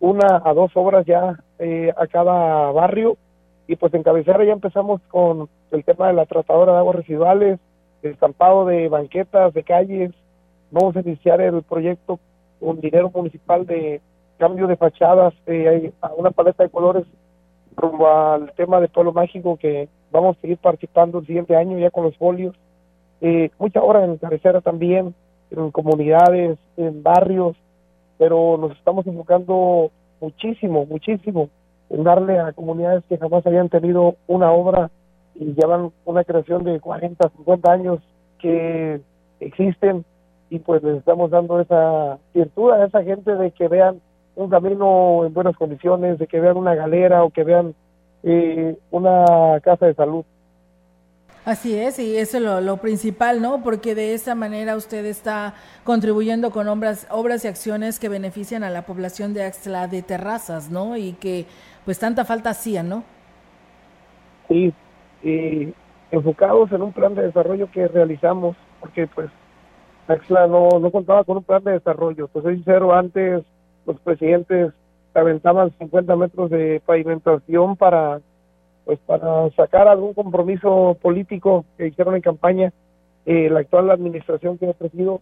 una 0.00 0.42
a 0.44 0.52
dos 0.52 0.72
obras 0.74 1.06
ya 1.06 1.38
eh, 1.58 1.92
a 1.96 2.06
cada 2.06 2.72
barrio. 2.72 3.16
Y 3.68 3.76
pues 3.76 3.94
en 3.94 4.02
Cabecera 4.02 4.44
ya 4.44 4.52
empezamos 4.52 5.00
con 5.08 5.48
el 5.70 5.84
tema 5.84 6.08
de 6.08 6.14
la 6.14 6.26
tratadora 6.26 6.72
de 6.72 6.78
aguas 6.78 6.96
residuales, 6.96 7.60
el 8.02 8.10
estampado 8.12 8.64
de 8.64 8.88
banquetas, 8.88 9.54
de 9.54 9.62
calles. 9.62 10.10
Vamos 10.72 10.96
a 10.96 11.00
iniciar 11.00 11.40
el 11.40 11.62
proyecto 11.62 12.18
un 12.60 12.80
dinero 12.80 13.10
municipal 13.14 13.66
de 13.66 14.00
cambio 14.38 14.66
de 14.66 14.76
fachadas, 14.76 15.34
eh, 15.46 15.92
a 16.00 16.12
una 16.14 16.30
paleta 16.30 16.62
de 16.62 16.70
colores 16.70 17.04
rumbo 17.76 18.08
al 18.08 18.52
tema 18.52 18.80
de 18.80 18.88
pueblo 18.88 19.12
mágico 19.12 19.56
que 19.56 19.88
vamos 20.10 20.36
a 20.36 20.40
seguir 20.40 20.58
participando 20.58 21.18
el 21.18 21.26
siguiente 21.26 21.56
año 21.56 21.78
ya 21.78 21.90
con 21.90 22.04
los 22.04 22.16
folios. 22.16 22.54
Eh, 23.20 23.50
mucha 23.58 23.82
obra 23.82 24.04
en 24.04 24.16
cabecera 24.16 24.60
también, 24.60 25.14
en 25.50 25.70
comunidades, 25.70 26.58
en 26.76 27.02
barrios, 27.02 27.56
pero 28.18 28.56
nos 28.58 28.72
estamos 28.72 29.06
enfocando 29.06 29.90
muchísimo, 30.20 30.86
muchísimo 30.86 31.48
en 31.90 32.04
darle 32.04 32.38
a 32.38 32.52
comunidades 32.52 33.04
que 33.08 33.18
jamás 33.18 33.46
habían 33.46 33.68
tenido 33.68 34.16
una 34.26 34.52
obra 34.52 34.90
y 35.34 35.54
llevan 35.54 35.90
una 36.04 36.24
creación 36.24 36.64
de 36.64 36.80
40, 36.80 37.28
50 37.36 37.72
años 37.72 38.00
que 38.38 39.00
existen 39.40 40.04
y 40.50 40.58
pues 40.58 40.82
les 40.82 40.98
estamos 40.98 41.30
dando 41.30 41.60
esa 41.60 42.18
virtud 42.34 42.72
a 42.72 42.84
esa 42.84 43.02
gente 43.02 43.34
de 43.36 43.52
que 43.52 43.68
vean 43.68 44.00
un 44.34 44.50
camino 44.50 45.24
en 45.24 45.32
buenas 45.32 45.56
condiciones, 45.56 46.18
de 46.18 46.26
que 46.26 46.40
vean 46.40 46.56
una 46.56 46.74
galera 46.74 47.24
o 47.24 47.30
que 47.30 47.44
vean 47.44 47.74
eh, 48.24 48.76
una 48.90 49.60
casa 49.62 49.86
de 49.86 49.94
salud. 49.94 50.24
Así 51.44 51.74
es, 51.78 51.98
y 51.98 52.16
eso 52.18 52.36
es 52.36 52.42
lo, 52.42 52.60
lo, 52.60 52.76
principal, 52.76 53.40
¿no? 53.40 53.62
Porque 53.62 53.94
de 53.94 54.12
esa 54.12 54.34
manera 54.34 54.76
usted 54.76 55.06
está 55.06 55.54
contribuyendo 55.84 56.50
con 56.50 56.68
obras, 56.68 57.06
obras 57.10 57.44
y 57.44 57.48
acciones 57.48 57.98
que 57.98 58.10
benefician 58.10 58.62
a 58.62 58.70
la 58.70 58.82
población 58.82 59.32
de 59.32 59.44
Axtla 59.44 59.86
de 59.88 60.02
Terrazas, 60.02 60.70
¿no? 60.70 60.98
Y 60.98 61.12
que 61.14 61.46
pues 61.86 61.98
tanta 61.98 62.26
falta 62.26 62.50
hacían, 62.50 62.90
¿no? 62.90 63.04
Sí, 64.48 64.74
y 65.22 65.72
enfocados 66.10 66.70
en 66.72 66.82
un 66.82 66.92
plan 66.92 67.14
de 67.14 67.22
desarrollo 67.22 67.70
que 67.70 67.88
realizamos, 67.88 68.56
porque 68.80 69.06
pues 69.06 69.30
Axla 70.10 70.48
no, 70.48 70.68
no 70.80 70.90
contaba 70.90 71.22
con 71.22 71.36
un 71.36 71.44
plan 71.44 71.62
de 71.62 71.72
desarrollo. 71.72 72.26
Pues 72.28 72.44
sincero, 72.44 72.92
antes 72.92 73.44
los 73.86 74.00
presidentes 74.00 74.72
aventaban 75.14 75.70
50 75.78 76.16
metros 76.16 76.50
de 76.50 76.82
pavimentación 76.84 77.76
para 77.76 78.20
pues 78.84 78.98
para 79.06 79.48
sacar 79.50 79.86
algún 79.86 80.14
compromiso 80.14 80.96
político 81.00 81.64
que 81.78 81.86
hicieron 81.86 82.16
en 82.16 82.22
campaña. 82.22 82.72
Eh, 83.24 83.48
la 83.50 83.60
actual 83.60 83.90
administración 83.90 84.58
que 84.58 84.68
ha 84.68 84.72
presido 84.72 85.20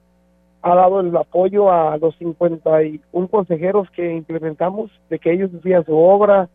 ha 0.63 0.75
dado 0.75 1.01
el 1.01 1.15
apoyo 1.15 1.71
a 1.71 1.99
los 1.99 2.17
51 2.17 3.29
consejeros 3.29 3.91
que 3.91 4.15
implementamos, 4.15 4.91
de 5.11 5.19
que 5.19 5.33
ellos 5.33 5.53
decían 5.53 5.85
su 5.85 5.97
obra, 5.97 6.49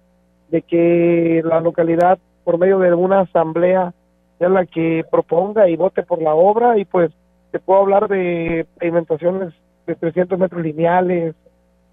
de 0.50 0.64
que 0.64 1.44
la 1.46 1.60
localidad, 1.60 2.18
por 2.44 2.58
medio 2.58 2.80
de 2.80 2.94
una 2.96 3.22
asamblea, 3.22 3.94
sea 4.40 4.50
la 4.50 4.66
que 4.66 5.06
proponga 5.12 5.70
y 5.70 5.76
vote 5.76 6.02
por 6.02 6.20
la 6.20 6.34
obra 6.34 6.80
y 6.80 6.86
pues 6.86 7.12
te 7.54 7.60
puedo 7.60 7.82
hablar 7.82 8.08
de 8.08 8.66
pavimentaciones 8.80 9.54
de 9.86 9.94
300 9.94 10.40
metros 10.40 10.64
lineales. 10.64 11.36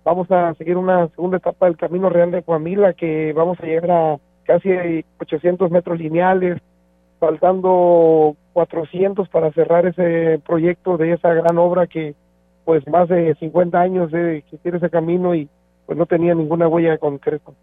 Vamos 0.05 0.31
a 0.31 0.55
seguir 0.55 0.79
una 0.79 1.07
segunda 1.09 1.37
etapa 1.37 1.67
del 1.67 1.77
Camino 1.77 2.09
Real 2.09 2.31
de 2.31 2.43
Coamila, 2.43 2.95
que 2.95 3.35
vamos 3.35 3.61
a 3.61 3.67
llegar 3.67 3.91
a 3.91 4.17
casi 4.45 5.05
800 5.21 5.71
metros 5.71 5.99
lineales, 5.99 6.63
faltando 7.19 8.37
400 8.55 9.29
para 9.29 9.53
cerrar 9.53 9.85
ese 9.85 10.41
proyecto 10.47 10.97
de 10.97 11.13
esa 11.13 11.35
gran 11.35 11.59
obra 11.59 11.87
que 11.87 12.15
pues 12.65 12.87
más 12.89 13.11
de 13.11 13.35
50 13.35 13.79
años 13.79 14.11
de 14.11 14.39
existir 14.39 14.75
ese 14.75 14.89
camino 14.89 15.35
y 15.35 15.47
pues 15.85 15.99
no 15.99 16.07
tenía 16.07 16.35
ninguna 16.35 16.69
huella 16.69 16.93
de 16.93 16.99
concreto. 16.99 17.55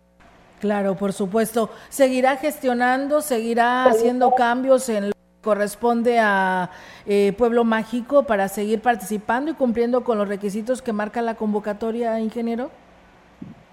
Claro, 0.60 0.93
por 0.93 1.13
supuesto. 1.13 1.71
¿Seguirá 1.89 2.36
gestionando, 2.36 3.21
seguirá 3.21 3.86
haciendo 3.86 4.33
cambios 4.33 4.88
en 4.89 5.16
corresponde 5.47 6.19
a 6.19 6.71
eh, 7.05 7.31
Pueblo 7.38 7.63
Mágico 7.63 8.23
para 8.23 8.49
seguir 8.49 8.81
participando 8.81 9.49
y 9.49 9.53
cumpliendo 9.53 10.03
con 10.03 10.17
los 10.17 10.27
requisitos 10.27 10.81
que 10.81 10.91
marca 10.91 11.21
la 11.21 11.36
convocatoria, 11.36 12.19
ingeniero? 12.19 12.69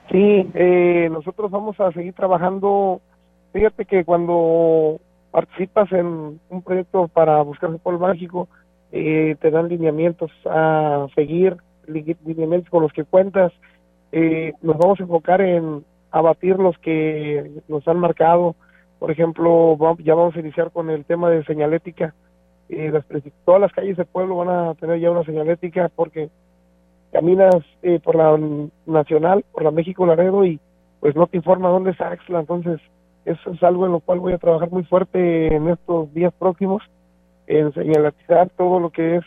Sí, 0.08 0.48
eh, 0.54 1.08
nosotros 1.10 1.50
vamos 1.50 1.80
a 1.80 1.90
seguir 1.90 2.14
trabajando. 2.14 3.00
Fíjate 3.52 3.87
que 3.87 4.04
cuando 4.04 5.00
participas 5.32 5.90
en 5.90 6.38
un 6.48 6.62
proyecto 6.62 7.08
para 7.08 7.42
buscar 7.42 7.70
el 7.70 7.80
Pueblo 7.80 8.06
Mágico, 8.06 8.46
eh, 8.92 9.34
te 9.40 9.50
dan 9.50 9.68
lineamientos 9.68 10.30
a 10.46 11.08
seguir, 11.16 11.56
lineamientos 11.88 12.70
con 12.70 12.84
los 12.84 12.92
que 12.92 13.02
cuentas. 13.02 13.52
nos 14.62 14.78
vamos 14.78 15.00
a 15.00 15.02
enfocar 15.02 15.40
en 15.40 15.84
abatir 16.12 16.56
los 16.56 16.78
que 16.78 17.50
nos 17.66 17.88
han 17.88 17.98
marcado, 17.98 18.54
por 19.04 19.10
ejemplo, 19.10 19.76
ya 19.98 20.14
vamos 20.14 20.34
a 20.34 20.40
iniciar 20.40 20.70
con 20.70 20.88
el 20.88 21.04
tema 21.04 21.28
de 21.28 21.44
señalética. 21.44 22.14
Eh, 22.70 22.90
las, 22.90 23.04
todas 23.44 23.60
las 23.60 23.70
calles 23.70 23.98
del 23.98 24.06
pueblo 24.06 24.36
van 24.36 24.48
a 24.48 24.74
tener 24.76 24.98
ya 24.98 25.10
una 25.10 25.24
señalética 25.24 25.90
porque 25.94 26.30
caminas 27.12 27.54
eh, 27.82 28.00
por 28.02 28.16
la 28.16 28.40
Nacional, 28.86 29.44
por 29.52 29.62
la 29.62 29.72
México 29.72 30.06
Laredo 30.06 30.46
y 30.46 30.58
pues 31.00 31.14
no 31.16 31.26
te 31.26 31.36
informa 31.36 31.68
dónde 31.68 31.90
está 31.90 32.12
Axla, 32.12 32.40
entonces 32.40 32.80
eso 33.26 33.50
es 33.50 33.62
algo 33.62 33.84
en 33.84 33.92
lo 33.92 34.00
cual 34.00 34.20
voy 34.20 34.32
a 34.32 34.38
trabajar 34.38 34.70
muy 34.70 34.84
fuerte 34.84 35.54
en 35.54 35.68
estos 35.68 36.10
días 36.14 36.32
próximos, 36.38 36.82
en 37.46 37.74
señalizar 37.74 38.48
todo 38.56 38.80
lo 38.80 38.88
que 38.88 39.16
es 39.16 39.24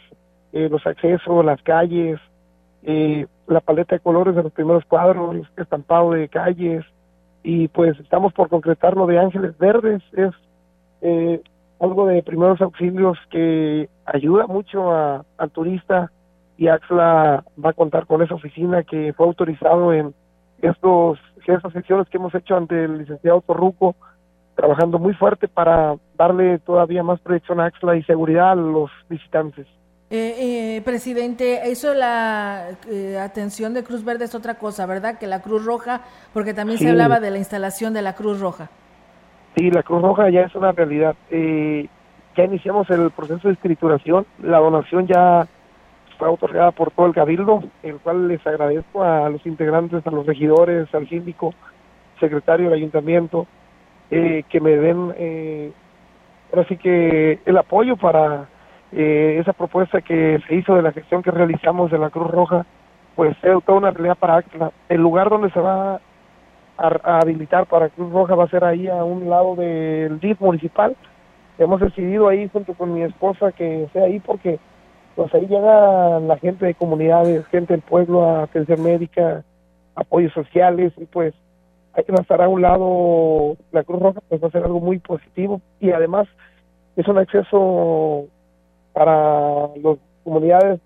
eh, 0.54 0.70
los 0.72 0.88
accesos, 0.88 1.46
las 1.46 1.62
calles, 1.62 2.20
eh, 2.82 3.28
la 3.46 3.60
paleta 3.60 3.94
de 3.94 4.00
colores 4.00 4.34
de 4.34 4.42
los 4.42 4.54
primeros 4.54 4.86
cuadros, 4.86 5.46
estampado 5.56 6.14
de 6.14 6.30
calles, 6.30 6.84
y 7.44 7.68
pues 7.70 8.00
estamos 8.00 8.34
por 8.34 8.50
concretar 8.50 8.96
lo 8.96 9.06
de 9.06 9.20
Ángeles 9.20 9.58
Verdes, 9.58 10.02
es 10.14 10.32
eh, 11.02 11.42
algo 11.80 12.08
de 12.08 12.24
primeros 12.24 12.62
auxilios 12.62 13.18
que 13.30 13.90
ayuda 14.06 14.48
mucho 14.48 14.92
a, 14.92 15.26
al 15.38 15.52
turista 15.52 16.12
y 16.58 16.68
Axla 16.68 17.44
va 17.64 17.70
a 17.70 17.74
contar 17.74 18.08
con 18.08 18.22
esa 18.22 18.36
oficina 18.36 18.84
que 18.84 19.14
fue 19.14 19.28
autorizado 19.28 19.94
en 19.94 20.14
estos, 20.62 21.20
estas 21.46 21.72
secciones 21.72 22.10
que 22.10 22.18
hemos 22.18 22.34
hecho 22.34 22.56
ante 22.56 22.84
el 22.84 22.98
licenciado 22.98 23.42
Torruco, 23.42 23.96
trabajando 24.56 24.98
muy 24.98 25.14
fuerte 25.14 25.48
para 25.48 25.96
darle 26.18 26.60
todavía 26.60 27.04
más 27.04 27.20
proyección 27.22 27.60
a 27.60 27.66
Axla 27.66 27.96
y 27.96 28.04
seguridad 28.04 28.52
a 28.52 28.56
los 28.56 28.90
visitantes. 29.08 29.68
Eh, 30.10 30.78
eh, 30.78 30.82
presidente, 30.86 31.70
eso 31.70 31.94
la 31.94 32.70
eh, 32.90 33.18
atención 33.20 33.74
de 33.74 33.84
Cruz 33.84 34.06
Verde 34.06 34.24
es 34.24 34.36
otra 34.36 34.56
cosa, 34.56 34.86
¿verdad? 34.86 35.20
Que 35.20 35.28
la 35.28 35.42
Cruz 35.42 35.66
Roja, 35.66 36.02
porque 36.34 36.54
también 36.54 36.80
se 36.80 36.90
hablaba 36.90 37.20
de 37.20 37.30
la 37.30 37.40
instalación 37.40 37.94
de 37.94 38.02
la 38.02 38.14
Cruz 38.16 38.40
Roja. 38.40 38.70
Sí, 39.58 39.70
la 39.70 39.84
Cruz 39.84 40.02
Roja 40.02 40.30
ya 40.30 40.42
es 40.42 40.56
una 40.56 40.72
realidad. 40.72 41.16
Eh, 41.30 41.90
ya 42.38 42.44
iniciamos 42.46 42.90
el 42.90 43.12
proceso 43.12 43.50
de 43.50 43.56
escrituración, 43.56 44.26
la 44.42 44.60
donación 44.60 45.08
ya 45.08 45.46
fue 46.18 46.30
otorgada 46.30 46.72
por 46.72 46.92
todo 46.92 47.08
el 47.08 47.14
cabildo, 47.14 47.64
el 47.84 47.98
cual 47.98 48.30
les 48.30 48.46
agradezco 48.48 49.04
a 49.04 49.30
los 49.30 49.46
integrantes, 49.46 50.08
a 50.08 50.12
los 50.12 50.26
regidores, 50.26 50.94
al 50.96 51.10
síndico, 51.10 51.54
secretario 52.20 52.70
del 52.70 52.80
ayuntamiento, 52.80 53.46
eh, 54.10 54.44
que 54.50 54.62
me 54.62 54.72
den 54.78 55.14
eh, 55.18 55.72
ahora 56.52 56.66
sí 56.70 56.78
que 56.78 57.40
el 57.46 57.58
apoyo 57.58 57.98
para 57.98 58.48
eh, 58.92 59.38
esa 59.40 59.54
propuesta 59.54 60.02
que 60.02 60.40
se 60.48 60.56
hizo 60.56 60.76
de 60.76 60.82
la 60.82 60.92
gestión 60.92 61.22
que 61.22 61.32
realizamos 61.32 61.92
de 61.92 61.98
la 61.98 62.10
Cruz 62.10 62.32
Roja, 62.32 62.66
pues 63.16 63.36
sea 63.42 63.60
toda 63.66 63.80
una 63.80 63.92
realidad 63.92 64.18
para 64.18 64.38
Acla. 64.38 64.72
El 64.90 65.02
lugar 65.02 65.30
donde 65.30 65.50
se 65.52 65.60
va 65.60 66.00
a, 66.78 67.20
habilitar 67.20 67.66
para 67.66 67.90
Cruz 67.90 68.12
Roja 68.12 68.36
va 68.36 68.46
a 68.46 68.50
ser 68.50 68.64
ahí 68.64 68.88
a 68.88 69.04
un 69.04 69.30
lado 69.30 69.56
del 69.56 70.20
DIF 70.20 70.40
municipal. 70.40 70.96
Hemos 71.58 71.82
decidido 71.82 72.28
ahí 72.28 72.48
junto 72.50 72.74
con 72.76 72.94
mi 72.94 73.02
esposa 73.02 73.52
que 73.52 73.88
sea 73.92 74.04
ahí 74.04 74.20
porque 74.20 74.60
pues 75.16 75.34
ahí 75.34 75.48
llega 75.48 76.20
la 76.20 76.38
gente 76.38 76.66
de 76.66 76.76
comunidades, 76.76 77.48
gente 77.48 77.74
del 77.74 77.82
pueblo 77.82 78.24
a 78.24 78.44
atención 78.44 78.84
médica, 78.84 79.44
apoyos 79.96 80.32
sociales 80.34 80.94
y 80.98 81.06
pues 81.06 81.34
hay 81.94 82.04
que 82.04 82.14
estar 82.14 82.40
a 82.44 82.48
un 82.48 82.62
lado 82.62 83.58
la 83.72 83.84
Cruz 83.84 84.00
Roja 84.00 84.22
pues 84.30 84.42
va 84.42 84.48
a 84.48 84.52
ser 84.52 84.64
algo 84.64 84.80
muy 84.80 85.00
positivo 85.00 85.60
y 85.80 85.90
además 85.90 86.28
es 86.96 87.08
un 87.08 87.18
acceso 87.18 88.28
para 88.98 89.68
las 89.76 90.00
comunidades 90.24 90.80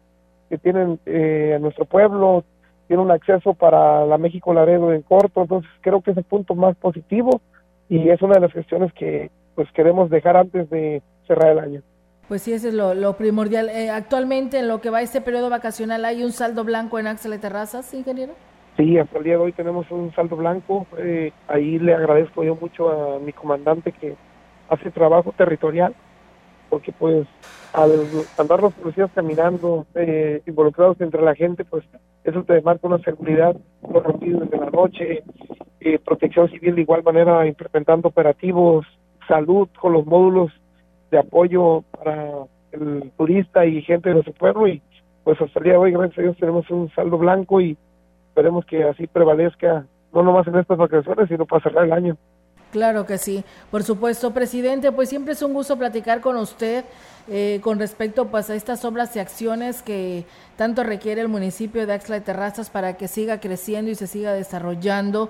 que 0.50 0.58
tienen 0.58 1.00
eh, 1.06 1.58
nuestro 1.62 1.86
pueblo, 1.86 2.43
tiene 2.88 3.02
un 3.02 3.10
acceso 3.10 3.54
para 3.54 4.06
la 4.06 4.17
México 4.17 4.54
Laredo 4.54 4.91
en 4.91 5.02
corto, 5.02 5.43
entonces 5.43 5.71
creo 5.80 6.02
que 6.02 6.12
es 6.12 6.17
el 6.17 6.26
punto 6.26 6.54
más 6.54 6.76
positivo 6.76 7.39
y 7.88 8.10
es 8.10 8.21
una 8.21 8.34
de 8.34 8.41
las 8.41 8.52
gestiones 8.52 8.91
que 8.91 9.32
pues 9.56 9.71
queremos 9.71 10.10
dejar 10.10 10.36
antes 10.36 10.69
de 10.69 11.02
cerrar 11.26 11.54
el 11.54 11.60
año. 11.60 11.82
Pues 12.28 12.41
sí, 12.41 12.52
ese 12.52 12.67
es 12.67 12.74
lo, 12.74 13.15
primordial. 13.15 13.69
Eh, 13.69 13.89
actualmente, 13.89 14.60
en 14.60 14.67
lo 14.67 14.82
que 14.82 14.89
va 14.89 15.02
este 15.02 15.21
periodo 15.21 15.50
vacacional, 15.50 16.04
¿hay 16.04 16.21
un 16.21 16.34
saldo 16.34 16.65
blanco 16.65 17.00
en 17.00 17.08
Axel 17.08 17.32
de 17.32 17.39
Terrazas, 17.39 17.93
ingeniero? 17.93 18.34
Sí, 18.76 18.97
hasta 18.97 19.19
el 19.19 19.24
día 19.24 19.34
de 19.34 19.39
hoy 19.39 19.54
tenemos 19.54 19.89
un 19.89 20.13
saldo 20.15 20.36
blanco. 20.36 20.86
Eh, 20.97 21.32
ahí 21.47 21.80
le 21.80 21.95
agradezco 21.95 22.43
yo 22.43 22.58
mucho 22.58 22.89
a 22.89 23.19
mi 23.19 23.32
comandante 23.32 23.93
que 23.93 24.17
hace 24.67 24.91
trabajo 24.91 25.34
territorial, 25.38 25.95
porque 26.72 26.92
pues 26.94 27.28
al 27.74 27.92
andar 28.40 28.62
los 28.62 28.74
policías 28.74 29.12
caminando, 29.14 29.86
eh, 29.94 30.42
involucrados 30.48 31.00
entre 31.00 31.22
la 31.22 31.36
gente, 31.36 31.64
pues 31.64 31.84
eso 32.24 32.44
te 32.44 32.60
marca 32.62 32.88
una 32.88 32.98
seguridad, 33.00 33.56
los 33.88 34.04
rompidos 34.04 34.50
de 34.50 34.58
la 34.58 34.72
noche, 34.72 35.24
protección 36.06 36.50
civil 36.50 36.76
de 36.76 36.82
igual 36.82 37.04
manera 37.04 37.46
implementando 37.48 38.10
operativos, 38.10 38.86
salud 39.28 39.68
con 39.80 39.94
los 39.94 40.06
módulos 40.06 40.52
de 41.10 41.20
apoyo 41.20 41.84
para 41.92 42.46
el 42.72 43.12
turista 43.18 43.66
y 43.66 43.82
gente 43.82 44.10
de 44.10 44.16
nuestro 44.16 44.34
pueblo 44.34 44.68
y 44.68 44.82
pues 45.24 45.40
hasta 45.40 45.60
el 45.60 45.64
día 45.64 45.74
de 45.74 45.80
hoy 45.80 45.92
gracias 45.92 46.20
a 46.20 46.22
Dios 46.22 46.38
tenemos 46.38 46.70
un 46.70 46.90
saldo 46.92 47.18
blanco 47.18 47.62
y 47.62 47.78
esperemos 48.30 48.66
que 48.66 48.84
así 48.84 49.08
prevalezca 49.08 49.86
no 50.14 50.24
nomás 50.24 50.48
en 50.48 50.58
estas 50.58 50.78
vacaciones 50.78 51.28
sino 51.28 51.46
para 51.46 51.64
cerrar 51.64 51.86
el 51.86 51.94
año. 51.94 52.18
Claro 52.72 53.06
que 53.06 53.18
sí, 53.18 53.44
por 53.70 53.84
supuesto, 53.84 54.32
presidente, 54.32 54.92
pues 54.92 55.10
siempre 55.10 55.34
es 55.34 55.42
un 55.42 55.54
gusto 55.54 55.78
platicar 55.78 56.22
con 56.22 56.38
usted 56.38 56.86
eh, 57.28 57.60
con 57.62 57.80
respecto 57.80 58.28
pues 58.28 58.50
a 58.50 58.56
estas 58.56 58.84
obras 58.86 59.16
y 59.16 59.20
acciones 59.20 59.84
que 59.84 60.26
tanto 60.58 60.84
requiere 60.84 61.22
el 61.22 61.28
municipio 61.28 61.86
de 61.86 61.94
Axla 61.94 62.16
de 62.16 62.22
Terrazas 62.22 62.70
para 62.70 62.98
que 62.98 63.08
siga 63.08 63.40
creciendo 63.40 63.92
y 63.92 63.96
se 63.96 64.08
siga 64.08 64.34
desarrollando, 64.34 65.30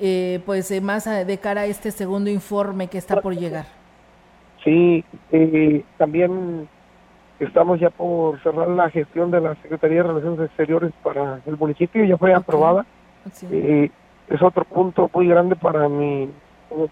eh, 0.00 0.40
pues 0.46 0.70
eh, 0.70 0.80
más 0.80 1.04
de 1.04 1.38
cara 1.38 1.62
a 1.62 1.66
este 1.66 1.90
segundo 1.90 2.30
informe 2.30 2.88
que 2.88 2.98
está 2.98 3.20
por 3.20 3.34
llegar. 3.34 3.66
Sí, 4.64 5.04
eh, 5.32 5.82
también 5.98 6.68
estamos 7.40 7.80
ya 7.80 7.90
por 7.90 8.40
cerrar 8.42 8.68
la 8.68 8.90
gestión 8.90 9.30
de 9.30 9.40
la 9.40 9.54
Secretaría 9.56 10.02
de 10.02 10.08
Relaciones 10.08 10.40
Exteriores 10.40 10.92
para 11.02 11.40
el 11.44 11.56
municipio, 11.56 12.04
ya 12.04 12.16
fue 12.16 12.32
aprobada. 12.32 12.86
Eh, 13.50 13.90
es 14.28 14.42
otro 14.42 14.64
punto 14.64 15.10
muy 15.12 15.26
grande 15.28 15.56
para 15.56 15.88
mi, 15.88 16.28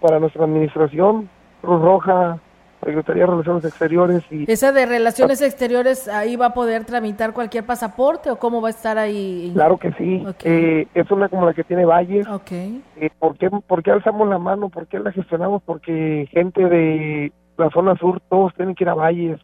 para 0.00 0.18
nuestra 0.18 0.44
administración, 0.44 1.28
Cruz 1.60 1.80
Roja, 1.80 2.38
Secretaría 2.84 3.24
de 3.24 3.30
Relaciones 3.30 3.64
Exteriores 3.64 4.24
y 4.30 4.50
esa 4.50 4.72
de 4.72 4.86
Relaciones 4.86 5.42
Exteriores 5.42 6.08
ahí 6.08 6.36
va 6.36 6.46
a 6.46 6.54
poder 6.54 6.84
tramitar 6.84 7.34
cualquier 7.34 7.64
pasaporte 7.64 8.30
o 8.30 8.38
cómo 8.38 8.62
va 8.62 8.68
a 8.68 8.70
estar 8.70 8.96
ahí. 8.96 9.50
Claro 9.52 9.76
que 9.76 9.92
sí. 9.92 10.24
Eh, 10.44 10.86
es 10.94 11.10
una 11.10 11.28
como 11.28 11.44
la 11.44 11.52
que 11.52 11.64
tiene 11.64 11.84
Valles. 11.84 12.26
Okay. 12.26 12.82
Eh, 12.96 13.10
¿por, 13.18 13.36
qué, 13.36 13.50
¿Por 13.50 13.82
qué 13.82 13.90
alzamos 13.90 14.28
la 14.28 14.38
mano? 14.38 14.70
¿Por 14.70 14.86
qué 14.86 14.98
la 14.98 15.12
gestionamos? 15.12 15.62
Porque 15.62 16.26
gente 16.30 16.64
de 16.68 17.32
la 17.58 17.70
zona 17.70 17.96
sur 17.96 18.20
todos 18.30 18.54
tienen 18.54 18.74
que 18.74 18.84
ir 18.84 18.88
a 18.88 18.94
Valles, 18.94 19.38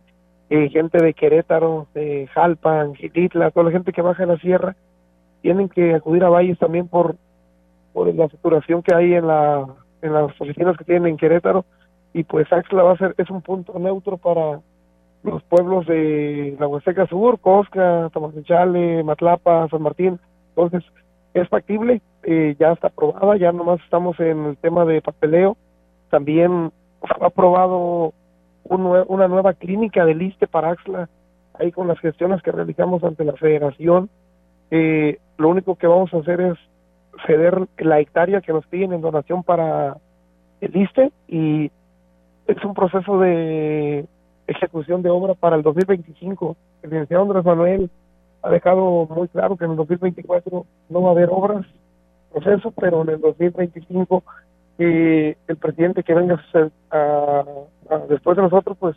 eh, 0.48 0.70
gente 0.70 1.02
de 1.02 1.12
Querétaro, 1.12 1.88
de 1.92 2.28
Jalpan, 2.32 2.94
Gilitla, 2.94 3.50
toda 3.50 3.66
la 3.66 3.72
gente 3.72 3.92
que 3.92 4.00
baja 4.00 4.24
de 4.24 4.32
la 4.32 4.38
sierra, 4.38 4.76
tienen 5.42 5.68
que 5.68 5.94
acudir 5.94 6.24
a 6.24 6.30
Valles 6.30 6.58
también 6.58 6.88
por, 6.88 7.16
por 7.92 8.12
la 8.14 8.28
saturación 8.28 8.82
que 8.82 8.94
hay 8.94 9.12
en, 9.12 9.26
la, 9.26 9.66
en 10.06 10.14
las 10.14 10.40
oficinas 10.40 10.76
que 10.76 10.84
tienen 10.84 11.08
en 11.08 11.16
Querétaro, 11.16 11.64
y 12.12 12.24
pues 12.24 12.50
Axla 12.52 12.82
va 12.82 12.92
a 12.92 12.98
ser, 12.98 13.14
es 13.18 13.28
un 13.30 13.42
punto 13.42 13.78
neutro 13.78 14.16
para 14.16 14.60
los 15.22 15.42
pueblos 15.44 15.86
de 15.86 16.56
la 16.58 16.66
Huasteca 16.66 17.06
Sur, 17.06 17.38
Cosca, 17.40 18.08
Tamazunchale, 18.12 19.02
Matlapa, 19.02 19.68
San 19.68 19.82
Martín, 19.82 20.18
entonces 20.50 20.82
es 21.34 21.48
factible, 21.48 22.00
eh, 22.22 22.56
ya 22.58 22.72
está 22.72 22.88
aprobada, 22.88 23.36
ya 23.36 23.52
nomás 23.52 23.80
estamos 23.82 24.18
en 24.20 24.46
el 24.46 24.56
tema 24.56 24.84
de 24.84 25.02
papeleo, 25.02 25.56
también 26.10 26.72
ha 27.02 27.26
aprobado 27.26 28.12
una 28.68 29.28
nueva 29.28 29.52
clínica 29.54 30.04
de 30.04 30.14
liste 30.14 30.46
para 30.46 30.70
Axla, 30.70 31.08
ahí 31.58 31.72
con 31.72 31.88
las 31.88 31.98
gestiones 32.00 32.42
que 32.42 32.52
realizamos 32.52 33.02
ante 33.04 33.24
la 33.24 33.34
federación. 33.34 34.08
Eh, 34.70 35.18
lo 35.38 35.48
único 35.48 35.76
que 35.76 35.86
vamos 35.86 36.12
a 36.12 36.18
hacer 36.18 36.40
es 36.40 36.58
ceder 37.26 37.66
la 37.78 38.00
hectárea 38.00 38.40
que 38.40 38.52
nos 38.52 38.66
piden 38.66 38.92
en 38.92 39.00
donación 39.00 39.42
para 39.42 39.96
el 40.60 40.72
liste 40.72 41.12
y 41.28 41.70
es 42.46 42.64
un 42.64 42.74
proceso 42.74 43.18
de 43.18 44.06
ejecución 44.46 45.02
de 45.02 45.10
obra 45.10 45.34
para 45.34 45.56
el 45.56 45.62
2025. 45.62 46.56
El 46.82 46.90
licenciado 46.90 47.24
Andrés 47.24 47.44
Manuel 47.44 47.90
ha 48.42 48.50
dejado 48.50 49.06
muy 49.06 49.28
claro 49.28 49.56
que 49.56 49.64
en 49.64 49.72
el 49.72 49.76
2024 49.76 50.66
no 50.88 51.02
va 51.02 51.08
a 51.08 51.12
haber 51.12 51.28
obras, 51.30 51.66
proceso, 52.32 52.70
pero 52.72 53.02
en 53.02 53.10
el 53.10 53.20
2025 53.20 54.22
y 54.78 54.84
el 54.84 55.56
presidente 55.60 56.02
que 56.02 56.14
venga 56.14 56.40
después 58.08 58.36
de 58.36 58.42
nosotros, 58.42 58.76
pues 58.78 58.96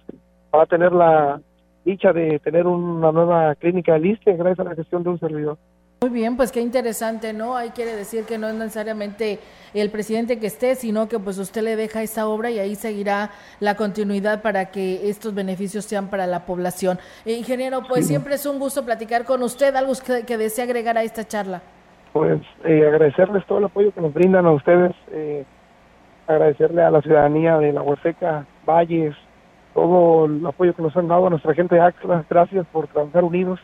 va 0.53 0.63
a 0.63 0.67
tener 0.67 0.91
la 0.91 1.41
dicha 1.85 2.11
de 2.11 2.39
tener 2.39 2.67
una 2.67 3.11
nueva 3.11 3.55
clínica 3.55 3.93
de 3.93 3.99
liste 3.99 4.33
gracias 4.33 4.59
a 4.59 4.69
la 4.69 4.75
gestión 4.75 5.03
de 5.03 5.09
un 5.09 5.19
servidor. 5.19 5.57
Muy 6.01 6.11
bien, 6.11 6.37
pues 6.37 6.53
qué 6.53 6.61
interesante, 6.61 7.33
¿no? 7.33 7.57
Ahí 7.57 7.71
quiere 7.71 7.93
decir 7.93 8.23
que 8.23 8.37
no 8.37 8.47
es 8.47 8.55
necesariamente 8.55 9.37
el 9.73 9.91
presidente 9.91 10.39
que 10.39 10.47
esté, 10.47 10.75
sino 10.75 11.09
que 11.09 11.19
pues 11.19 11.37
usted 11.37 11.61
le 11.61 11.75
deja 11.75 12.01
esa 12.01 12.25
obra 12.29 12.49
y 12.49 12.57
ahí 12.57 12.75
seguirá 12.75 13.31
la 13.59 13.75
continuidad 13.75 14.41
para 14.41 14.71
que 14.71 15.09
estos 15.09 15.35
beneficios 15.35 15.83
sean 15.83 16.09
para 16.09 16.25
la 16.25 16.45
población. 16.45 16.99
Eh, 17.25 17.33
ingeniero, 17.33 17.81
pues 17.85 18.07
siempre 18.07 18.35
es 18.35 18.45
un 18.45 18.59
gusto 18.59 18.85
platicar 18.85 19.25
con 19.25 19.43
usted. 19.43 19.75
¿Algo 19.75 19.91
que, 20.05 20.25
que 20.25 20.37
desea 20.37 20.63
agregar 20.63 20.97
a 20.97 21.03
esta 21.03 21.27
charla? 21.27 21.61
Pues 22.13 22.39
eh, 22.63 22.87
agradecerles 22.87 23.45
todo 23.45 23.57
el 23.57 23.65
apoyo 23.65 23.93
que 23.93 23.99
nos 23.99 24.13
brindan 24.13 24.45
a 24.45 24.51
ustedes. 24.51 24.95
Eh, 25.11 25.43
agradecerle 26.27 26.81
a 26.81 26.91
la 26.91 27.01
ciudadanía 27.01 27.57
de 27.57 27.73
la 27.73 27.81
Huasteca, 27.81 28.45
Valles, 28.65 29.15
todo 29.73 30.27
el 30.27 30.45
apoyo 30.45 30.73
que 30.73 30.81
nos 30.81 30.95
han 30.95 31.09
dado 31.09 31.27
a 31.27 31.29
nuestra 31.31 31.53
gente 31.53 31.75
de 31.75 31.81
Axla. 31.81 32.23
Gracias 32.29 32.65
por 32.71 32.87
trabajar 32.87 33.25
unidos. 33.25 33.59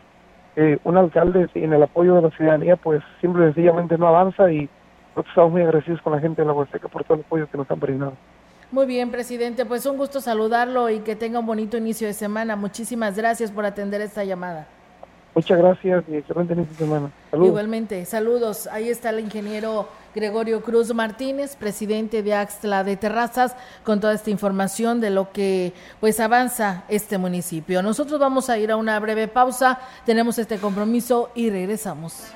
Eh, 0.56 0.78
un 0.84 0.96
alcalde 0.96 1.48
sin 1.52 1.70
el 1.72 1.82
apoyo 1.82 2.14
de 2.14 2.22
la 2.22 2.30
ciudadanía, 2.30 2.76
pues 2.76 3.02
simple 3.20 3.44
y 3.44 3.46
sencillamente 3.48 3.98
no 3.98 4.08
avanza 4.08 4.50
y 4.50 4.70
nosotros 5.08 5.28
estamos 5.28 5.52
muy 5.52 5.62
agradecidos 5.62 6.00
con 6.00 6.14
la 6.14 6.20
gente 6.20 6.40
de 6.40 6.48
la 6.48 6.54
Huasteca 6.54 6.88
por 6.88 7.04
todo 7.04 7.18
el 7.18 7.24
apoyo 7.24 7.46
que 7.50 7.58
nos 7.58 7.70
han 7.70 7.78
brindado. 7.78 8.14
Muy 8.72 8.86
bien, 8.86 9.10
presidente, 9.10 9.64
pues 9.64 9.84
un 9.86 9.96
gusto 9.96 10.20
saludarlo 10.20 10.90
y 10.90 11.00
que 11.00 11.14
tenga 11.14 11.38
un 11.38 11.46
bonito 11.46 11.76
inicio 11.76 12.06
de 12.06 12.14
semana. 12.14 12.56
Muchísimas 12.56 13.16
gracias 13.16 13.50
por 13.52 13.66
atender 13.66 14.00
esta 14.00 14.24
llamada. 14.24 14.66
Muchas 15.34 15.58
gracias 15.58 16.04
y 16.08 16.16
excelente 16.16 16.54
inicio 16.54 16.72
de 16.72 16.78
semana. 16.78 17.10
Saludos. 17.30 17.48
Igualmente, 17.48 18.04
saludos. 18.06 18.66
Ahí 18.68 18.88
está 18.88 19.10
el 19.10 19.20
ingeniero 19.20 19.86
Gregorio 20.16 20.62
Cruz 20.62 20.92
Martínez, 20.94 21.56
presidente 21.56 22.22
de 22.22 22.32
Axtla 22.32 22.84
de 22.84 22.96
Terrazas, 22.96 23.54
con 23.84 24.00
toda 24.00 24.14
esta 24.14 24.30
información 24.30 24.98
de 24.98 25.10
lo 25.10 25.30
que 25.30 25.74
pues 26.00 26.20
avanza 26.20 26.84
este 26.88 27.18
municipio. 27.18 27.82
Nosotros 27.82 28.18
vamos 28.18 28.48
a 28.48 28.56
ir 28.56 28.72
a 28.72 28.76
una 28.76 28.98
breve 28.98 29.28
pausa, 29.28 29.78
tenemos 30.06 30.38
este 30.38 30.56
compromiso 30.56 31.30
y 31.34 31.50
regresamos. 31.50 32.28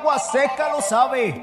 agua 0.00 0.18
seca 0.18 0.70
lo 0.70 0.80
sabe. 0.80 1.42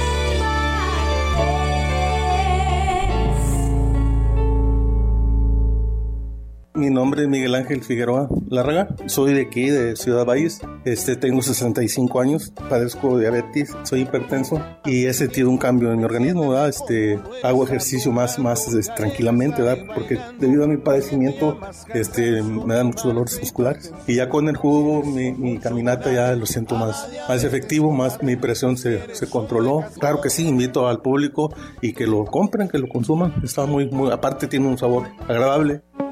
Mi 6.81 6.89
nombre 6.89 7.21
es 7.21 7.29
Miguel 7.29 7.53
Ángel 7.53 7.83
Figueroa 7.83 8.27
Larraga. 8.49 8.87
Soy 9.05 9.35
de 9.35 9.41
aquí, 9.41 9.69
de 9.69 9.95
Ciudad 9.95 10.25
Valles. 10.25 10.61
Este, 10.83 11.15
tengo 11.15 11.43
65 11.43 12.19
años, 12.19 12.51
padezco 12.71 13.19
diabetes, 13.19 13.77
soy 13.83 14.01
hipertenso 14.01 14.59
y 14.83 15.05
he 15.05 15.13
sentido 15.13 15.51
un 15.51 15.59
cambio 15.59 15.91
en 15.91 15.99
mi 15.99 16.05
organismo. 16.05 16.49
¿verdad? 16.49 16.69
Este, 16.69 17.19
hago 17.43 17.63
ejercicio 17.65 18.11
más, 18.11 18.39
más 18.39 18.67
este, 18.73 18.91
tranquilamente, 18.95 19.61
¿verdad? 19.61 19.85
porque 19.93 20.17
debido 20.39 20.63
a 20.63 20.67
mi 20.67 20.77
padecimiento 20.77 21.59
este, 21.93 22.41
me 22.41 22.73
dan 22.73 22.87
muchos 22.87 23.03
dolores 23.03 23.39
musculares. 23.39 23.93
Y 24.07 24.15
ya 24.15 24.27
con 24.27 24.49
el 24.49 24.57
jugo, 24.57 25.03
mi, 25.03 25.33
mi 25.33 25.59
caminata 25.59 26.11
ya 26.11 26.35
lo 26.35 26.47
siento 26.47 26.73
más, 26.77 27.07
más 27.29 27.43
efectivo, 27.43 27.91
más 27.91 28.23
mi 28.23 28.37
presión 28.37 28.75
se, 28.75 29.13
se 29.13 29.29
controló. 29.29 29.85
Claro 29.99 30.19
que 30.19 30.31
sí, 30.31 30.47
invito 30.47 30.87
al 30.87 31.03
público 31.03 31.53
y 31.79 31.93
que 31.93 32.07
lo 32.07 32.25
compren, 32.25 32.69
que 32.69 32.79
lo 32.79 32.87
consuman. 32.87 33.35
Está 33.43 33.67
muy, 33.67 33.87
muy, 33.91 34.09
aparte 34.09 34.47
tiene 34.47 34.65
un 34.67 34.79
sabor 34.79 35.09
agradable. 35.27 35.83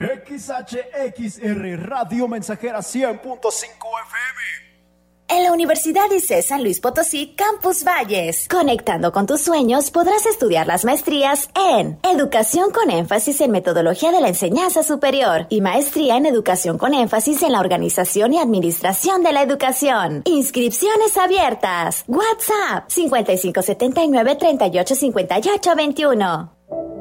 XHXR 0.00 1.86
Radio 1.86 2.26
Mensajera 2.26 2.78
100.5 2.78 3.20
FM. 3.20 3.68
En 5.28 5.44
la 5.44 5.52
Universidad 5.52 6.10
ICE 6.10 6.40
San 6.40 6.62
Luis 6.62 6.80
Potosí, 6.80 7.34
Campus 7.36 7.84
Valles. 7.84 8.48
Conectando 8.48 9.12
con 9.12 9.26
tus 9.26 9.42
sueños, 9.42 9.90
podrás 9.90 10.24
estudiar 10.24 10.66
las 10.66 10.86
maestrías 10.86 11.50
en 11.54 11.98
Educación 12.02 12.70
con 12.72 12.90
énfasis 12.90 13.42
en 13.42 13.50
metodología 13.50 14.10
de 14.10 14.22
la 14.22 14.28
enseñanza 14.28 14.82
superior 14.82 15.46
y 15.50 15.60
maestría 15.60 16.16
en 16.16 16.24
Educación 16.24 16.78
con 16.78 16.94
énfasis 16.94 17.42
en 17.42 17.52
la 17.52 17.60
organización 17.60 18.32
y 18.32 18.38
administración 18.38 19.22
de 19.22 19.34
la 19.34 19.42
educación. 19.42 20.22
Inscripciones 20.24 21.18
abiertas. 21.18 22.04
WhatsApp 22.08 22.88
5579 22.88 24.36
385821. 24.36 26.59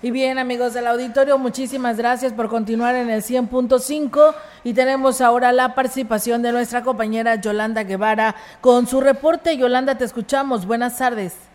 Y 0.00 0.10
bien, 0.10 0.38
amigos 0.38 0.72
del 0.72 0.86
auditorio, 0.86 1.36
muchísimas 1.36 1.98
gracias 1.98 2.32
por 2.32 2.48
continuar 2.48 2.94
en 2.94 3.10
el 3.10 3.22
100.5 3.22 4.34
y 4.64 4.72
tenemos 4.72 5.20
ahora 5.20 5.52
la 5.52 5.74
participación 5.74 6.40
de 6.40 6.50
nuestra 6.52 6.82
compañera 6.82 7.34
Yolanda 7.34 7.82
Guevara 7.82 8.34
con 8.62 8.86
su 8.86 9.02
reporte. 9.02 9.58
Yolanda, 9.58 9.98
te 9.98 10.06
escuchamos. 10.06 10.64
Buenas 10.64 10.96
tardes. 10.96 11.47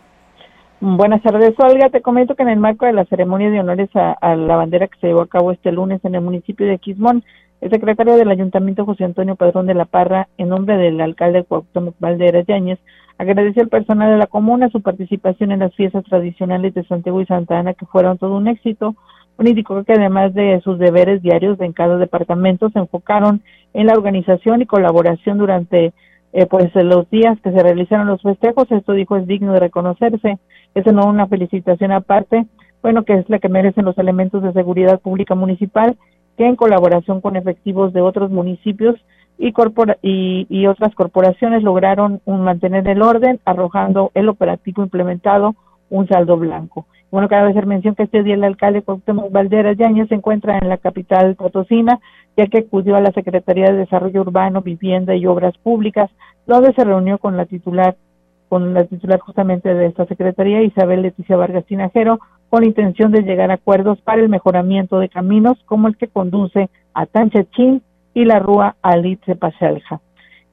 Buenas 0.86 1.22
tardes, 1.22 1.54
Olga. 1.58 1.88
Te 1.88 2.02
comento 2.02 2.34
que 2.34 2.42
en 2.42 2.50
el 2.50 2.58
marco 2.58 2.84
de 2.84 2.92
la 2.92 3.06
ceremonia 3.06 3.48
de 3.48 3.58
honores 3.58 3.88
a, 3.94 4.36
la 4.36 4.56
bandera 4.56 4.86
que 4.86 4.98
se 5.00 5.06
llevó 5.06 5.22
a 5.22 5.26
cabo 5.26 5.50
este 5.50 5.72
lunes 5.72 6.04
en 6.04 6.14
el 6.14 6.20
municipio 6.20 6.66
de 6.66 6.76
Quismón, 6.76 7.24
el 7.62 7.70
secretario 7.70 8.16
del 8.16 8.28
Ayuntamiento, 8.28 8.84
José 8.84 9.04
Antonio 9.04 9.34
Padrón 9.34 9.64
de 9.64 9.72
la 9.72 9.86
Parra, 9.86 10.28
en 10.36 10.50
nombre 10.50 10.76
del 10.76 11.00
alcalde 11.00 11.44
Cuauhtémoc 11.44 11.94
Valderas 12.00 12.46
Yáñez, 12.46 12.78
agradeció 13.16 13.62
al 13.62 13.70
personal 13.70 14.10
de 14.10 14.18
la 14.18 14.26
comuna 14.26 14.68
su 14.68 14.82
participación 14.82 15.52
en 15.52 15.60
las 15.60 15.74
fiestas 15.74 16.04
tradicionales 16.04 16.74
de 16.74 16.84
Santiago 16.84 17.18
y 17.22 17.24
Santa 17.24 17.58
Ana, 17.58 17.72
que 17.72 17.86
fueron 17.86 18.18
todo 18.18 18.36
un 18.36 18.46
éxito. 18.46 18.94
Indicó 19.38 19.82
que 19.84 19.94
además 19.94 20.34
de 20.34 20.60
sus 20.62 20.78
deberes 20.78 21.22
diarios 21.22 21.58
en 21.62 21.72
cada 21.72 21.96
departamento, 21.96 22.68
se 22.68 22.80
enfocaron 22.80 23.40
en 23.72 23.86
la 23.86 23.94
organización 23.94 24.60
y 24.60 24.66
colaboración 24.66 25.38
durante 25.38 25.94
eh, 26.34 26.46
pues 26.46 26.74
los 26.74 27.08
días 27.10 27.38
que 27.42 27.52
se 27.52 27.62
realizaron 27.62 28.08
los 28.08 28.20
festejos. 28.20 28.70
Esto 28.70 28.92
dijo 28.92 29.16
es 29.16 29.26
digno 29.26 29.52
de 29.52 29.60
reconocerse. 29.60 30.38
Es 30.74 30.84
no 30.92 31.06
una 31.06 31.28
felicitación 31.28 31.92
aparte, 31.92 32.44
bueno, 32.82 33.04
que 33.04 33.14
es 33.14 33.30
la 33.30 33.38
que 33.38 33.48
merecen 33.48 33.84
los 33.84 33.96
elementos 33.98 34.42
de 34.42 34.52
seguridad 34.52 35.00
pública 35.00 35.36
municipal 35.36 35.96
que 36.36 36.44
en 36.44 36.56
colaboración 36.56 37.20
con 37.20 37.36
efectivos 37.36 37.92
de 37.92 38.00
otros 38.00 38.32
municipios 38.32 38.96
y, 39.38 39.52
corpora 39.52 39.96
y, 40.02 40.66
otras 40.66 40.92
corporaciones 40.96 41.62
lograron 41.62 42.20
un, 42.24 42.42
mantener 42.42 42.88
el 42.88 43.02
orden, 43.02 43.38
arrojando 43.44 44.10
el 44.14 44.28
operativo 44.28 44.82
implementado 44.82 45.54
un 45.94 46.08
saldo 46.08 46.36
blanco. 46.36 46.86
Bueno, 47.10 47.28
cabe 47.28 47.50
hacer 47.50 47.66
mención 47.66 47.94
que 47.94 48.02
este 48.02 48.24
día 48.24 48.34
el 48.34 48.42
alcalde 48.42 48.82
Cuauhtémoc 48.82 49.30
Valderas 49.30 49.76
Yañez 49.76 50.08
se 50.08 50.16
encuentra 50.16 50.58
en 50.58 50.68
la 50.68 50.78
capital 50.78 51.36
potosina, 51.36 52.00
ya 52.36 52.48
que 52.48 52.58
acudió 52.58 52.96
a 52.96 53.00
la 53.00 53.12
Secretaría 53.12 53.66
de 53.66 53.78
Desarrollo 53.78 54.22
Urbano, 54.22 54.62
Vivienda 54.62 55.14
y 55.14 55.24
Obras 55.26 55.56
Públicas, 55.58 56.10
donde 56.46 56.72
se 56.74 56.84
reunió 56.84 57.18
con 57.18 57.36
la 57.36 57.46
titular 57.46 57.96
con 58.48 58.74
la 58.74 58.84
titular 58.84 59.18
justamente 59.20 59.72
de 59.72 59.86
esta 59.86 60.06
secretaría, 60.06 60.62
Isabel 60.62 61.02
Leticia 61.02 61.36
Vargas 61.36 61.64
Tinajero, 61.64 62.20
con 62.50 62.64
intención 62.64 63.10
de 63.10 63.22
llegar 63.22 63.50
a 63.50 63.54
acuerdos 63.54 64.00
para 64.02 64.20
el 64.20 64.28
mejoramiento 64.28 64.98
de 64.98 65.08
caminos 65.08 65.58
como 65.64 65.88
el 65.88 65.96
que 65.96 66.08
conduce 66.08 66.68
a 66.92 67.06
Tanchachín 67.06 67.82
y 68.12 68.24
la 68.24 68.38
Rúa 68.38 68.76
Alitze 68.82 69.34
Paselja. 69.34 70.00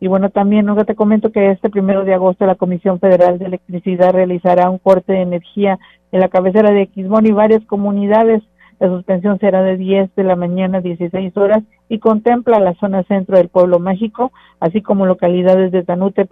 Y 0.01 0.07
bueno, 0.07 0.31
también 0.31 0.65
¿no? 0.65 0.83
te 0.83 0.95
comento 0.95 1.31
que 1.31 1.51
este 1.51 1.69
primero 1.69 2.03
de 2.03 2.15
agosto 2.15 2.47
la 2.47 2.55
Comisión 2.55 2.99
Federal 2.99 3.37
de 3.37 3.45
Electricidad 3.45 4.11
realizará 4.11 4.67
un 4.67 4.79
corte 4.79 5.13
de 5.13 5.21
energía 5.21 5.77
en 6.11 6.19
la 6.19 6.27
cabecera 6.27 6.71
de 6.71 6.87
Quismón 6.87 7.27
y 7.27 7.31
varias 7.31 7.63
comunidades. 7.65 8.41
La 8.79 8.87
suspensión 8.87 9.37
será 9.37 9.61
de 9.61 9.77
10 9.77 10.15
de 10.15 10.23
la 10.23 10.35
mañana 10.35 10.79
a 10.79 10.81
16 10.81 11.37
horas 11.37 11.61
y 11.87 11.99
contempla 11.99 12.59
la 12.59 12.73
zona 12.79 13.03
centro 13.03 13.37
del 13.37 13.49
pueblo 13.49 13.77
mágico, 13.77 14.31
así 14.59 14.81
como 14.81 15.05
localidades 15.05 15.71
de 15.71 15.83
Tanute, 15.83 16.27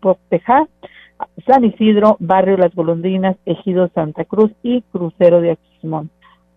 Poptejá, 0.00 0.68
San 1.44 1.64
Isidro, 1.64 2.18
Barrio 2.20 2.56
Las 2.56 2.72
Golondrinas, 2.72 3.36
Ejido 3.46 3.88
Santa 3.88 4.24
Cruz 4.24 4.52
y 4.62 4.82
Crucero 4.92 5.40
de 5.40 5.50
Aquismón. 5.50 6.10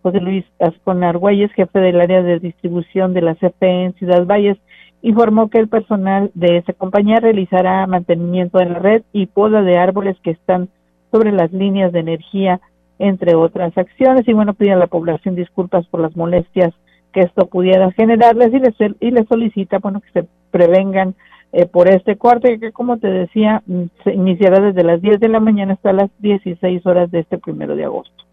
José 0.04 0.20
Luis 0.20 0.46
Asconar 0.60 1.18
Guayes, 1.18 1.52
jefe 1.54 1.80
del 1.80 2.02
área 2.02 2.22
de 2.22 2.40
distribución 2.40 3.16
de 3.16 3.22
la 3.22 3.34
CFE 3.34 3.86
en 3.86 3.94
Ciudad 3.94 4.28
Valles, 4.28 4.60
informó 5.02 5.50
que 5.50 5.60
el 5.60 5.68
personal 5.68 6.32
de 6.34 6.58
esa 6.58 6.74
compañía 6.74 7.20
realizará 7.20 7.86
mantenimiento 7.88 8.60
de 8.60 8.66
la 8.66 8.80
red 8.80 9.04
y 9.14 9.26
poda 9.26 9.62
de 9.62 9.78
árboles 9.78 10.18
que 10.24 10.32
están 10.32 10.70
sobre 11.12 11.32
las 11.32 11.52
líneas 11.52 11.92
de 11.92 12.00
energía, 12.00 12.62
entre 13.00 13.36
otras 13.36 13.78
acciones. 13.78 14.28
Y 14.28 14.34
bueno, 14.34 14.54
pide 14.54 14.74
a 14.74 14.78
la 14.78 14.88
población 14.88 15.36
disculpas 15.36 15.86
por 15.88 16.02
las 16.02 16.16
molestias 16.16 16.74
que 17.14 17.22
esto 17.22 17.48
pudiera 17.48 17.92
generarles 17.92 18.54
y 18.54 18.60
les, 18.60 18.76
y 19.00 19.12
les 19.12 19.28
solicita, 19.28 19.80
bueno, 19.80 20.02
que 20.02 20.22
se 20.22 20.28
prevengan 20.52 21.16
eh, 21.54 21.66
por 21.66 21.90
este 21.90 22.16
corte 22.16 22.60
que 22.60 22.72
como 22.72 22.98
te 22.98 23.08
decía 23.08 23.62
mm, 23.66 23.84
se 24.06 24.14
iniciará 24.14 24.62
desde 24.62 24.84
las 24.84 25.02
10 25.02 25.20
de 25.20 25.28
la 25.28 25.42
mañana 25.42 25.74
hasta 25.74 25.92
las 25.92 26.10
16 26.20 26.86
horas 26.86 27.12
de 27.12 27.20
este 27.20 27.38
primero 27.38 27.76
de 27.76 27.84
agosto. 27.84 28.24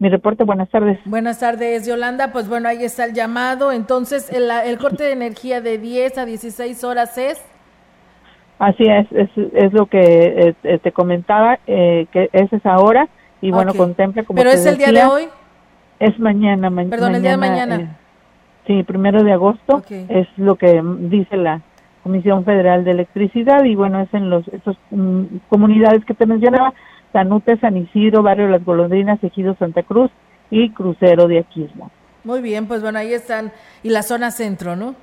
Mi 0.00 0.08
reporte, 0.08 0.44
buenas 0.44 0.68
tardes. 0.70 0.98
Buenas 1.04 1.40
tardes, 1.40 1.86
Yolanda. 1.86 2.32
Pues 2.32 2.48
bueno, 2.48 2.68
ahí 2.68 2.82
está 2.84 3.04
el 3.04 3.12
llamado. 3.12 3.70
Entonces, 3.70 4.32
el, 4.32 4.50
el 4.50 4.78
corte 4.78 5.04
de 5.04 5.12
energía 5.12 5.60
de 5.60 5.76
10 5.76 6.16
a 6.16 6.24
16 6.24 6.82
horas 6.84 7.16
es... 7.18 7.38
Así 8.58 8.84
es, 8.84 9.06
es, 9.12 9.28
es 9.54 9.72
lo 9.74 9.86
que 9.86 10.54
eh, 10.64 10.78
te 10.78 10.92
comentaba, 10.92 11.58
eh, 11.66 12.06
que 12.12 12.28
es 12.32 12.52
esa 12.52 12.76
hora 12.78 13.08
y 13.42 13.50
bueno, 13.50 13.70
Okay. 13.70 13.78
contempla 13.78 14.22
como 14.24 14.36
¿Pero 14.38 14.50
es 14.50 14.66
el 14.66 14.76
día 14.76 14.86
de 14.88 14.92
decía, 14.92 15.10
hoy? 15.10 15.28
Es 15.98 16.18
mañana, 16.18 16.68
ma- 16.68 16.84
Perdón, 16.84 17.14
el 17.14 17.22
día 17.22 17.30
de 17.32 17.36
mañana. 17.38 17.76
eh, 17.76 17.88
sí, 18.66 18.82
primero 18.82 19.22
de 19.22 19.32
agosto 19.32 19.76
Ok. 19.76 19.90
es 19.90 20.28
lo 20.36 20.56
que 20.56 20.82
dice 21.10 21.36
la 21.38 21.60
Comisión 22.02 22.44
Federal 22.44 22.84
de 22.84 22.90
Electricidad 22.90 23.64
y 23.64 23.74
bueno, 23.76 24.00
es 24.02 24.12
en 24.12 24.28
los 24.28 24.46
estos 24.48 24.76
mm, 24.90 25.24
comunidades 25.48 26.04
que 26.04 26.12
te 26.14 26.26
mencionaba, 26.26 26.74
Sanute, 27.12 27.58
San 27.58 27.76
Isidro, 27.76 28.22
Barrio 28.22 28.48
Las 28.48 28.64
Golondrinas, 28.64 29.22
Ejido 29.22 29.54
Santa 29.56 29.82
Cruz 29.82 30.10
y 30.50 30.70
Crucero 30.70 31.28
de 31.28 31.40
Aquismo. 31.40 31.90
Muy 32.24 32.42
bien, 32.42 32.66
pues 32.66 32.82
bueno, 32.82 32.98
ahí 32.98 33.12
están. 33.12 33.52
Y 33.82 33.90
la 33.90 34.02
zona 34.02 34.30
centro, 34.30 34.76
¿no? 34.76 34.94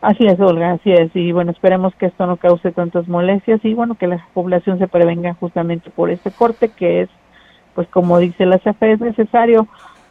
Así 0.00 0.26
es, 0.26 0.38
Olga, 0.38 0.72
así 0.72 0.92
es. 0.92 1.10
Y 1.14 1.32
bueno, 1.32 1.50
esperemos 1.50 1.94
que 1.94 2.06
esto 2.06 2.26
no 2.26 2.36
cause 2.36 2.72
tantas 2.72 3.08
molestias 3.08 3.64
y 3.64 3.72
bueno, 3.74 3.94
que 3.94 4.06
la 4.06 4.26
población 4.34 4.78
se 4.78 4.86
prevenga 4.86 5.34
justamente 5.34 5.90
por 5.90 6.10
este 6.10 6.30
corte 6.30 6.68
que 6.68 7.02
es, 7.02 7.08
pues 7.74 7.88
como 7.88 8.18
dice 8.18 8.44
la 8.44 8.58
CFE, 8.58 8.92
es 8.92 9.00
necesario 9.00 9.66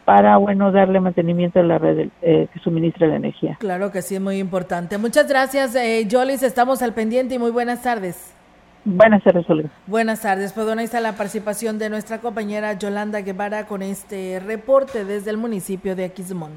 para, 0.06 0.38
bueno, 0.38 0.72
darle 0.72 1.00
mantenimiento 1.00 1.60
a 1.60 1.64
la 1.64 1.78
red 1.78 2.10
eh, 2.22 2.48
que 2.52 2.60
suministra 2.60 3.08
la 3.08 3.16
energía. 3.18 3.58
Claro 3.60 3.92
que 3.92 4.02
sí, 4.02 4.16
es 4.16 4.22
muy 4.22 4.38
importante. 4.38 4.98
Muchas 4.98 5.28
gracias, 5.28 5.76
eh, 5.76 6.08
Jolis. 6.12 6.44
Estamos 6.44 6.82
al 6.82 6.94
pendiente 6.94 7.36
y 7.36 7.40
muy 7.40 7.52
buenas 7.52 7.84
tardes. 7.84 8.34
Buenas 8.86 9.24
tardes, 9.24 9.50
Olga. 9.50 9.72
Buenas 9.88 10.22
tardes. 10.22 10.52
Pues 10.52 10.66
bueno, 10.66 10.80
ahí 10.82 10.86
está 10.86 11.00
la 11.00 11.16
participación 11.16 11.80
de 11.80 11.90
nuestra 11.90 12.20
compañera 12.20 12.74
Yolanda 12.74 13.22
Guevara 13.22 13.66
con 13.66 13.82
este 13.82 14.42
reporte 14.42 15.06
desde 15.06 15.30
el 15.30 15.38
municipio 15.38 15.96
de 15.96 16.04
Aquismón. 16.04 16.52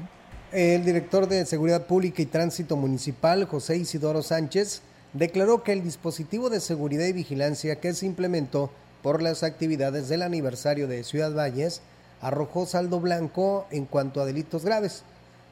El 0.51 0.83
director 0.83 1.27
de 1.27 1.45
Seguridad 1.45 1.87
Pública 1.87 2.21
y 2.21 2.25
Tránsito 2.25 2.75
Municipal, 2.75 3.45
José 3.45 3.77
Isidoro 3.77 4.21
Sánchez, 4.21 4.81
declaró 5.13 5.63
que 5.63 5.71
el 5.71 5.83
dispositivo 5.83 6.49
de 6.49 6.59
seguridad 6.59 7.05
y 7.05 7.13
vigilancia 7.13 7.79
que 7.79 7.93
se 7.93 8.05
implementó 8.05 8.71
por 9.01 9.21
las 9.21 9.43
actividades 9.43 10.09
del 10.09 10.21
aniversario 10.21 10.87
de 10.87 11.03
Ciudad 11.05 11.33
Valles 11.33 11.81
arrojó 12.19 12.65
saldo 12.65 12.99
blanco 12.99 13.67
en 13.71 13.85
cuanto 13.85 14.19
a 14.19 14.25
delitos 14.25 14.65
graves. 14.65 15.03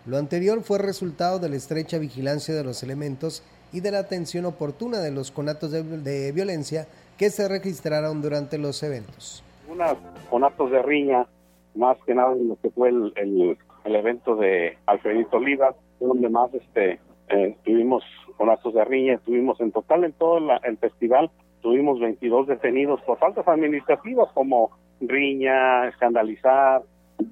Lo 0.05 0.17
anterior 0.17 0.61
fue 0.61 0.77
resultado 0.77 1.39
de 1.39 1.49
la 1.49 1.55
estrecha 1.55 1.97
vigilancia 1.97 2.53
de 2.53 2.63
los 2.63 2.83
elementos 2.83 3.43
y 3.71 3.81
de 3.81 3.91
la 3.91 3.99
atención 3.99 4.45
oportuna 4.45 4.99
de 4.99 5.11
los 5.11 5.31
conatos 5.31 5.71
de, 5.71 6.31
violencia 6.31 6.87
que 7.17 7.29
se 7.29 7.47
registraron 7.47 8.21
durante 8.21 8.57
los 8.57 8.81
eventos. 8.83 9.43
unas 9.69 9.95
con 10.29 10.43
actos 10.43 10.71
de 10.71 10.81
riña, 10.81 11.27
más 11.75 11.97
que 12.05 12.13
nada 12.13 12.33
en 12.33 12.49
lo 12.49 12.57
que 12.61 12.69
fue 12.69 12.89
el, 12.89 13.13
el, 13.15 13.57
evento 13.95 14.35
de 14.35 14.77
Alfredito 14.85 15.37
Olivas, 15.37 15.75
donde 15.99 16.29
más 16.29 16.53
este 16.53 16.99
eh, 17.29 17.55
tuvimos 17.63 18.03
con 18.37 18.49
actos 18.49 18.73
de 18.73 18.83
riña, 18.83 19.19
tuvimos 19.19 19.59
en 19.61 19.71
total 19.71 20.03
en 20.03 20.13
todo 20.13 20.37
el 20.37 20.77
festival, 20.77 21.29
tuvimos 21.61 21.99
22 21.99 22.47
detenidos 22.47 23.01
por 23.01 23.17
faltas 23.17 23.47
administrativas 23.47 24.29
como 24.33 24.71
riña, 25.01 25.87
escandalizar, 25.87 26.81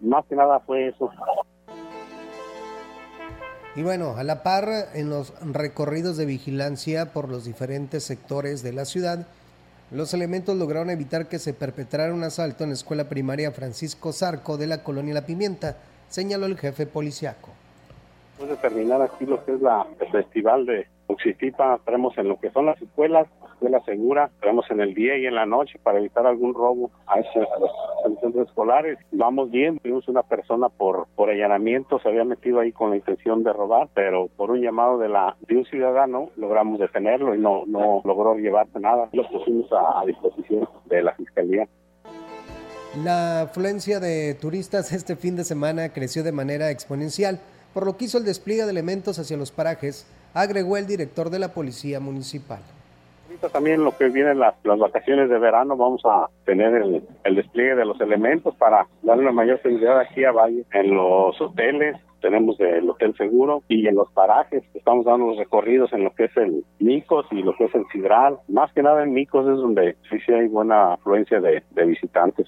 más 0.01 0.25
que 0.25 0.35
nada 0.35 0.59
fue 0.61 0.87
eso. 0.87 1.11
Y 3.75 3.81
bueno, 3.81 4.15
a 4.17 4.23
la 4.23 4.43
par, 4.43 4.69
en 4.93 5.09
los 5.09 5.33
recorridos 5.41 6.15
de 6.15 6.27
vigilancia 6.27 7.11
por 7.11 7.27
los 7.27 7.43
diferentes 7.43 8.03
sectores 8.03 8.61
de 8.61 8.71
la 8.71 8.85
ciudad, 8.85 9.25
los 9.89 10.13
elementos 10.13 10.55
lograron 10.55 10.91
evitar 10.91 11.27
que 11.27 11.39
se 11.39 11.53
perpetrara 11.53 12.13
un 12.13 12.23
asalto 12.23 12.63
en 12.63 12.69
la 12.69 12.75
escuela 12.75 13.09
primaria 13.09 13.51
Francisco 13.51 14.13
Zarco 14.13 14.57
de 14.57 14.67
la 14.67 14.83
colonia 14.83 15.15
La 15.15 15.25
Pimienta, 15.25 15.77
señaló 16.07 16.45
el 16.45 16.57
jefe 16.57 16.85
policiaco. 16.85 17.49
Después 18.37 18.51
de 18.51 18.57
terminar 18.57 19.01
aquí 19.01 19.25
lo 19.25 19.43
que 19.43 19.53
es 19.53 19.61
la, 19.61 19.87
el 19.99 20.11
festival 20.11 20.67
de 20.67 20.87
Oxitipa, 21.07 21.75
estaremos 21.75 22.15
en 22.19 22.27
lo 22.27 22.39
que 22.39 22.51
son 22.51 22.67
las 22.67 22.79
escuelas, 22.79 23.27
escuela 23.53 23.79
segura, 23.85 24.29
tenemos 24.41 24.69
en 24.69 24.81
el 24.81 24.93
día 24.93 25.17
y 25.17 25.25
en 25.25 25.35
la 25.35 25.45
noche 25.45 25.79
para 25.81 25.99
evitar 25.99 26.27
algún 26.27 26.53
robo 26.53 26.91
a, 27.07 27.19
ese, 27.19 27.39
a 27.39 27.59
los 27.59 27.71
centros 28.19 28.47
escolares. 28.47 28.97
Vamos 29.11 29.51
bien, 29.51 29.79
tuvimos 29.79 30.07
una 30.07 30.23
persona 30.23 30.69
por, 30.69 31.07
por 31.15 31.29
allanamiento, 31.29 31.99
se 31.99 32.09
había 32.09 32.23
metido 32.23 32.59
ahí 32.59 32.71
con 32.71 32.89
la 32.89 32.97
intención 32.97 33.43
de 33.43 33.53
robar, 33.53 33.89
pero 33.93 34.27
por 34.35 34.51
un 34.51 34.61
llamado 34.61 34.97
de 34.97 35.09
la 35.09 35.35
de 35.47 35.57
un 35.57 35.65
ciudadano 35.65 36.29
logramos 36.35 36.79
detenerlo 36.79 37.35
y 37.35 37.39
no, 37.39 37.63
no 37.65 38.01
logró 38.03 38.35
llevarse 38.35 38.79
nada. 38.79 39.09
Lo 39.13 39.27
pusimos 39.29 39.69
a 39.71 40.05
disposición 40.05 40.67
de 40.85 41.03
la 41.03 41.13
fiscalía. 41.15 41.67
La 43.03 43.41
afluencia 43.41 43.99
de 43.99 44.35
turistas 44.35 44.93
este 44.93 45.15
fin 45.15 45.35
de 45.35 45.43
semana 45.43 45.89
creció 45.89 46.23
de 46.23 46.31
manera 46.31 46.69
exponencial, 46.69 47.39
por 47.73 47.87
lo 47.87 47.97
que 47.97 48.05
hizo 48.05 48.19
el 48.19 48.23
despliegue 48.23 48.65
de 48.65 48.69
elementos 48.69 49.17
hacia 49.17 49.35
los 49.35 49.51
parajes, 49.51 50.05
agregó 50.35 50.77
el 50.77 50.85
director 50.85 51.31
de 51.31 51.39
la 51.39 51.53
Policía 51.53 51.99
Municipal. 51.99 52.59
También 53.49 53.83
lo 53.83 53.95
que 53.97 54.09
vienen 54.09 54.39
las, 54.39 54.55
las 54.63 54.79
vacaciones 54.79 55.29
de 55.29 55.39
verano 55.39 55.75
vamos 55.75 56.01
a 56.05 56.29
tener 56.45 56.73
el, 56.75 57.03
el 57.23 57.35
despliegue 57.35 57.75
de 57.75 57.85
los 57.85 57.99
elementos 58.01 58.55
para 58.55 58.87
darle 59.01 59.23
una 59.23 59.31
mayor 59.31 59.61
seguridad 59.61 59.99
aquí 59.99 60.23
a 60.23 60.31
Valle 60.31 60.65
en 60.71 60.95
los 60.95 61.39
hoteles, 61.39 61.97
tenemos 62.23 62.57
el 62.61 62.89
Hotel 62.89 63.13
Seguro 63.17 63.63
y 63.67 63.85
en 63.85 63.95
los 63.95 64.09
parajes 64.13 64.63
estamos 64.73 65.05
dando 65.05 65.27
los 65.27 65.37
recorridos 65.37 65.91
en 65.91 66.05
lo 66.05 66.15
que 66.15 66.25
es 66.25 66.37
el 66.37 66.63
Micos 66.79 67.25
y 67.31 67.43
lo 67.43 67.53
que 67.55 67.65
es 67.65 67.75
el 67.75 67.85
Sidral. 67.91 68.37
Más 68.47 68.71
que 68.71 68.81
nada 68.81 69.03
en 69.03 69.13
Micos 69.13 69.45
es 69.45 69.57
donde 69.57 69.97
sí, 70.09 70.17
sí 70.25 70.31
hay 70.31 70.47
buena 70.47 70.93
afluencia 70.93 71.41
de, 71.41 71.63
de 71.71 71.85
visitantes. 71.85 72.47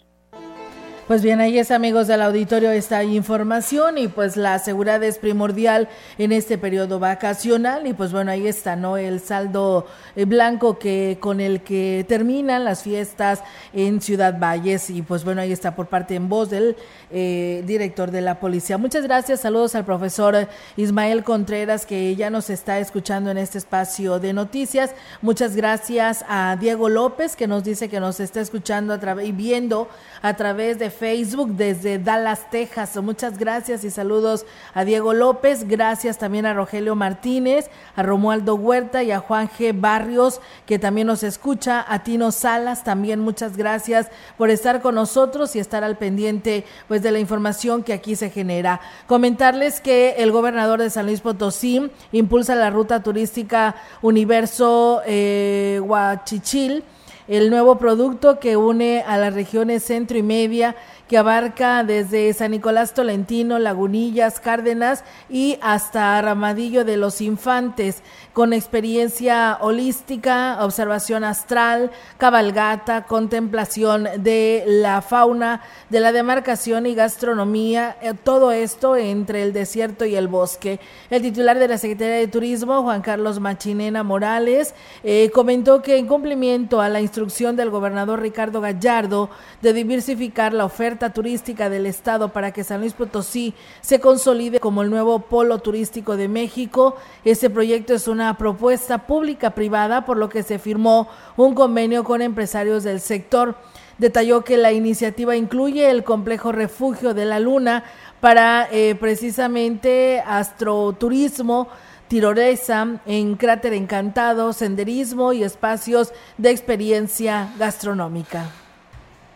Pues 1.07 1.21
bien, 1.21 1.39
ahí 1.39 1.59
es 1.59 1.69
amigos 1.69 2.07
del 2.07 2.23
auditorio 2.23 2.71
esta 2.71 3.03
información 3.03 3.99
y 3.99 4.07
pues 4.07 4.37
la 4.37 4.57
seguridad 4.57 5.03
es 5.03 5.19
primordial 5.19 5.87
en 6.17 6.31
este 6.31 6.57
periodo 6.57 6.97
vacacional 6.97 7.85
y 7.85 7.93
pues 7.93 8.11
bueno, 8.11 8.31
ahí 8.31 8.47
está, 8.47 8.75
¿no? 8.75 8.97
El 8.97 9.19
saldo 9.19 9.85
eh, 10.15 10.25
blanco 10.25 10.79
que 10.79 11.19
con 11.19 11.41
el 11.41 11.61
que 11.61 12.07
terminan 12.07 12.63
las 12.63 12.81
fiestas 12.81 13.43
en 13.71 14.01
Ciudad 14.01 14.39
Valles 14.39 14.89
y 14.89 15.03
pues 15.03 15.23
bueno, 15.23 15.41
ahí 15.41 15.51
está 15.51 15.75
por 15.75 15.89
parte 15.89 16.15
en 16.15 16.27
voz 16.27 16.49
del 16.49 16.75
eh, 17.11 17.61
director 17.67 18.09
de 18.09 18.21
la 18.21 18.39
policía. 18.39 18.79
Muchas 18.79 19.03
gracias, 19.03 19.41
saludos 19.41 19.75
al 19.75 19.85
profesor 19.85 20.47
Ismael 20.75 21.23
Contreras 21.23 21.85
que 21.85 22.15
ya 22.15 22.31
nos 22.31 22.49
está 22.49 22.79
escuchando 22.79 23.29
en 23.29 23.37
este 23.37 23.59
espacio 23.59 24.17
de 24.17 24.33
noticias. 24.33 24.95
Muchas 25.21 25.55
gracias 25.55 26.25
a 26.27 26.57
Diego 26.59 26.89
López 26.89 27.35
que 27.35 27.45
nos 27.45 27.63
dice 27.63 27.89
que 27.89 27.99
nos 27.99 28.19
está 28.19 28.41
escuchando 28.41 28.91
a 28.95 29.23
y 29.23 29.31
viendo 29.31 29.87
a 30.23 30.35
través 30.35 30.79
de 30.79 30.94
Facebook 30.95 31.49
desde 31.51 31.99
Dallas, 31.99 32.49
Texas. 32.49 32.95
Muchas 32.97 33.37
gracias 33.37 33.83
y 33.83 33.91
saludos 33.91 34.45
a 34.73 34.83
Diego 34.83 35.13
López. 35.13 35.67
Gracias 35.67 36.17
también 36.17 36.45
a 36.45 36.53
Rogelio 36.53 36.95
Martínez, 36.95 37.69
a 37.95 38.03
Romualdo 38.03 38.55
Huerta 38.55 39.03
y 39.03 39.11
a 39.11 39.19
Juan 39.19 39.49
G. 39.49 39.79
Barrios, 39.79 40.41
que 40.65 40.79
también 40.79 41.07
nos 41.07 41.23
escucha. 41.23 41.85
A 41.87 42.03
Tino 42.03 42.31
Salas, 42.31 42.83
también 42.83 43.19
muchas 43.19 43.57
gracias 43.57 44.07
por 44.37 44.49
estar 44.49 44.81
con 44.81 44.95
nosotros 44.95 45.55
y 45.55 45.59
estar 45.59 45.83
al 45.83 45.97
pendiente 45.97 46.65
pues 46.87 47.01
de 47.01 47.11
la 47.11 47.19
información 47.19 47.83
que 47.83 47.93
aquí 47.93 48.15
se 48.15 48.29
genera. 48.29 48.81
Comentarles 49.07 49.81
que 49.81 50.15
el 50.17 50.31
gobernador 50.31 50.81
de 50.81 50.89
San 50.89 51.05
Luis 51.05 51.21
Potosí 51.21 51.91
impulsa 52.11 52.55
la 52.55 52.69
ruta 52.69 53.03
turística 53.03 53.75
Universo 54.01 55.01
eh, 55.05 55.79
Huachichil 55.83 56.83
el 57.27 57.49
nuevo 57.49 57.77
producto 57.77 58.39
que 58.39 58.57
une 58.57 59.03
a 59.05 59.17
las 59.17 59.33
regiones 59.33 59.83
centro 59.83 60.17
y 60.17 60.23
media 60.23 60.75
que 61.07 61.17
abarca 61.17 61.83
desde 61.83 62.33
San 62.33 62.51
Nicolás 62.51 62.93
Tolentino, 62.93 63.59
Lagunillas, 63.59 64.39
Cárdenas 64.39 65.03
y 65.29 65.57
hasta 65.61 66.21
Ramadillo 66.21 66.83
de 66.83 66.97
los 66.97 67.21
Infantes, 67.21 68.01
con 68.35 68.51
experiencia 68.51 69.57
holística, 69.61 70.57
observación 70.59 71.23
astral, 71.23 71.89
cabalgata, 72.17 73.05
contemplación 73.05 74.09
de 74.17 74.65
la 74.67 75.01
fauna, 75.01 75.61
de 75.89 76.01
la 76.01 76.11
demarcación 76.11 76.85
y 76.85 76.95
gastronomía, 76.95 77.95
eh, 78.01 78.13
todo 78.13 78.51
esto 78.51 78.97
entre 78.97 79.41
el 79.41 79.53
desierto 79.53 80.03
y 80.03 80.17
el 80.17 80.27
bosque. 80.27 80.81
El 81.09 81.21
titular 81.21 81.57
de 81.57 81.69
la 81.69 81.77
Secretaría 81.77 82.15
de 82.17 82.27
Turismo, 82.27 82.83
Juan 82.83 83.01
Carlos 83.01 83.39
Machinena 83.39 84.03
Morales, 84.03 84.73
eh, 85.05 85.31
comentó 85.33 85.81
que 85.81 85.95
en 85.97 86.05
cumplimiento 86.05 86.81
a 86.81 86.89
la 86.89 86.99
instrucción 86.99 87.55
del 87.55 87.69
gobernador 87.69 88.19
Ricardo 88.19 88.59
Gallardo 88.59 89.29
de 89.61 89.71
diversificar 89.71 90.53
la 90.53 90.65
oferta 90.65 91.13
turística 91.13 91.69
del 91.69 91.85
estado 91.85 92.33
para 92.33 92.51
que 92.51 92.65
San 92.65 92.81
Luis 92.81 92.91
Potosí 92.91 93.53
se 93.79 94.01
consolide 94.01 94.59
como 94.59 94.81
el 94.81 94.89
nuevo 94.89 95.19
polo 95.19 95.59
turístico 95.59 96.17
de 96.17 96.27
México. 96.27 96.97
Este 97.23 97.49
proyecto 97.49 97.93
es 97.93 98.09
una 98.09 98.24
propuesta 98.33 99.05
pública 99.05 99.51
privada 99.51 100.05
por 100.05 100.17
lo 100.17 100.27
que 100.27 100.43
se 100.43 100.59
firmó 100.59 101.07
un 101.37 101.53
convenio 101.53 102.03
con 102.03 102.21
empresarios 102.21 102.83
del 102.83 102.99
sector. 102.99 103.55
Detalló 103.97 104.43
que 104.43 104.57
la 104.57 104.73
iniciativa 104.73 105.35
incluye 105.37 105.89
el 105.89 106.03
complejo 106.03 106.51
refugio 106.51 107.13
de 107.13 107.25
la 107.25 107.39
Luna 107.39 107.83
para 108.19 108.67
eh, 108.71 108.95
precisamente 108.95 110.21
astroturismo, 110.25 111.69
tirolesa 112.07 112.99
en 113.05 113.35
Cráter 113.35 113.73
Encantado, 113.73 114.51
senderismo 114.51 115.31
y 115.31 115.43
espacios 115.43 116.11
de 116.37 116.51
experiencia 116.51 117.53
gastronómica. 117.57 118.51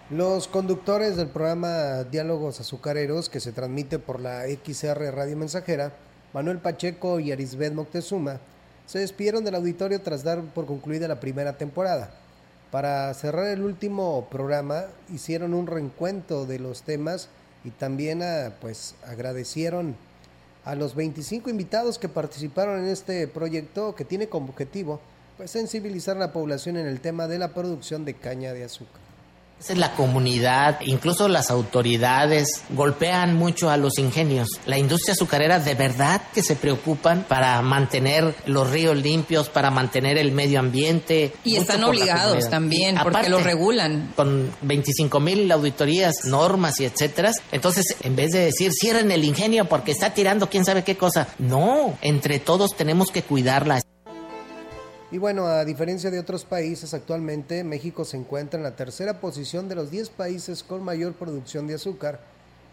Los 0.09 0.47
conductores 0.47 1.17
del 1.17 1.27
programa 1.27 2.03
Diálogos 2.03 2.59
Azucareros, 2.59 3.29
que 3.29 3.39
se 3.39 3.51
transmite 3.51 3.99
por 3.99 4.19
la 4.19 4.45
XR 4.47 5.11
Radio 5.13 5.37
Mensajera, 5.37 5.93
Manuel 6.33 6.57
Pacheco 6.57 7.19
y 7.19 7.31
Arisbeth 7.31 7.73
Moctezuma, 7.73 8.39
se 8.89 8.97
despidieron 8.97 9.43
del 9.45 9.53
auditorio 9.53 10.01
tras 10.01 10.23
dar 10.23 10.41
por 10.41 10.65
concluida 10.65 11.07
la 11.07 11.19
primera 11.19 11.55
temporada. 11.59 12.09
Para 12.71 13.13
cerrar 13.13 13.45
el 13.49 13.61
último 13.61 14.27
programa, 14.31 14.85
hicieron 15.13 15.53
un 15.53 15.67
reencuentro 15.67 16.47
de 16.47 16.57
los 16.57 16.81
temas 16.81 17.29
y 17.63 17.69
también 17.69 18.23
ah, 18.23 18.53
pues 18.59 18.95
agradecieron 19.05 19.95
a 20.65 20.73
los 20.73 20.95
25 20.95 21.51
invitados 21.51 21.99
que 21.99 22.09
participaron 22.09 22.79
en 22.79 22.87
este 22.87 23.27
proyecto 23.27 23.93
que 23.93 24.05
tiene 24.05 24.27
como 24.27 24.49
objetivo 24.49 24.99
pues 25.37 25.51
sensibilizar 25.51 26.17
a 26.17 26.21
la 26.21 26.33
población 26.33 26.75
en 26.75 26.87
el 26.87 26.99
tema 26.99 27.27
de 27.27 27.37
la 27.37 27.53
producción 27.53 28.05
de 28.05 28.15
caña 28.15 28.53
de 28.53 28.63
azúcar. 28.63 29.08
La 29.75 29.93
comunidad, 29.93 30.79
incluso 30.81 31.27
las 31.27 31.51
autoridades 31.51 32.63
golpean 32.69 33.35
mucho 33.35 33.69
a 33.69 33.77
los 33.77 33.99
ingenios. 33.99 34.49
La 34.65 34.77
industria 34.77 35.13
azucarera 35.13 35.59
de 35.59 35.75
verdad 35.75 36.21
que 36.33 36.41
se 36.41 36.55
preocupan 36.55 37.25
para 37.27 37.61
mantener 37.61 38.33
los 38.45 38.69
ríos 38.69 38.97
limpios, 38.97 39.49
para 39.49 39.69
mantener 39.69 40.17
el 40.17 40.31
medio 40.31 40.59
ambiente. 40.59 41.33
Y 41.43 41.57
están 41.57 41.83
obligados 41.83 42.49
también, 42.49 42.95
porque 42.95 43.09
aparte, 43.09 43.29
lo 43.29 43.39
regulan. 43.39 44.13
Con 44.15 44.51
25 44.61 45.19
mil 45.19 45.51
auditorías, 45.51 46.25
normas 46.25 46.79
y 46.79 46.85
etcétera. 46.85 47.31
Entonces, 47.51 47.95
en 48.01 48.15
vez 48.15 48.31
de 48.31 48.39
decir 48.39 48.71
cierren 48.71 49.11
el 49.11 49.23
ingenio 49.23 49.65
porque 49.65 49.91
está 49.91 50.13
tirando 50.13 50.49
quién 50.49 50.65
sabe 50.65 50.83
qué 50.83 50.97
cosa, 50.97 51.27
no, 51.37 51.97
entre 52.01 52.39
todos 52.39 52.75
tenemos 52.75 53.11
que 53.11 53.23
cuidarla. 53.23 53.81
Y 55.11 55.17
bueno, 55.17 55.47
a 55.47 55.65
diferencia 55.65 56.11
de 56.11 56.19
otros 56.19 56.45
países, 56.45 56.93
actualmente 56.93 57.63
México 57.63 58.05
se 58.05 58.15
encuentra 58.15 58.59
en 58.59 58.63
la 58.63 58.75
tercera 58.75 59.19
posición 59.19 59.67
de 59.67 59.73
los 59.73 59.89
10 59.89 60.11
países 60.11 60.61
con 60.61 60.83
mayor 60.83 61.13
producción 61.13 61.65
de 61.65 61.73
azúcar, 61.73 62.19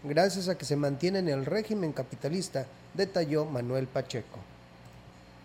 gracias 0.03 0.47
a 0.47 0.55
que 0.55 0.65
se 0.65 0.75
mantiene 0.75 1.17
en 1.17 1.29
el 1.29 1.47
régimen 1.47 1.93
capitalista, 1.93 2.67
detalló 2.93 3.45
Manuel 3.45 3.87
Pacheco. 3.87 4.37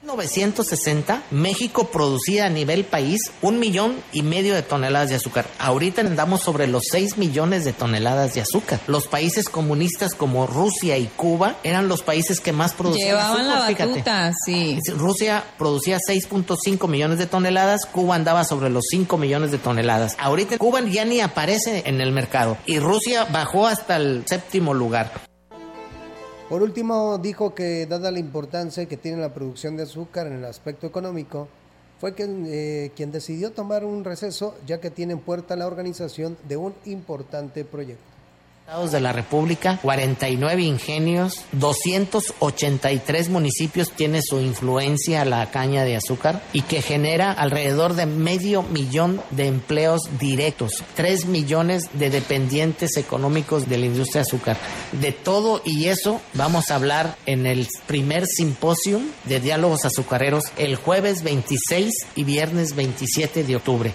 1960, 0.03 1.23
México 1.31 1.89
producía 1.89 2.47
a 2.47 2.49
nivel 2.51 2.85
país 2.85 3.21
un 3.41 3.61
millón 3.61 4.03
y 4.13 4.23
medio 4.23 4.55
de 4.55 4.63
toneladas 4.63 5.11
de 5.11 5.15
azúcar. 5.15 5.47
Ahorita 5.59 6.01
andamos 6.01 6.43
sobre 6.43 6.67
los 6.67 6.83
6 6.91 7.19
millones 7.19 7.65
de 7.65 7.73
toneladas 7.73 8.35
de 8.35 8.41
azúcar. 8.41 8.81
Los 8.89 9.07
países 9.07 9.49
comunistas 9.49 10.15
como 10.15 10.47
Rusia 10.47 10.99
y 10.99 11.07
Cuba 11.07 11.57
eran 11.63 11.89
los 11.89 12.03
países 12.03 12.41
que 12.41 12.53
más 12.53 12.73
producían 12.75 13.09
Llevaban 13.11 13.47
azúcar. 13.47 13.79
la 13.79 13.87
batuta, 13.87 14.33
sí. 14.45 14.79
Rusia 14.97 15.45
producía 15.57 15.99
6.5 15.99 16.89
millones 16.89 17.19
de 17.19 17.27
toneladas, 17.27 17.87
Cuba 17.87 18.17
andaba 18.17 18.45
sobre 18.45 18.71
los 18.71 18.85
5 18.91 19.17
millones 19.19 19.53
de 19.53 19.59
toneladas. 19.59 20.17
Ahorita 20.19 20.59
Cuba 20.59 20.81
ya 20.81 21.05
ni 21.05 21.21
aparece 21.21 21.85
en 21.87 22.01
el 22.01 22.13
mercado 22.13 22.59
y 22.67 22.81
Rusia 22.81 23.25
bajó 23.25 23.67
hasta 23.67 23.97
el 23.97 24.25
séptimo 24.27 24.75
lugar. 24.75 25.32
Por 26.53 26.63
último, 26.63 27.17
dijo 27.17 27.55
que 27.55 27.87
dada 27.87 28.11
la 28.11 28.19
importancia 28.19 28.85
que 28.85 28.99
tiene 28.99 29.23
la 29.23 29.33
producción 29.33 29.75
de 29.75 29.85
azúcar 29.85 30.27
en 30.27 30.35
el 30.35 30.45
aspecto 30.45 30.87
económico, 30.87 31.49
fue 31.99 32.13
quien, 32.13 32.45
eh, 32.47 32.93
decidió 32.95 33.53
tomar 33.53 33.87
un 33.87 34.05
receso 34.05 34.55
ya 34.67 34.79
que 34.79 34.91
tiene 34.91 35.15
en 35.15 35.21
puerta 35.21 35.57
la 35.57 35.67
organización 35.67 36.37
de 36.47 36.59
un 36.59 36.75
importante 36.85 37.65
proyecto. 37.65 38.12
De 38.91 39.01
la 39.01 39.13
República, 39.13 39.79
49 39.83 40.63
ingenios, 40.63 41.45
283 41.53 43.29
municipios 43.29 43.93
tiene 43.93 44.23
su 44.23 44.41
influencia 44.41 45.25
la 45.27 45.51
caña 45.51 45.85
de 45.85 45.95
azúcar 45.95 46.43
y 46.55 46.63
que 46.63 46.81
genera 46.81 47.33
alrededor 47.33 47.95
de 47.95 48.07
medio 48.07 48.63
millón 48.63 49.21
de 49.31 49.47
empleos 49.47 50.09
directos, 50.19 50.83
3 50.95 51.27
millones 51.27 51.91
de 51.93 52.09
dependientes 52.09 52.97
económicos 52.97 53.69
de 53.69 53.77
la 53.77 53.87
industria 53.87 54.23
azúcar. 54.23 54.57
De 54.93 55.13
todo 55.13 55.61
y 55.65 55.89
eso 55.89 56.21
vamos 56.33 56.71
a 56.71 56.77
hablar 56.77 57.17
en 57.27 57.47
el 57.47 57.69
primer 57.87 58.27
simposio 58.27 59.03
de 59.25 59.39
diálogos 59.39 59.85
azucareros 59.85 60.45
el 60.57 60.77
jueves 60.77 61.23
26 61.23 61.93
y 62.17 62.25
viernes 62.25 62.75
27 62.75 63.45
de 63.45 63.57
octubre. 63.57 63.95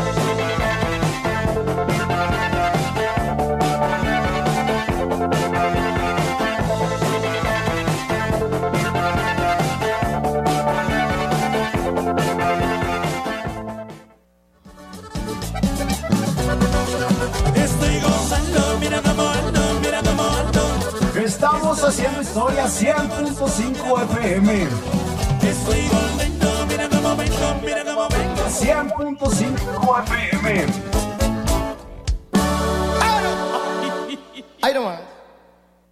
haciendo 21.91 22.21
historia 22.21 22.65
100.5 22.67 24.03
FM. 24.03 24.67
Estoy 25.43 25.81
contento, 25.89 26.65
mira 26.69 26.87
cómo 26.87 27.15
vengo, 27.17 27.55
mira 27.65 27.83
cómo 27.83 28.07
vengo. 28.07 28.43
100.5 28.47 30.03
FM. 30.05 30.73
Ahí 34.61 34.73
nomás. 34.73 35.10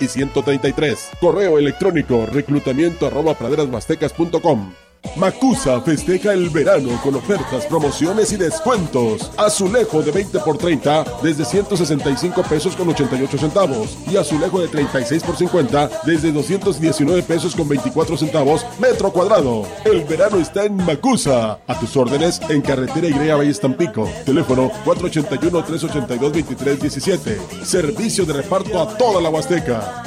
y 0.00 0.08
133. 0.08 1.10
Correo 1.20 1.58
electrónico 1.58 2.26
reclutamiento 2.26 3.06
arroba 3.06 3.34
praderasmastecas.com. 3.34 4.83
Macusa 5.16 5.80
festeja 5.80 6.32
el 6.32 6.50
verano 6.50 7.00
con 7.02 7.14
ofertas, 7.14 7.66
promociones 7.66 8.32
y 8.32 8.36
descuentos. 8.36 9.30
Azulejo 9.36 10.02
de 10.02 10.10
20 10.10 10.40
por 10.40 10.58
30 10.58 11.04
desde 11.22 11.44
165 11.44 12.42
pesos 12.42 12.74
con 12.74 12.88
88 12.88 13.38
centavos 13.38 13.96
y 14.10 14.16
azulejo 14.16 14.60
de 14.60 14.68
36 14.68 15.22
por 15.22 15.36
50 15.36 15.90
desde 16.04 16.32
219 16.32 17.22
pesos 17.22 17.54
con 17.54 17.68
24 17.68 18.16
centavos 18.16 18.66
metro 18.80 19.12
cuadrado. 19.12 19.66
El 19.84 20.04
verano 20.04 20.38
está 20.38 20.64
en 20.64 20.76
Macusa. 20.76 21.58
A 21.66 21.78
tus 21.78 21.96
órdenes 21.96 22.40
en 22.48 22.60
carretera 22.60 23.06
Igrea 23.06 23.36
Valle 23.36 23.54
Tampico. 23.54 24.08
Teléfono 24.24 24.70
481 24.84 25.64
382 25.64 26.32
2317. 26.32 27.64
Servicio 27.64 28.24
de 28.24 28.32
reparto 28.32 28.80
a 28.80 28.88
toda 28.96 29.20
la 29.20 29.30
Huasteca. 29.30 30.02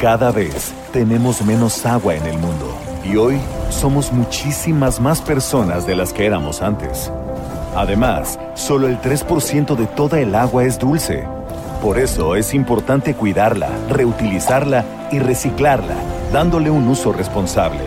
Cada 0.00 0.32
vez 0.32 0.72
tenemos 0.92 1.40
menos 1.42 1.86
agua 1.86 2.14
en 2.14 2.26
el 2.26 2.38
mundo 2.38 2.76
y 3.04 3.16
hoy 3.16 3.40
somos 3.74 4.12
muchísimas 4.12 5.00
más 5.00 5.20
personas 5.20 5.86
de 5.86 5.96
las 5.96 6.12
que 6.12 6.26
éramos 6.26 6.62
antes. 6.62 7.10
Además, 7.76 8.38
solo 8.54 8.86
el 8.86 9.00
3% 9.00 9.74
de 9.74 9.86
toda 9.86 10.20
el 10.20 10.34
agua 10.34 10.64
es 10.64 10.78
dulce. 10.78 11.24
Por 11.82 11.98
eso 11.98 12.36
es 12.36 12.54
importante 12.54 13.14
cuidarla, 13.14 13.68
reutilizarla 13.90 14.84
y 15.10 15.18
reciclarla, 15.18 15.96
dándole 16.32 16.70
un 16.70 16.88
uso 16.88 17.12
responsable. 17.12 17.84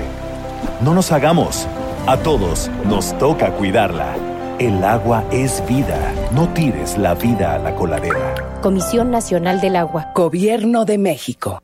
No 0.82 0.94
nos 0.94 1.12
hagamos. 1.12 1.68
A 2.06 2.18
todos 2.18 2.70
nos 2.86 3.18
toca 3.18 3.52
cuidarla. 3.52 4.16
El 4.60 4.84
agua 4.84 5.24
es 5.32 5.64
vida. 5.68 6.00
No 6.32 6.48
tires 6.50 6.98
la 6.98 7.16
vida 7.16 7.56
a 7.56 7.60
la 7.60 7.76
coladera. 7.76 8.36
Comisión 8.62 9.12
Nacional 9.12 9.62
del 9.62 9.76
Agua. 9.76 10.12
Gobierno 10.16 10.86
de 10.86 10.98
México. 10.98 11.60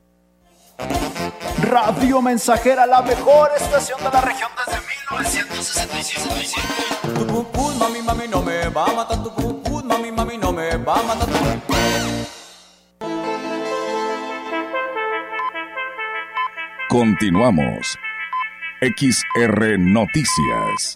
Radio 1.64 2.22
Mensajera, 2.22 2.86
la 2.86 3.02
mejor 3.02 3.52
estación 3.58 3.98
de 4.04 4.10
la 4.10 4.22
región 4.22 4.52
desde 4.66 4.80
1967. 4.82 6.70
Tu 7.16 7.28
cucú, 7.28 7.72
mami, 7.80 8.02
mami, 8.02 8.28
no 8.28 8.42
me 8.42 8.68
va 8.68 8.86
a 8.86 8.94
matar 8.94 9.24
tu 9.24 9.34
cucú, 9.34 9.82
mami, 9.84 10.12
mami, 10.12 10.38
no 10.38 10.52
me 10.52 10.76
va 10.78 11.00
a 11.00 11.04
matar 11.04 11.30
Continuamos. 16.90 17.98
XR 18.82 19.80
Noticias. 19.80 20.96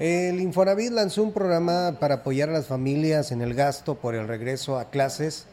El 0.00 0.40
Infonavit 0.40 0.92
lanzó 0.92 1.22
un 1.22 1.32
programa 1.32 1.98
para 2.00 2.14
apoyar 2.14 2.48
a 2.48 2.52
las 2.52 2.68
familias 2.68 3.32
en 3.32 3.42
el 3.42 3.52
gasto 3.52 3.96
por 3.96 4.14
el 4.14 4.26
regreso 4.26 4.78
a 4.78 4.88
clases 4.88 5.44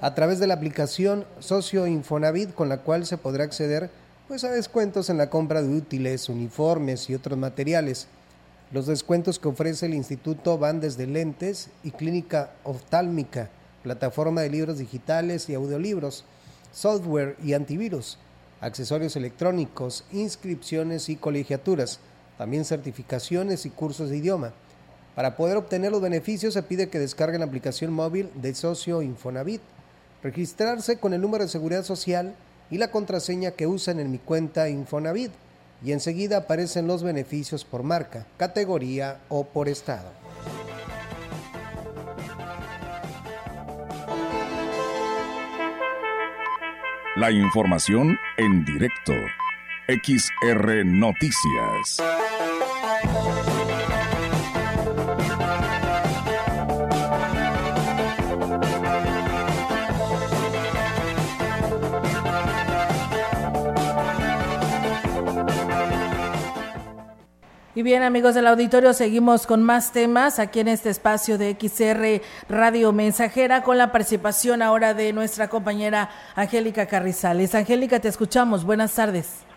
a 0.00 0.12
través 0.16 0.40
de 0.40 0.48
la 0.48 0.54
aplicación 0.54 1.24
Socio 1.38 1.86
Infonavit 1.86 2.52
con 2.52 2.68
la 2.68 2.78
cual 2.78 3.06
se 3.06 3.16
podrá 3.16 3.44
acceder 3.44 3.90
pues, 4.26 4.42
a 4.42 4.50
descuentos 4.50 5.08
en 5.08 5.18
la 5.18 5.30
compra 5.30 5.62
de 5.62 5.68
útiles, 5.68 6.28
uniformes 6.28 7.08
y 7.08 7.14
otros 7.14 7.38
materiales. 7.38 8.08
Los 8.72 8.88
descuentos 8.88 9.38
que 9.38 9.46
ofrece 9.46 9.86
el 9.86 9.94
instituto 9.94 10.58
van 10.58 10.80
desde 10.80 11.06
lentes 11.06 11.68
y 11.84 11.92
clínica 11.92 12.54
oftálmica, 12.64 13.50
plataforma 13.84 14.40
de 14.40 14.50
libros 14.50 14.78
digitales 14.78 15.48
y 15.48 15.54
audiolibros, 15.54 16.24
software 16.72 17.36
y 17.40 17.52
antivirus, 17.52 18.18
accesorios 18.60 19.14
electrónicos, 19.14 20.02
inscripciones 20.10 21.08
y 21.08 21.14
colegiaturas 21.14 22.00
también 22.42 22.64
certificaciones 22.64 23.66
y 23.66 23.70
cursos 23.70 24.10
de 24.10 24.16
idioma. 24.16 24.52
Para 25.14 25.36
poder 25.36 25.56
obtener 25.56 25.92
los 25.92 26.02
beneficios 26.02 26.54
se 26.54 26.64
pide 26.64 26.88
que 26.88 26.98
descarguen 26.98 27.38
la 27.38 27.46
aplicación 27.46 27.92
móvil 27.92 28.30
de 28.34 28.52
Socio 28.52 29.00
Infonavit, 29.00 29.60
registrarse 30.24 30.96
con 30.96 31.12
el 31.12 31.20
número 31.20 31.44
de 31.44 31.50
seguridad 31.50 31.84
social 31.84 32.34
y 32.68 32.78
la 32.78 32.90
contraseña 32.90 33.52
que 33.52 33.68
usan 33.68 34.00
en 34.00 34.10
mi 34.10 34.18
cuenta 34.18 34.68
Infonavit 34.68 35.30
y 35.84 35.92
enseguida 35.92 36.38
aparecen 36.38 36.88
los 36.88 37.04
beneficios 37.04 37.64
por 37.64 37.84
marca, 37.84 38.26
categoría 38.38 39.20
o 39.28 39.44
por 39.44 39.68
estado. 39.68 40.10
La 47.14 47.30
información 47.30 48.18
en 48.36 48.64
directo. 48.64 49.12
XR 49.88 50.84
Noticias. 50.84 51.98
Y 67.74 67.82
bien, 67.82 68.02
amigos 68.04 68.34
del 68.36 68.46
auditorio, 68.46 68.92
seguimos 68.92 69.46
con 69.46 69.64
más 69.64 69.90
temas 69.90 70.38
aquí 70.38 70.60
en 70.60 70.68
este 70.68 70.90
espacio 70.90 71.38
de 71.38 71.56
XR 71.58 72.22
Radio 72.48 72.92
Mensajera 72.92 73.62
con 73.64 73.78
la 73.78 73.90
participación 73.90 74.62
ahora 74.62 74.94
de 74.94 75.12
nuestra 75.12 75.48
compañera 75.48 76.10
Angélica 76.36 76.86
Carrizales. 76.86 77.54
Angélica, 77.56 77.98
te 77.98 78.08
escuchamos. 78.08 78.64
Buenas 78.64 78.94
tardes. 78.94 79.51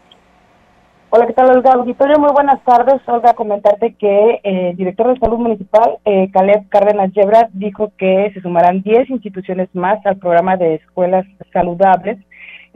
Hola, 1.16 1.28
¿qué 1.28 1.34
tal, 1.34 1.50
Olga? 1.50 1.72
Auditorio, 1.72 2.20
muy 2.20 2.34
buenas 2.34 2.62
tardes. 2.66 2.96
Olga, 3.08 3.36
comentarte 3.36 3.94
que 3.94 4.42
eh, 4.44 4.70
el 4.72 4.76
director 4.76 5.14
de 5.14 5.20
Salud 5.22 5.38
Municipal, 5.38 5.98
eh, 6.04 6.30
Caleb 6.34 6.68
Cárdenas 6.68 7.14
Yebra, 7.14 7.48
dijo 7.54 7.94
que 7.98 8.32
se 8.34 8.42
sumarán 8.42 8.82
10 8.82 9.10
instituciones 9.12 9.70
más 9.74 10.06
al 10.06 10.18
programa 10.18 10.58
de 10.58 10.76
escuelas 10.76 11.26
saludables 11.54 12.18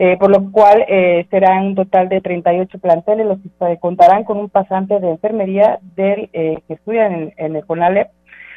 eh, 0.00 0.16
por 0.18 0.30
lo 0.30 0.50
cual 0.50 0.82
eh, 0.88 1.26
será 1.28 1.60
un 1.60 1.74
total 1.74 2.08
de 2.08 2.22
38 2.22 2.78
planteles 2.78 3.26
los 3.26 3.38
que 3.38 3.76
contarán 3.78 4.24
con 4.24 4.38
un 4.38 4.48
pasante 4.48 4.98
de 4.98 5.10
enfermería 5.10 5.78
del 5.94 6.30
eh, 6.32 6.56
que 6.66 6.72
estudia 6.72 7.06
en, 7.06 7.34
el 7.36 7.66
CONALEP. 7.66 8.08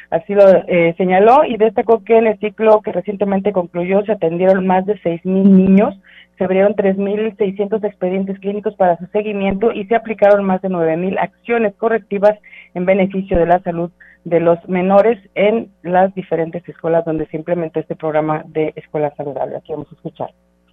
Así 0.08 0.32
lo 0.32 0.42
eh, 0.66 0.94
señaló 0.96 1.44
y 1.44 1.58
destacó 1.58 2.02
que 2.02 2.16
en 2.16 2.28
el 2.28 2.38
ciclo 2.38 2.80
que 2.80 2.92
recientemente 2.92 3.52
concluyó 3.52 4.02
se 4.06 4.12
atendieron 4.12 4.66
más 4.66 4.86
de 4.86 4.94
6.000 4.94 5.24
niños, 5.44 5.94
se 6.36 6.44
abrieron 6.44 6.74
3.600 6.74 7.84
expedientes 7.84 8.38
clínicos 8.40 8.74
para 8.74 8.96
su 8.98 9.06
seguimiento 9.06 9.72
y 9.72 9.86
se 9.86 9.94
aplicaron 9.94 10.44
más 10.44 10.62
de 10.62 10.68
9.000 10.68 11.18
acciones 11.18 11.74
correctivas 11.76 12.38
en 12.74 12.84
beneficio 12.86 13.38
de 13.38 13.46
la 13.46 13.60
salud 13.60 13.90
de 14.24 14.40
los 14.40 14.58
menores 14.68 15.18
en 15.34 15.70
las 15.82 16.14
diferentes 16.14 16.66
escuelas 16.68 17.04
donde 17.04 17.26
se 17.26 17.36
implementó 17.36 17.80
este 17.80 17.94
programa 17.94 18.42
de 18.46 18.72
escuela 18.76 19.14
saludable. 19.16 19.56
Aquí 19.56 19.72
vamos 19.72 19.88
a 19.92 19.94
escuchar 19.94 20.30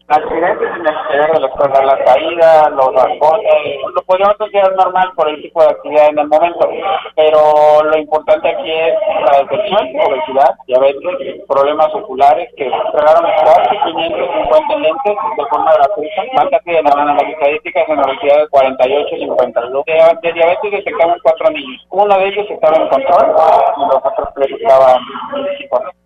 accidentes 0.07 0.69
en 0.75 0.81
el 0.81 0.93
exterior 0.93 1.31
de 1.31 1.39
la 1.39 1.85
la 1.85 2.05
caída, 2.05 2.69
los 2.69 2.93
raspones, 2.93 3.77
lo 3.95 4.01
podríamos 4.03 4.35
considerar 4.37 4.75
normal 4.75 5.11
por 5.15 5.29
el 5.29 5.41
tipo 5.41 5.61
de 5.61 5.69
actividad 5.69 6.07
en 6.09 6.19
el 6.19 6.27
momento, 6.27 6.69
pero 7.15 7.83
lo 7.83 7.97
importante 7.97 8.49
aquí 8.49 8.71
es 8.71 8.93
la 9.25 9.39
detección, 9.39 9.89
obesidad, 10.05 10.55
diabetes, 10.67 11.41
problemas 11.47 11.93
oculares, 11.93 12.49
que 12.57 12.65
entregaron 12.65 13.23
4.550 13.23 14.79
lentes 14.79 15.15
de 15.37 15.45
forma 15.49 15.73
gratuita, 15.73 16.21
más 16.33 16.45
que 16.63 16.71
de 16.71 16.83
las 16.83 17.23
estadísticas 17.23 17.89
en 17.89 17.99
obesidad 17.99 18.39
de 18.39 18.47
48 18.49 19.15
52. 19.17 19.85
De, 19.85 19.93
de 20.21 20.33
diabetes 20.33 20.71
detectamos 20.71 21.17
cuatro 21.23 21.49
niños, 21.51 21.85
uno 21.89 22.17
de 22.17 22.27
ellos 22.27 22.45
estaba 22.49 22.77
en 22.77 22.89
control 22.89 23.35
y 23.77 23.81
los 23.81 23.97
otros 23.97 24.29
tres 24.35 24.51
estaban 24.51 25.01
en 25.35 26.01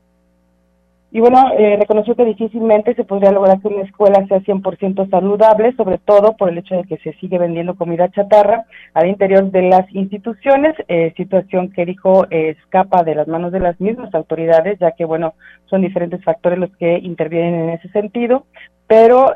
y 1.15 1.21
bueno, 1.21 1.49
eh, 1.57 1.77
reconoció 1.79 2.13
que 2.13 2.25
difícilmente 2.25 2.93
se 2.93 3.05
podría 3.05 3.31
lograr 3.31 3.61
que 3.61 3.69
una 3.69 3.83
escuela 3.83 4.27
sea 4.27 4.41
100% 4.41 5.09
saludable, 5.09 5.73
sobre 5.77 5.97
todo 5.97 6.35
por 6.35 6.49
el 6.49 6.57
hecho 6.57 6.75
de 6.75 6.83
que 6.83 6.97
se 6.97 7.13
sigue 7.13 7.37
vendiendo 7.37 7.75
comida 7.75 8.11
chatarra 8.11 8.65
al 8.93 9.07
interior 9.07 9.49
de 9.49 9.61
las 9.61 9.89
instituciones, 9.95 10.75
eh, 10.89 11.13
situación 11.15 11.71
que 11.71 11.85
dijo 11.85 12.25
eh, 12.31 12.57
escapa 12.59 13.03
de 13.03 13.15
las 13.15 13.29
manos 13.29 13.53
de 13.53 13.61
las 13.61 13.79
mismas 13.79 14.13
autoridades, 14.13 14.77
ya 14.79 14.91
que 14.91 15.05
bueno, 15.05 15.35
son 15.67 15.83
diferentes 15.83 16.21
factores 16.21 16.59
los 16.59 16.75
que 16.75 16.97
intervienen 16.97 17.61
en 17.61 17.69
ese 17.69 17.87
sentido, 17.91 18.45
pero 18.85 19.31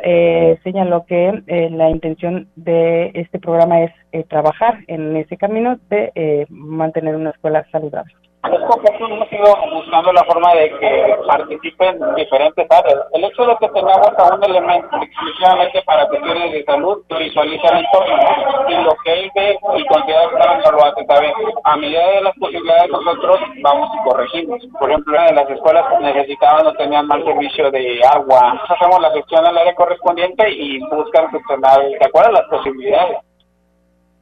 señaló 0.63 1.05
que 1.05 1.41
la 1.71 1.89
intención 1.89 2.49
de 2.57 3.11
este 3.15 3.39
programa 3.39 3.83
es 3.83 4.27
trabajar 4.27 4.79
en 4.87 5.15
ese 5.15 5.37
camino 5.37 5.79
de 5.89 6.45
mantener 6.49 7.15
una 7.15 7.29
escuela 7.29 7.65
saludable 7.71 8.13
hemos 8.43 9.31
ido 9.31 9.55
buscando 9.73 10.13
la 10.13 10.23
forma 10.23 10.53
de 10.53 10.69
que 10.79 11.17
participen 11.27 11.99
diferentes 12.15 12.67
áreas. 12.69 12.99
El 13.13 13.23
hecho 13.23 13.45
de 13.45 13.55
que 13.57 13.67
tengamos 13.69 14.11
a 14.17 14.35
un 14.35 14.43
elemento 14.43 14.97
exclusivamente 15.01 15.81
para 15.83 16.07
cuestiones 16.07 16.51
de 16.51 16.63
salud 16.63 17.03
visualiza 17.09 17.67
el 17.69 17.85
entorno 17.85 18.69
y 18.69 18.83
lo 18.83 18.95
que 19.03 19.13
él 19.13 19.31
ve 19.35 19.59
y 19.77 19.85
considera 19.85 20.29
que 20.29 20.71
no 20.71 20.71
lo 20.71 20.85
hace 20.85 21.05
saber. 21.05 21.33
A 21.63 21.77
medida 21.77 22.07
de 22.07 22.21
las 22.21 22.35
posibilidades 22.37 22.89
nosotros 22.91 23.39
vamos 23.61 23.89
y 23.93 24.09
corregimos. 24.09 24.67
Por 24.79 24.89
ejemplo, 24.89 25.17
en 25.27 25.35
las 25.35 25.49
escuelas 25.49 25.85
necesitaban 26.01 26.67
o 26.67 26.73
tenían 26.73 27.07
mal 27.07 27.23
servicio 27.23 27.69
de 27.71 28.01
agua. 28.05 28.61
Hacemos 28.67 29.01
la 29.01 29.11
gestión 29.11 29.45
al 29.45 29.57
área 29.57 29.75
correspondiente 29.75 30.49
y 30.49 30.79
buscan 30.79 31.29
gestionar 31.31 31.81
de 31.81 32.05
acuerdo 32.05 32.29
a 32.29 32.41
las 32.41 32.47
posibilidades. 32.49 33.28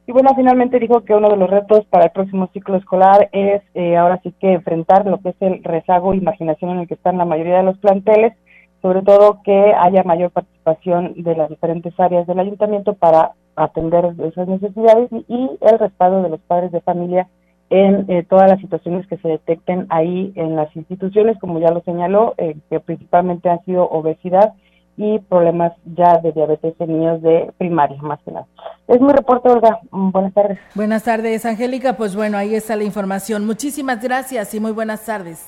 Y 0.08 0.12
bueno, 0.12 0.30
finalmente 0.34 0.78
dijo 0.78 1.04
que 1.04 1.12
uno 1.12 1.28
de 1.28 1.36
los 1.36 1.50
retos 1.50 1.84
para 1.84 2.06
el 2.06 2.10
próximo 2.12 2.48
ciclo 2.54 2.76
escolar 2.76 3.28
es 3.30 3.60
eh, 3.74 3.94
ahora 3.94 4.18
sí 4.22 4.32
que 4.40 4.54
enfrentar 4.54 5.04
lo 5.04 5.20
que 5.20 5.28
es 5.28 5.36
el 5.40 5.62
rezago 5.62 6.14
e 6.14 6.16
imaginación 6.16 6.70
en 6.70 6.78
el 6.78 6.88
que 6.88 6.94
están 6.94 7.18
la 7.18 7.26
mayoría 7.26 7.58
de 7.58 7.64
los 7.64 7.76
planteles, 7.76 8.32
sobre 8.80 9.02
todo 9.02 9.42
que 9.44 9.74
haya 9.78 10.04
mayor 10.04 10.30
participación 10.30 11.12
de 11.22 11.36
las 11.36 11.50
diferentes 11.50 11.92
áreas 12.00 12.26
del 12.26 12.38
ayuntamiento 12.38 12.94
para 12.94 13.32
atender 13.54 14.14
esas 14.24 14.48
necesidades 14.48 15.10
y, 15.28 15.50
el 15.60 15.78
respaldo 15.78 16.22
de 16.22 16.30
los 16.30 16.40
padres 16.40 16.72
de 16.72 16.80
familia 16.80 17.28
en 17.68 18.10
eh, 18.10 18.24
todas 18.26 18.48
las 18.48 18.60
situaciones 18.60 19.06
que 19.08 19.18
se 19.18 19.28
detecten 19.28 19.88
ahí 19.90 20.32
en 20.36 20.56
las 20.56 20.74
instituciones, 20.74 21.38
como 21.38 21.58
ya 21.58 21.70
lo 21.70 21.82
señaló, 21.82 22.32
eh, 22.38 22.56
que 22.70 22.80
principalmente 22.80 23.50
han 23.50 23.62
sido 23.66 23.86
obesidad 23.86 24.54
y 24.98 25.20
problemas 25.20 25.72
ya 25.96 26.18
de 26.18 26.32
diabetes 26.32 26.74
en 26.80 26.88
niños 26.88 27.22
de 27.22 27.52
primaria, 27.56 27.96
más 28.02 28.18
que 28.24 28.32
nada. 28.32 28.46
Es 28.88 29.00
mi 29.00 29.12
reporte, 29.12 29.48
Olga. 29.48 29.78
Buenas 29.92 30.34
tardes. 30.34 30.58
Buenas 30.74 31.04
tardes, 31.04 31.46
Angélica. 31.46 31.96
Pues 31.96 32.16
bueno, 32.16 32.36
ahí 32.36 32.56
está 32.56 32.74
la 32.74 32.82
información. 32.82 33.46
Muchísimas 33.46 34.02
gracias 34.02 34.52
y 34.54 34.60
muy 34.60 34.72
buenas 34.72 35.06
tardes. 35.06 35.46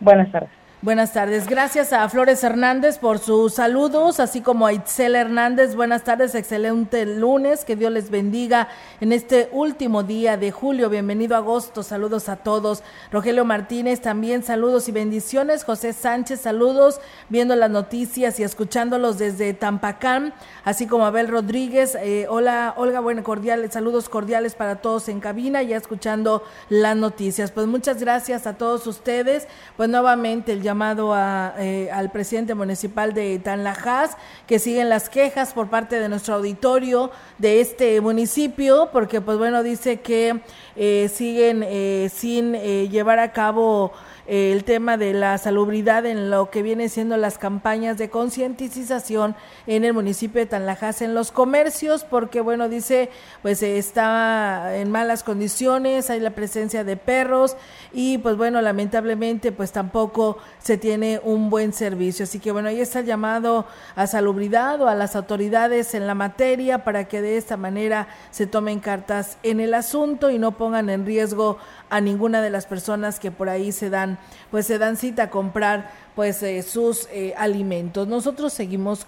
Buenas 0.00 0.32
tardes. 0.32 0.65
Buenas 0.82 1.14
tardes. 1.14 1.48
Gracias 1.48 1.94
a 1.94 2.06
Flores 2.10 2.44
Hernández 2.44 2.98
por 2.98 3.18
sus 3.18 3.54
saludos, 3.54 4.20
así 4.20 4.42
como 4.42 4.66
a 4.66 4.74
Itzel 4.74 5.16
Hernández. 5.16 5.74
Buenas 5.74 6.04
tardes, 6.04 6.34
excelente 6.34 7.06
lunes. 7.06 7.64
Que 7.64 7.76
Dios 7.76 7.90
les 7.90 8.10
bendiga 8.10 8.68
en 9.00 9.12
este 9.12 9.48
último 9.52 10.02
día 10.02 10.36
de 10.36 10.52
julio. 10.52 10.90
Bienvenido 10.90 11.34
a 11.34 11.38
agosto. 11.38 11.82
Saludos 11.82 12.28
a 12.28 12.36
todos. 12.36 12.82
Rogelio 13.10 13.46
Martínez, 13.46 14.02
también 14.02 14.42
saludos 14.42 14.86
y 14.88 14.92
bendiciones. 14.92 15.64
José 15.64 15.94
Sánchez, 15.94 16.42
saludos, 16.42 17.00
viendo 17.30 17.56
las 17.56 17.70
noticias 17.70 18.38
y 18.38 18.42
escuchándolos 18.42 19.16
desde 19.16 19.54
Tampacán, 19.54 20.34
así 20.62 20.86
como 20.86 21.06
Abel 21.06 21.28
Rodríguez. 21.28 21.96
Eh, 22.02 22.26
hola, 22.28 22.74
Olga, 22.76 23.00
bueno, 23.00 23.24
cordiales, 23.24 23.72
saludos 23.72 24.10
cordiales 24.10 24.54
para 24.54 24.76
todos 24.76 25.08
en 25.08 25.20
cabina, 25.20 25.62
ya 25.62 25.78
escuchando 25.78 26.44
las 26.68 26.96
noticias. 26.96 27.50
Pues 27.50 27.66
muchas 27.66 27.98
gracias 27.98 28.46
a 28.46 28.58
todos 28.58 28.86
ustedes. 28.86 29.48
Pues 29.78 29.88
nuevamente 29.88 30.52
el 30.52 30.65
llamado 30.66 31.14
a, 31.14 31.54
eh, 31.58 31.88
al 31.92 32.10
presidente 32.10 32.56
municipal 32.56 33.14
de 33.14 33.38
Tanlajas, 33.38 34.16
que 34.48 34.58
siguen 34.58 34.88
las 34.88 35.08
quejas 35.08 35.52
por 35.52 35.68
parte 35.70 36.00
de 36.00 36.08
nuestro 36.08 36.34
auditorio 36.34 37.12
de 37.38 37.60
este 37.60 38.00
municipio, 38.00 38.88
porque 38.92 39.20
pues 39.20 39.38
bueno, 39.38 39.62
dice 39.62 40.00
que 40.00 40.40
eh, 40.74 41.08
siguen 41.14 41.62
eh, 41.64 42.10
sin 42.12 42.54
llevar 42.54 43.20
a 43.20 43.32
cabo 43.32 43.92
el 44.26 44.64
tema 44.64 44.96
de 44.96 45.12
la 45.12 45.38
salubridad 45.38 46.04
en 46.04 46.30
lo 46.30 46.50
que 46.50 46.62
viene 46.62 46.88
siendo 46.88 47.16
las 47.16 47.38
campañas 47.38 47.96
de 47.96 48.10
concientización 48.10 49.36
en 49.66 49.84
el 49.84 49.92
municipio 49.92 50.40
de 50.40 50.46
Tanlajas 50.46 51.02
en 51.02 51.14
los 51.14 51.30
comercios, 51.30 52.04
porque 52.04 52.40
bueno, 52.40 52.68
dice, 52.68 53.10
pues 53.42 53.62
está 53.62 54.76
en 54.76 54.90
malas 54.90 55.22
condiciones, 55.22 56.10
hay 56.10 56.20
la 56.20 56.30
presencia 56.30 56.82
de 56.82 56.96
perros 56.96 57.56
y 57.92 58.18
pues 58.18 58.36
bueno, 58.36 58.60
lamentablemente 58.62 59.52
pues 59.52 59.72
tampoco 59.72 60.38
se 60.58 60.76
tiene 60.76 61.20
un 61.22 61.48
buen 61.48 61.72
servicio. 61.72 62.24
Así 62.24 62.40
que 62.40 62.50
bueno, 62.50 62.68
ahí 62.68 62.80
está 62.80 63.00
el 63.00 63.06
llamado 63.06 63.66
a 63.94 64.06
salubridad 64.06 64.80
o 64.80 64.88
a 64.88 64.94
las 64.94 65.14
autoridades 65.14 65.94
en 65.94 66.06
la 66.06 66.14
materia 66.14 66.84
para 66.84 67.04
que 67.06 67.22
de 67.22 67.36
esta 67.36 67.56
manera 67.56 68.08
se 68.30 68.46
tomen 68.46 68.80
cartas 68.80 69.38
en 69.42 69.60
el 69.60 69.74
asunto 69.74 70.30
y 70.30 70.38
no 70.38 70.52
pongan 70.52 70.90
en 70.90 71.06
riesgo 71.06 71.58
a 71.90 72.00
ninguna 72.00 72.42
de 72.42 72.50
las 72.50 72.66
personas 72.66 73.18
que 73.20 73.30
por 73.30 73.48
ahí 73.48 73.72
se 73.72 73.90
dan 73.90 74.18
pues 74.50 74.66
se 74.66 74.78
dan 74.78 74.96
cita 74.96 75.24
a 75.24 75.30
comprar 75.30 75.90
pues 76.14 76.42
eh, 76.42 76.62
sus 76.62 77.08
eh, 77.12 77.34
alimentos. 77.36 78.08
Nosotros 78.08 78.52
seguimos 78.52 79.06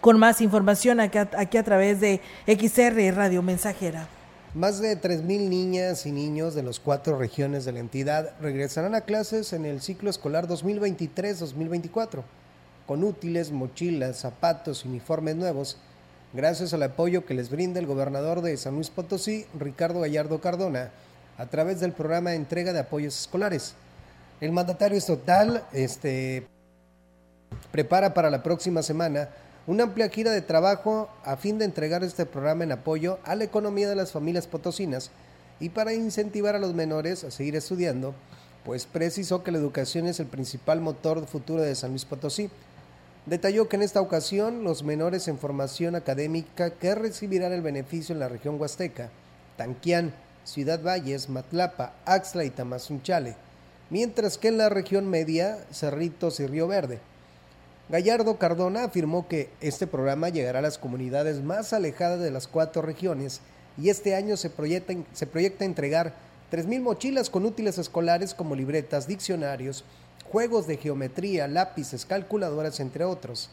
con 0.00 0.18
más 0.18 0.40
información 0.40 1.00
aquí 1.00 1.18
aquí 1.18 1.56
a 1.56 1.62
través 1.62 2.00
de 2.00 2.20
XR 2.46 3.14
Radio 3.14 3.42
Mensajera. 3.42 4.08
Más 4.54 4.78
de 4.78 4.96
3.000 5.00 5.48
niñas 5.48 6.06
y 6.06 6.12
niños 6.12 6.54
de 6.54 6.62
las 6.62 6.78
cuatro 6.78 7.18
regiones 7.18 7.64
de 7.64 7.72
la 7.72 7.80
entidad 7.80 8.34
regresarán 8.40 8.94
a 8.94 9.00
clases 9.00 9.52
en 9.52 9.64
el 9.64 9.80
ciclo 9.80 10.08
escolar 10.08 10.46
2023-2024, 10.46 12.22
con 12.86 13.02
útiles, 13.02 13.50
mochilas, 13.50 14.20
zapatos 14.20 14.84
uniformes 14.84 15.34
nuevos, 15.34 15.78
gracias 16.32 16.72
al 16.72 16.84
apoyo 16.84 17.26
que 17.26 17.34
les 17.34 17.50
brinda 17.50 17.80
el 17.80 17.86
gobernador 17.86 18.42
de 18.42 18.56
San 18.56 18.76
Luis 18.76 18.90
Potosí, 18.90 19.44
Ricardo 19.58 19.98
Gallardo 19.98 20.40
Cardona, 20.40 20.92
a 21.38 21.46
través 21.46 21.80
del 21.80 21.92
programa 21.92 22.30
de 22.30 22.36
entrega 22.36 22.72
de 22.72 22.80
apoyos 22.80 23.18
escolares. 23.18 23.74
El 24.40 24.52
mandatario 24.52 24.98
estatal 24.98 25.64
este, 25.72 26.46
prepara 27.70 28.14
para 28.14 28.30
la 28.30 28.42
próxima 28.42 28.82
semana 28.82 29.28
una 29.66 29.84
amplia 29.84 30.08
gira 30.08 30.30
de 30.30 30.42
trabajo 30.42 31.08
a 31.24 31.36
fin 31.36 31.58
de 31.58 31.64
entregar 31.64 32.04
este 32.04 32.26
programa 32.26 32.64
en 32.64 32.72
apoyo 32.72 33.18
a 33.24 33.34
la 33.34 33.44
economía 33.44 33.88
de 33.88 33.96
las 33.96 34.12
familias 34.12 34.46
potosinas 34.46 35.10
y 35.60 35.70
para 35.70 35.94
incentivar 35.94 36.54
a 36.54 36.58
los 36.58 36.74
menores 36.74 37.24
a 37.24 37.30
seguir 37.30 37.56
estudiando, 37.56 38.14
pues 38.64 38.86
precisó 38.86 39.42
que 39.42 39.52
la 39.52 39.58
educación 39.58 40.06
es 40.06 40.20
el 40.20 40.26
principal 40.26 40.80
motor 40.80 41.26
futuro 41.26 41.62
de 41.62 41.74
San 41.74 41.90
Luis 41.90 42.04
Potosí. 42.04 42.50
Detalló 43.26 43.68
que 43.68 43.76
en 43.76 43.82
esta 43.82 44.00
ocasión 44.00 44.64
los 44.64 44.82
menores 44.82 45.28
en 45.28 45.38
formación 45.38 45.94
académica 45.94 46.70
que 46.70 46.94
recibirán 46.94 47.52
el 47.52 47.62
beneficio 47.62 48.12
en 48.12 48.18
la 48.18 48.28
región 48.28 48.60
huasteca, 48.60 49.10
Tanquián, 49.56 50.12
Ciudad 50.44 50.82
Valles, 50.82 51.28
Matlapa, 51.28 51.94
Axla 52.04 52.44
y 52.44 52.50
Tamazunchale, 52.50 53.36
mientras 53.90 54.38
que 54.38 54.48
en 54.48 54.58
la 54.58 54.68
región 54.68 55.08
media, 55.08 55.58
Cerritos 55.72 56.38
y 56.40 56.46
Río 56.46 56.68
Verde. 56.68 57.00
Gallardo 57.88 58.38
Cardona 58.38 58.84
afirmó 58.84 59.28
que 59.28 59.50
este 59.60 59.86
programa 59.86 60.28
llegará 60.28 60.60
a 60.60 60.62
las 60.62 60.78
comunidades 60.78 61.42
más 61.42 61.72
alejadas 61.72 62.20
de 62.20 62.30
las 62.30 62.46
cuatro 62.46 62.82
regiones 62.82 63.40
y 63.76 63.88
este 63.88 64.14
año 64.14 64.36
se 64.36 64.50
proyecta, 64.50 64.94
se 65.12 65.26
proyecta 65.26 65.64
entregar 65.64 66.14
3.000 66.52 66.80
mochilas 66.80 67.30
con 67.30 67.44
útiles 67.44 67.78
escolares 67.78 68.34
como 68.34 68.54
libretas, 68.54 69.06
diccionarios, 69.06 69.84
juegos 70.30 70.66
de 70.66 70.76
geometría, 70.76 71.48
lápices, 71.48 72.04
calculadoras, 72.04 72.80
entre 72.80 73.04
otros, 73.04 73.50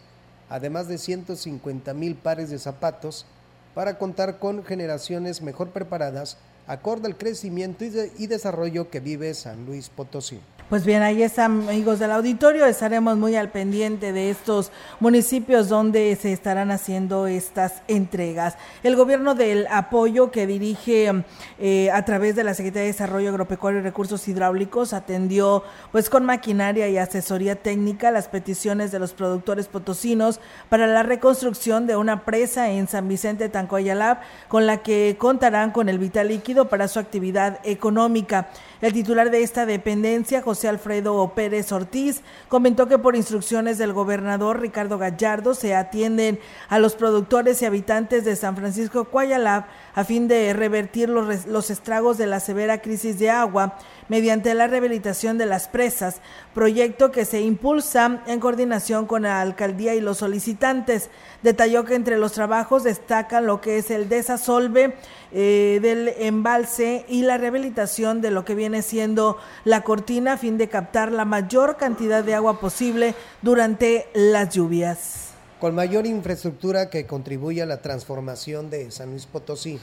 además 0.50 0.88
de 0.88 0.96
150.000 0.96 2.16
pares 2.16 2.50
de 2.50 2.60
zapatos 2.60 3.26
para 3.74 3.98
contar 3.98 4.40
con 4.40 4.64
generaciones 4.64 5.42
mejor 5.42 5.70
preparadas 5.70 6.38
acorde 6.68 7.08
al 7.08 7.18
crecimiento 7.18 7.84
y, 7.86 8.28
desarrollo 8.28 8.90
que 8.90 9.00
vive 9.00 9.34
San 9.34 9.66
Luis 9.66 9.90
Potosí. 9.90 10.40
Pues 10.70 10.86
bien, 10.86 11.02
ahí 11.04 11.22
están 11.22 11.68
amigos 11.68 12.00
del 12.00 12.12
auditorio, 12.12 12.66
estaremos 12.66 13.18
muy 13.18 13.36
al 13.36 13.50
pendiente 13.50 14.14
de 14.14 14.30
estos 14.30 14.72
municipios 15.02 15.68
donde 15.68 16.16
se 16.16 16.32
estarán 16.32 16.72
haciendo 16.72 17.28
estas 17.28 17.82
entregas. 17.90 18.56
El 18.82 18.96
gobierno 18.96 19.36
del 19.36 19.68
apoyo 19.70 20.32
que 20.32 20.48
dirige 20.48 21.26
eh, 21.60 21.92
a 21.92 22.06
través 22.06 22.38
de 22.38 22.46
la 22.46 22.54
Secretaría 22.54 22.84
de 22.84 22.94
Desarrollo 22.94 23.32
Agropecuario 23.32 23.82
y 23.82 23.84
Recursos 23.84 24.26
Hidráulicos 24.30 24.94
atendió 24.94 25.66
pues 25.92 26.10
con 26.10 26.24
maquinaria 26.24 26.88
y 26.88 26.98
asesoría 26.98 27.58
técnica 27.58 28.10
las 28.10 28.30
peticiones 28.30 28.94
de 28.94 29.00
los 29.00 29.12
productores 29.12 29.68
potosinos 29.68 30.40
para 30.70 30.88
la 30.88 31.04
reconstrucción 31.04 31.86
de 31.86 31.98
una 31.98 32.24
presa 32.24 32.70
en 32.70 32.88
San 32.88 33.10
Vicente 33.10 33.50
Tancoyalab 33.50 34.22
con 34.48 34.66
la 34.66 34.84
que 34.84 35.18
contarán 35.20 35.72
con 35.72 35.90
el 35.90 36.00
vital 36.00 36.30
líquido 36.30 36.51
para 36.70 36.88
su 36.88 37.00
actividad 37.00 37.60
económica. 37.64 38.50
El 38.82 38.94
titular 38.94 39.30
de 39.30 39.44
esta 39.44 39.68
dependencia, 39.68 40.42
José 40.42 40.68
Alfredo 40.68 41.34
Pérez 41.36 41.72
Ortiz, 41.72 42.22
comentó 42.48 42.88
que 42.88 42.98
por 42.98 43.16
instrucciones 43.16 43.78
del 43.78 43.94
gobernador 43.94 44.60
Ricardo 44.60 44.98
Gallardo 44.98 45.54
se 45.54 45.76
atienden 45.76 46.40
a 46.68 46.80
los 46.80 46.96
productores 46.96 47.62
y 47.62 47.66
habitantes 47.66 48.26
de 48.26 48.36
San 48.36 48.56
Francisco 48.58 49.06
Cuayalab 49.06 49.66
a 49.94 50.04
fin 50.04 50.28
de 50.28 50.54
revertir 50.54 51.10
los, 51.10 51.46
los 51.46 51.70
estragos 51.70 52.18
de 52.18 52.26
la 52.26 52.40
severa 52.40 52.82
crisis 52.82 53.20
de 53.20 53.30
agua 53.30 53.78
mediante 54.10 54.54
la 54.56 54.66
rehabilitación 54.66 55.38
de 55.38 55.46
las 55.46 55.68
presas, 55.68 56.20
proyecto 56.56 57.12
que 57.12 57.26
se 57.26 57.42
impulsa 57.42 58.24
en 58.26 58.40
coordinación 58.40 59.06
con 59.06 59.24
la 59.24 59.42
alcaldía 59.42 59.94
y 59.94 60.02
los 60.02 60.18
solicitantes. 60.18 61.12
Detalló 61.44 61.86
que 61.86 61.96
entre 61.96 62.18
los 62.18 62.32
trabajos 62.32 62.84
destacan 62.84 63.46
lo 63.46 63.62
que 63.62 63.78
es 63.78 63.92
el 63.92 64.10
desasolve 64.10 64.96
eh, 65.34 65.80
del 65.82 66.10
embalse 66.18 67.06
y 67.08 67.22
la 67.22 67.38
rehabilitación 67.38 68.22
de 68.22 68.32
lo 68.32 68.44
que 68.44 68.56
viene 68.56 68.71
siendo 68.80 69.38
la 69.66 69.84
cortina 69.84 70.34
a 70.34 70.38
fin 70.38 70.58
de 70.58 70.70
captar 70.70 71.12
la 71.12 71.26
mayor 71.26 71.78
cantidad 71.78 72.24
de 72.24 72.36
agua 72.36 72.60
posible 72.60 73.14
durante 73.42 74.08
las 74.14 74.54
lluvias. 74.54 75.32
Con 75.60 75.76
mayor 75.76 76.08
infraestructura 76.08 76.90
que 76.90 77.06
contribuye 77.06 77.62
a 77.62 77.66
la 77.66 77.82
transformación 77.82 78.70
de 78.70 78.90
San 78.92 79.12
Luis 79.12 79.26
Potosí. 79.26 79.80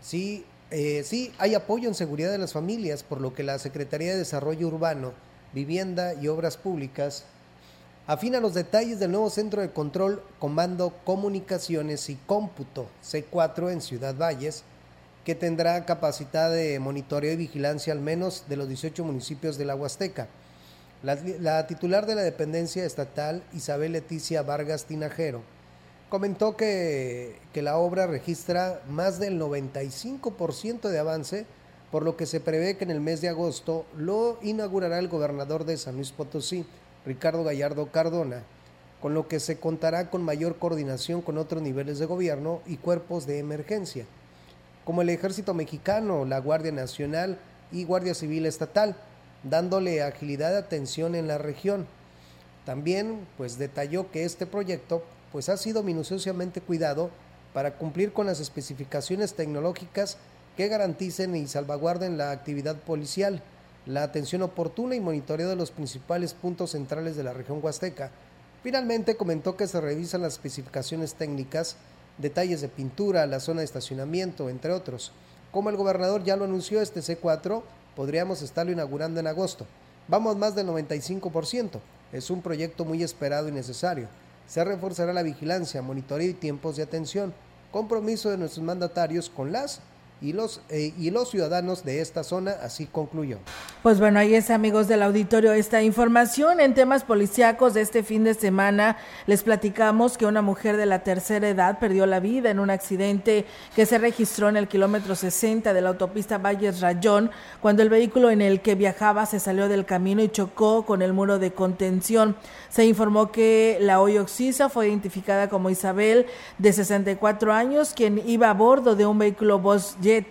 Sí, 0.00 0.44
eh, 0.70 1.02
sí, 1.04 1.32
hay 1.38 1.54
apoyo 1.54 1.88
en 1.88 1.94
seguridad 1.94 2.30
de 2.30 2.38
las 2.38 2.52
familias, 2.52 3.02
por 3.02 3.20
lo 3.20 3.34
que 3.34 3.42
la 3.42 3.58
Secretaría 3.58 4.12
de 4.12 4.18
Desarrollo 4.18 4.66
Urbano, 4.66 5.12
Vivienda 5.54 6.14
y 6.14 6.28
Obras 6.28 6.56
Públicas 6.56 7.24
afina 8.06 8.40
los 8.40 8.54
detalles 8.54 9.00
del 9.00 9.12
nuevo 9.12 9.30
centro 9.30 9.62
de 9.62 9.70
control, 9.70 10.22
comando, 10.38 10.92
comunicaciones 11.04 12.08
y 12.08 12.16
cómputo 12.26 12.86
C4 13.04 13.72
en 13.72 13.80
Ciudad 13.80 14.14
Valles, 14.16 14.64
que 15.26 15.34
tendrá 15.34 15.84
capacidad 15.84 16.52
de 16.52 16.78
monitoreo 16.78 17.32
y 17.32 17.36
vigilancia 17.36 17.92
al 17.92 17.98
menos 17.98 18.44
de 18.48 18.54
los 18.54 18.68
18 18.68 19.02
municipios 19.02 19.58
de 19.58 19.64
la 19.64 19.74
Huasteca. 19.74 20.28
La, 21.02 21.18
la 21.40 21.66
titular 21.66 22.06
de 22.06 22.14
la 22.14 22.22
dependencia 22.22 22.84
estatal, 22.84 23.42
Isabel 23.52 23.90
Leticia 23.90 24.42
Vargas 24.42 24.84
Tinajero, 24.84 25.42
comentó 26.10 26.56
que, 26.56 27.40
que 27.52 27.60
la 27.60 27.76
obra 27.76 28.06
registra 28.06 28.80
más 28.88 29.18
del 29.18 29.40
95% 29.40 30.88
de 30.88 30.98
avance, 31.00 31.44
por 31.90 32.04
lo 32.04 32.16
que 32.16 32.26
se 32.26 32.38
prevé 32.38 32.76
que 32.76 32.84
en 32.84 32.92
el 32.92 33.00
mes 33.00 33.20
de 33.20 33.28
agosto 33.28 33.84
lo 33.96 34.38
inaugurará 34.42 35.00
el 35.00 35.08
gobernador 35.08 35.64
de 35.64 35.76
San 35.76 35.96
Luis 35.96 36.12
Potosí, 36.12 36.64
Ricardo 37.04 37.42
Gallardo 37.42 37.90
Cardona, 37.90 38.44
con 39.02 39.12
lo 39.12 39.26
que 39.26 39.40
se 39.40 39.58
contará 39.58 40.08
con 40.08 40.22
mayor 40.22 40.58
coordinación 40.60 41.20
con 41.20 41.36
otros 41.36 41.62
niveles 41.62 41.98
de 41.98 42.06
gobierno 42.06 42.60
y 42.64 42.76
cuerpos 42.76 43.26
de 43.26 43.40
emergencia, 43.40 44.06
como 44.86 45.02
el 45.02 45.10
Ejército 45.10 45.52
Mexicano, 45.52 46.24
la 46.24 46.38
Guardia 46.38 46.70
Nacional 46.70 47.38
y 47.72 47.82
Guardia 47.82 48.14
Civil 48.14 48.46
Estatal, 48.46 48.94
dándole 49.42 50.00
agilidad 50.00 50.52
de 50.52 50.58
atención 50.58 51.16
en 51.16 51.26
la 51.26 51.38
región. 51.38 51.88
También 52.64 53.26
pues 53.36 53.58
detalló 53.58 54.12
que 54.12 54.24
este 54.24 54.46
proyecto 54.46 55.02
pues 55.32 55.48
ha 55.48 55.56
sido 55.56 55.82
minuciosamente 55.82 56.60
cuidado 56.60 57.10
para 57.52 57.72
cumplir 57.72 58.12
con 58.12 58.26
las 58.26 58.38
especificaciones 58.38 59.34
tecnológicas 59.34 60.18
que 60.56 60.68
garanticen 60.68 61.34
y 61.34 61.48
salvaguarden 61.48 62.16
la 62.16 62.30
actividad 62.30 62.76
policial, 62.76 63.42
la 63.86 64.04
atención 64.04 64.42
oportuna 64.42 64.94
y 64.94 65.00
monitoreo 65.00 65.48
de 65.48 65.56
los 65.56 65.72
principales 65.72 66.32
puntos 66.32 66.70
centrales 66.70 67.16
de 67.16 67.24
la 67.24 67.32
región 67.32 67.58
huasteca. 67.60 68.12
Finalmente 68.62 69.16
comentó 69.16 69.56
que 69.56 69.66
se 69.66 69.80
revisan 69.80 70.22
las 70.22 70.34
especificaciones 70.34 71.14
técnicas, 71.14 71.76
detalles 72.18 72.60
de 72.60 72.68
pintura, 72.68 73.26
la 73.26 73.40
zona 73.40 73.60
de 73.60 73.66
estacionamiento, 73.66 74.48
entre 74.48 74.72
otros. 74.72 75.12
Como 75.52 75.70
el 75.70 75.76
gobernador 75.76 76.24
ya 76.24 76.36
lo 76.36 76.44
anunció, 76.44 76.80
este 76.80 77.00
C4 77.00 77.62
podríamos 77.94 78.42
estarlo 78.42 78.72
inaugurando 78.72 79.20
en 79.20 79.26
agosto. 79.26 79.66
Vamos 80.08 80.36
más 80.36 80.54
del 80.54 80.68
95%. 80.68 81.80
Es 82.12 82.30
un 82.30 82.42
proyecto 82.42 82.84
muy 82.84 83.02
esperado 83.02 83.48
y 83.48 83.52
necesario. 83.52 84.08
Se 84.46 84.64
reforzará 84.64 85.12
la 85.12 85.22
vigilancia, 85.22 85.82
monitoreo 85.82 86.30
y 86.30 86.34
tiempos 86.34 86.76
de 86.76 86.84
atención. 86.84 87.34
Compromiso 87.72 88.30
de 88.30 88.38
nuestros 88.38 88.64
mandatarios 88.64 89.28
con 89.28 89.50
las 89.50 89.80
y 90.20 90.32
los, 90.32 90.62
eh, 90.70 90.94
y 90.98 91.10
los 91.10 91.30
ciudadanos 91.30 91.84
de 91.84 92.00
esta 92.00 92.24
zona, 92.24 92.52
así 92.62 92.86
concluyó. 92.86 93.38
Pues 93.82 94.00
bueno, 94.00 94.18
ahí 94.18 94.34
es 94.34 94.50
amigos 94.50 94.88
del 94.88 95.02
auditorio 95.02 95.52
esta 95.52 95.82
información 95.82 96.58
en 96.60 96.74
temas 96.74 97.04
policíacos 97.04 97.74
de 97.74 97.82
este 97.82 98.02
fin 98.02 98.24
de 98.24 98.32
semana. 98.32 98.96
Les 99.26 99.42
platicamos 99.42 100.16
que 100.16 100.24
una 100.24 100.40
mujer 100.40 100.78
de 100.78 100.86
la 100.86 101.00
tercera 101.00 101.48
edad 101.48 101.78
perdió 101.78 102.06
la 102.06 102.20
vida 102.20 102.50
en 102.50 102.58
un 102.58 102.70
accidente 102.70 103.44
que 103.74 103.84
se 103.84 103.98
registró 103.98 104.48
en 104.48 104.56
el 104.56 104.68
kilómetro 104.68 105.14
60 105.14 105.74
de 105.74 105.80
la 105.80 105.90
autopista 105.90 106.38
Valles 106.38 106.80
Rayón 106.80 107.30
cuando 107.60 107.82
el 107.82 107.90
vehículo 107.90 108.30
en 108.30 108.40
el 108.40 108.60
que 108.62 108.74
viajaba 108.74 109.26
se 109.26 109.38
salió 109.38 109.68
del 109.68 109.84
camino 109.84 110.22
y 110.22 110.30
chocó 110.30 110.86
con 110.86 111.02
el 111.02 111.12
muro 111.12 111.38
de 111.38 111.52
contención. 111.52 112.36
Se 112.70 112.86
informó 112.86 113.30
que 113.30 113.76
la 113.80 114.00
hoy 114.00 114.16
oxisa 114.16 114.70
fue 114.70 114.88
identificada 114.88 115.48
como 115.48 115.68
Isabel 115.70 116.26
de 116.58 116.72
64 116.72 117.52
años, 117.52 117.92
quien 117.94 118.22
iba 118.26 118.48
a 118.48 118.54
bordo 118.54 118.96
de 118.96 119.06
un 119.06 119.18
vehículo 119.18 119.58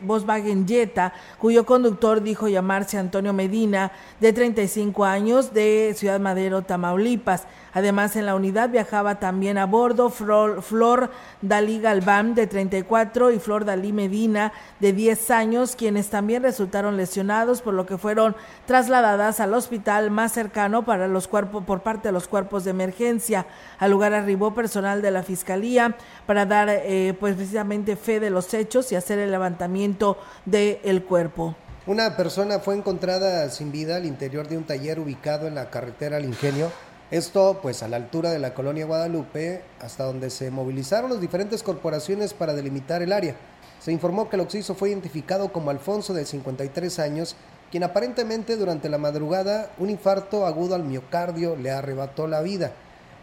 Bus 0.02 0.26
Volkswagen 0.26 0.68
Jetta, 0.68 1.14
cuyo 1.40 1.66
conductor 1.66 2.22
dijo 2.22 2.48
llamarse 2.48 2.98
Antonio 2.98 3.34
Medina, 3.34 3.92
de 4.20 4.34
35 4.34 5.06
años, 5.06 5.54
de 5.54 5.94
Ciudad 5.96 6.20
Madero, 6.20 6.62
Tamaulipas. 6.62 7.44
Además, 7.76 8.16
en 8.16 8.26
la 8.26 8.36
unidad 8.36 8.70
viajaba 8.70 9.20
también 9.20 9.58
a 9.58 9.66
bordo 9.66 10.10
Flor, 10.10 11.12
Dalí 11.42 11.82
Galván, 11.82 12.34
de 12.34 12.48
34, 12.48 13.32
y 13.32 13.40
Flor 13.40 13.66
Dalí 13.66 13.92
Medina, 13.92 14.54
de 14.80 14.94
10 14.94 15.30
años, 15.32 15.76
quienes 15.76 16.10
también 16.10 16.42
resultaron 16.42 16.96
lesionados, 16.96 17.62
por 17.62 17.74
lo 17.74 17.86
que 17.86 17.98
fueron 17.98 18.34
trasladadas 18.66 19.42
al 19.42 19.54
hospital 19.54 20.10
más 20.10 20.32
cercano 20.32 20.86
para 20.86 21.10
los 21.10 21.28
cuerpos, 21.28 21.66
por 21.66 21.82
parte 21.82 22.08
de 22.08 22.12
los 22.14 22.30
cuerpos 22.30 22.64
de 22.64 22.72
emergencia. 22.72 23.46
Al 23.78 23.92
lugar 23.92 24.14
arribó 24.14 24.54
personal 24.54 25.02
de 25.02 25.12
la 25.12 25.24
Fiscalía 25.24 25.98
para 26.26 26.46
dar, 26.46 26.70
eh, 26.70 27.14
pues, 27.20 27.36
precisamente 27.36 27.98
fe 27.98 28.22
de 28.22 28.30
los 28.30 28.54
hechos 28.54 28.90
y 28.94 28.96
hacer 28.96 29.20
el 29.20 29.32
levantamiento 29.32 30.18
del 30.46 31.04
cuerpo. 31.04 31.56
Una 31.88 32.16
persona 32.16 32.60
fue 32.60 32.78
encontrada 32.78 33.50
sin 33.50 33.74
vida 33.74 33.98
al 33.98 34.06
interior 34.06 34.48
de 34.48 34.58
un 34.58 34.64
taller 34.64 34.98
ubicado 34.98 35.46
en 35.46 35.56
la 35.56 35.70
carretera 35.70 36.16
al 36.16 36.24
Ingenio 36.24 36.72
esto 37.16 37.60
pues 37.62 37.82
a 37.82 37.88
la 37.88 37.96
altura 37.96 38.32
de 38.32 38.40
la 38.40 38.54
colonia 38.54 38.86
Guadalupe, 38.86 39.62
hasta 39.80 40.04
donde 40.04 40.30
se 40.30 40.52
movilizaron 40.52 41.10
las 41.10 41.22
diferentes 41.22 41.64
corporaciones 41.64 42.34
para 42.34 42.54
delimitar 42.54 43.02
el 43.02 43.14
área. 43.14 43.36
Se 43.80 43.92
informó 43.92 44.30
que 44.30 44.36
el 44.36 44.42
occiso 44.42 44.76
fue 44.76 44.90
identificado 44.90 45.54
como 45.54 45.70
Alfonso 45.70 46.14
de 46.14 46.26
53 46.26 47.00
años, 47.00 47.36
quien 47.72 47.84
aparentemente 47.84 48.58
durante 48.58 48.90
la 48.90 48.98
madrugada 48.98 49.70
un 49.78 49.90
infarto 49.90 50.46
agudo 50.46 50.76
al 50.76 50.84
miocardio 50.84 51.56
le 51.56 51.72
arrebató 51.72 52.28
la 52.28 52.42
vida. 52.42 52.74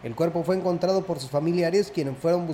El 0.02 0.14
cuerpo 0.14 0.42
fue 0.42 0.56
encontrado 0.56 1.02
por 1.02 1.20
sus 1.20 1.30
familiares 1.30 1.92
quienes 1.94 2.16
fueron, 2.16 2.48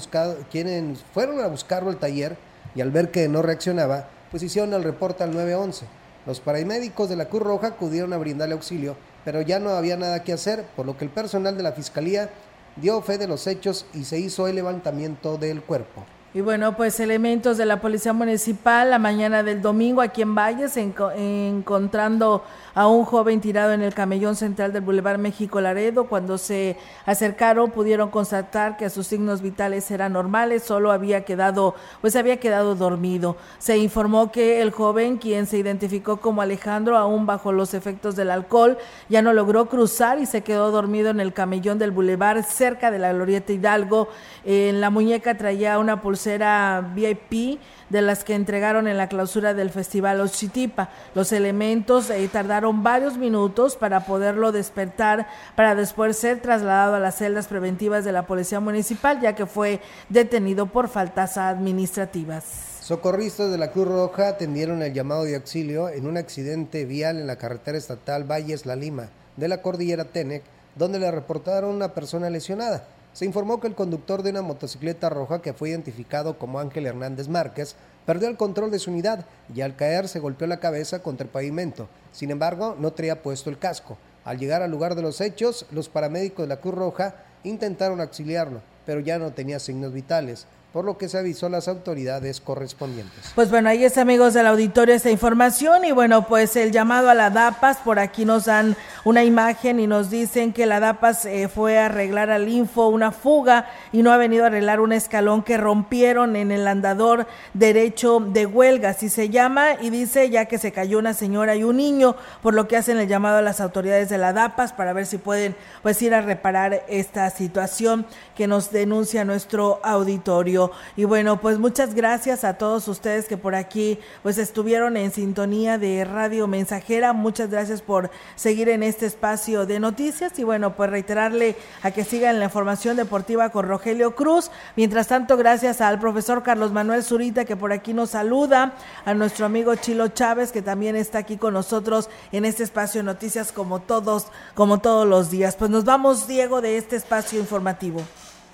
quienes 0.50 0.98
fueron 1.14 1.40
a 1.40 1.46
buscarlo 1.46 1.90
al 1.90 1.98
taller 1.98 2.36
y 2.74 2.80
al 2.80 2.90
ver 2.90 3.10
que 3.10 3.28
no 3.28 3.42
reaccionaba, 3.42 4.08
pues 4.30 4.42
hicieron 4.42 4.74
el 4.74 4.82
reporte 4.82 5.22
al 5.22 5.32
911. 5.32 5.86
Los 6.26 6.40
paramédicos 6.40 7.08
de 7.08 7.16
la 7.16 7.28
Cruz 7.28 7.42
Roja 7.42 7.68
acudieron 7.68 8.12
a 8.12 8.18
brindarle 8.18 8.54
auxilio, 8.54 8.96
pero 9.28 9.42
ya 9.42 9.58
no 9.58 9.68
había 9.72 9.98
nada 9.98 10.24
que 10.24 10.32
hacer, 10.32 10.64
por 10.74 10.86
lo 10.86 10.96
que 10.96 11.04
el 11.04 11.10
personal 11.10 11.54
de 11.54 11.62
la 11.62 11.72
Fiscalía 11.72 12.30
dio 12.76 13.02
fe 13.02 13.18
de 13.18 13.28
los 13.28 13.46
hechos 13.46 13.84
y 13.92 14.04
se 14.04 14.18
hizo 14.18 14.48
el 14.48 14.54
levantamiento 14.54 15.36
del 15.36 15.60
cuerpo. 15.60 16.02
Y 16.32 16.40
bueno, 16.40 16.78
pues 16.78 16.98
elementos 16.98 17.58
de 17.58 17.66
la 17.66 17.78
Policía 17.78 18.14
Municipal 18.14 18.88
la 18.88 18.98
mañana 18.98 19.42
del 19.42 19.60
domingo 19.60 20.00
aquí 20.00 20.22
en 20.22 20.34
Valles, 20.34 20.78
encontrando 20.78 22.42
a 22.78 22.86
un 22.86 23.04
joven 23.04 23.40
tirado 23.40 23.72
en 23.72 23.82
el 23.82 23.92
camellón 23.92 24.36
central 24.36 24.72
del 24.72 24.82
Boulevard 24.82 25.18
México 25.18 25.60
Laredo. 25.60 26.04
Cuando 26.04 26.38
se 26.38 26.76
acercaron 27.06 27.72
pudieron 27.72 28.08
constatar 28.08 28.76
que 28.76 28.88
sus 28.88 29.08
signos 29.08 29.42
vitales 29.42 29.90
eran 29.90 30.12
normales, 30.12 30.62
solo 30.62 30.92
había 30.92 31.24
quedado, 31.24 31.74
pues 32.00 32.14
había 32.14 32.36
quedado 32.36 32.76
dormido. 32.76 33.36
Se 33.58 33.76
informó 33.78 34.30
que 34.30 34.62
el 34.62 34.70
joven, 34.70 35.16
quien 35.16 35.46
se 35.46 35.58
identificó 35.58 36.18
como 36.18 36.40
Alejandro, 36.40 36.96
aún 36.96 37.26
bajo 37.26 37.50
los 37.50 37.74
efectos 37.74 38.14
del 38.14 38.30
alcohol, 38.30 38.78
ya 39.08 39.22
no 39.22 39.32
logró 39.32 39.66
cruzar 39.68 40.20
y 40.20 40.26
se 40.26 40.42
quedó 40.42 40.70
dormido 40.70 41.10
en 41.10 41.18
el 41.18 41.32
camellón 41.32 41.80
del 41.80 41.90
Boulevard 41.90 42.44
cerca 42.44 42.92
de 42.92 43.00
la 43.00 43.12
Glorieta 43.12 43.52
Hidalgo. 43.52 44.06
En 44.44 44.80
la 44.80 44.90
muñeca 44.90 45.36
traía 45.36 45.80
una 45.80 46.00
pulsera 46.00 46.92
VIP 46.94 47.58
de 47.90 48.02
las 48.02 48.24
que 48.24 48.34
entregaron 48.34 48.88
en 48.88 48.96
la 48.96 49.08
clausura 49.08 49.54
del 49.54 49.70
Festival 49.70 50.20
Ochitipa. 50.20 50.90
Los 51.14 51.32
elementos 51.32 52.10
eh, 52.10 52.28
tardaron 52.32 52.82
varios 52.82 53.16
minutos 53.16 53.76
para 53.76 54.00
poderlo 54.00 54.52
despertar, 54.52 55.28
para 55.56 55.74
después 55.74 56.16
ser 56.16 56.40
trasladado 56.40 56.94
a 56.94 57.00
las 57.00 57.16
celdas 57.16 57.46
preventivas 57.46 58.04
de 58.04 58.12
la 58.12 58.26
Policía 58.26 58.60
Municipal, 58.60 59.20
ya 59.20 59.34
que 59.34 59.46
fue 59.46 59.80
detenido 60.08 60.66
por 60.66 60.88
faltas 60.88 61.36
administrativas. 61.36 62.44
Socorristas 62.80 63.50
de 63.50 63.58
la 63.58 63.70
Cruz 63.70 63.88
Roja 63.88 64.28
atendieron 64.28 64.82
el 64.82 64.94
llamado 64.94 65.24
de 65.24 65.36
auxilio 65.36 65.88
en 65.88 66.06
un 66.06 66.16
accidente 66.16 66.84
vial 66.86 67.18
en 67.18 67.26
la 67.26 67.36
carretera 67.36 67.76
estatal 67.76 68.24
Valles 68.24 68.64
La 68.64 68.76
Lima 68.76 69.08
de 69.36 69.48
la 69.48 69.62
cordillera 69.62 70.04
Tenec, 70.04 70.42
donde 70.74 70.98
le 70.98 71.10
reportaron 71.10 71.74
una 71.74 71.94
persona 71.94 72.28
lesionada. 72.28 72.84
Se 73.18 73.24
informó 73.24 73.58
que 73.58 73.66
el 73.66 73.74
conductor 73.74 74.22
de 74.22 74.30
una 74.30 74.42
motocicleta 74.42 75.08
roja 75.08 75.42
que 75.42 75.52
fue 75.52 75.70
identificado 75.70 76.38
como 76.38 76.60
Ángel 76.60 76.86
Hernández 76.86 77.26
Márquez 77.26 77.74
perdió 78.06 78.28
el 78.28 78.36
control 78.36 78.70
de 78.70 78.78
su 78.78 78.92
unidad 78.92 79.26
y 79.52 79.62
al 79.62 79.74
caer 79.74 80.06
se 80.06 80.20
golpeó 80.20 80.46
la 80.46 80.60
cabeza 80.60 81.02
contra 81.02 81.24
el 81.24 81.30
pavimento. 81.32 81.88
Sin 82.12 82.30
embargo, 82.30 82.76
no 82.78 82.92
traía 82.92 83.20
puesto 83.20 83.50
el 83.50 83.58
casco. 83.58 83.98
Al 84.24 84.38
llegar 84.38 84.62
al 84.62 84.70
lugar 84.70 84.94
de 84.94 85.02
los 85.02 85.20
hechos, 85.20 85.66
los 85.72 85.88
paramédicos 85.88 86.44
de 86.44 86.54
la 86.54 86.60
Cruz 86.60 86.76
Roja 86.76 87.16
intentaron 87.42 88.00
auxiliarlo, 88.00 88.60
pero 88.86 89.00
ya 89.00 89.18
no 89.18 89.32
tenía 89.32 89.58
signos 89.58 89.92
vitales 89.92 90.46
por 90.72 90.84
lo 90.84 90.98
que 90.98 91.08
se 91.08 91.16
avisó 91.16 91.46
a 91.46 91.50
las 91.50 91.66
autoridades 91.66 92.40
correspondientes. 92.40 93.32
Pues 93.34 93.50
bueno, 93.50 93.70
ahí 93.70 93.84
está 93.84 94.02
amigos 94.02 94.34
del 94.34 94.46
auditorio 94.46 94.94
esta 94.94 95.10
información 95.10 95.86
y 95.86 95.92
bueno, 95.92 96.26
pues 96.26 96.56
el 96.56 96.72
llamado 96.72 97.08
a 97.08 97.14
la 97.14 97.30
DAPAS, 97.30 97.78
por 97.78 97.98
aquí 97.98 98.26
nos 98.26 98.44
dan 98.44 98.76
una 99.04 99.24
imagen 99.24 99.80
y 99.80 99.86
nos 99.86 100.10
dicen 100.10 100.52
que 100.52 100.66
la 100.66 100.78
DAPAS 100.78 101.24
eh, 101.24 101.48
fue 101.48 101.78
a 101.78 101.86
arreglar 101.86 102.30
al 102.30 102.48
Info 102.48 102.88
una 102.88 103.12
fuga 103.12 103.66
y 103.92 104.02
no 104.02 104.12
ha 104.12 104.18
venido 104.18 104.44
a 104.44 104.48
arreglar 104.48 104.80
un 104.80 104.92
escalón 104.92 105.42
que 105.42 105.56
rompieron 105.56 106.36
en 106.36 106.50
el 106.50 106.68
andador 106.68 107.26
derecho 107.54 108.20
de 108.20 108.44
huelga, 108.44 108.90
así 108.90 109.08
se 109.08 109.30
llama, 109.30 109.74
y 109.80 109.88
dice 109.88 110.28
ya 110.28 110.44
que 110.44 110.58
se 110.58 110.72
cayó 110.72 110.98
una 110.98 111.14
señora 111.14 111.56
y 111.56 111.64
un 111.64 111.78
niño, 111.78 112.14
por 112.42 112.52
lo 112.52 112.68
que 112.68 112.76
hacen 112.76 112.98
el 112.98 113.08
llamado 113.08 113.38
a 113.38 113.42
las 113.42 113.62
autoridades 113.62 114.10
de 114.10 114.18
la 114.18 114.34
DAPAS 114.34 114.74
para 114.74 114.92
ver 114.92 115.06
si 115.06 115.16
pueden 115.16 115.56
pues 115.82 116.00
ir 116.02 116.12
a 116.12 116.20
reparar 116.20 116.84
esta 116.88 117.30
situación 117.30 118.04
que 118.36 118.46
nos 118.46 118.70
denuncia 118.70 119.24
nuestro 119.24 119.80
auditorio. 119.82 120.57
Y 120.96 121.04
bueno, 121.04 121.40
pues 121.40 121.58
muchas 121.58 121.94
gracias 121.94 122.44
a 122.44 122.54
todos 122.54 122.88
ustedes 122.88 123.26
que 123.26 123.36
por 123.36 123.54
aquí 123.54 123.98
pues 124.22 124.38
estuvieron 124.38 124.96
en 124.96 125.12
sintonía 125.12 125.78
de 125.78 126.04
Radio 126.04 126.46
Mensajera. 126.46 127.12
Muchas 127.12 127.50
gracias 127.50 127.82
por 127.82 128.10
seguir 128.36 128.68
en 128.68 128.82
este 128.82 129.06
espacio 129.06 129.66
de 129.66 129.80
noticias 129.80 130.38
y 130.38 130.44
bueno, 130.44 130.74
pues 130.74 130.90
reiterarle 130.90 131.56
a 131.82 131.90
que 131.90 132.04
sigan 132.04 132.38
la 132.38 132.46
información 132.46 132.96
deportiva 132.96 133.50
con 133.50 133.68
Rogelio 133.68 134.14
Cruz. 134.14 134.50
Mientras 134.76 135.08
tanto, 135.08 135.36
gracias 135.36 135.80
al 135.80 135.98
profesor 136.00 136.42
Carlos 136.42 136.72
Manuel 136.72 137.02
Zurita 137.02 137.44
que 137.44 137.56
por 137.56 137.72
aquí 137.72 137.94
nos 137.94 138.10
saluda, 138.10 138.74
a 139.04 139.14
nuestro 139.14 139.46
amigo 139.46 139.74
Chilo 139.76 140.08
Chávez 140.08 140.52
que 140.52 140.62
también 140.62 140.96
está 140.96 141.18
aquí 141.18 141.36
con 141.36 141.54
nosotros 141.54 142.08
en 142.32 142.44
este 142.44 142.64
espacio 142.64 143.00
de 143.00 143.04
noticias 143.04 143.52
como 143.52 143.80
todos, 143.80 144.26
como 144.54 144.78
todos 144.78 145.06
los 145.06 145.30
días. 145.30 145.56
Pues 145.56 145.70
nos 145.70 145.84
vamos, 145.84 146.26
Diego, 146.26 146.60
de 146.60 146.76
este 146.76 146.96
espacio 146.96 147.38
informativo 147.38 148.02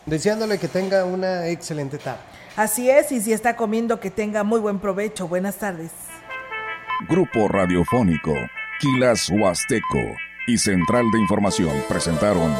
deseándole 0.06 0.58
que 0.58 0.68
tenga 0.68 1.04
una 1.04 1.48
excelente 1.48 1.98
tarde. 1.98 2.20
Así 2.56 2.88
es, 2.88 3.10
y 3.10 3.20
si 3.20 3.32
está 3.32 3.56
comiendo, 3.56 3.98
que 3.98 4.10
tenga 4.10 4.44
muy 4.44 4.60
buen 4.60 4.78
provecho. 4.78 5.26
Buenas 5.26 5.56
tardes. 5.56 5.90
Grupo 7.08 7.48
Radiofónico, 7.48 8.34
Quilas 8.80 9.28
Huasteco 9.28 10.16
y 10.46 10.58
Central 10.58 11.10
de 11.12 11.18
Información 11.18 11.72
presentaron 11.88 12.54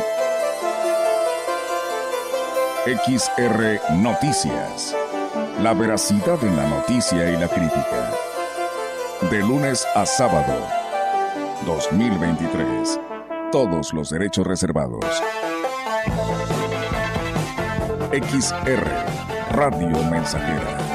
XR 2.84 3.80
Noticias. 3.94 4.94
La 5.60 5.72
veracidad 5.72 6.42
en 6.42 6.56
la 6.56 6.68
noticia 6.68 7.30
y 7.30 7.36
la 7.36 7.48
crítica. 7.48 8.12
De 9.30 9.38
lunes 9.38 9.86
a 9.94 10.04
sábado, 10.04 10.66
2023. 11.64 13.00
Todos 13.52 13.94
los 13.94 14.10
derechos 14.10 14.46
reservados. 14.46 15.04
XR 18.20 18.86
Radio 19.50 19.98
Mensajera. 20.08 20.93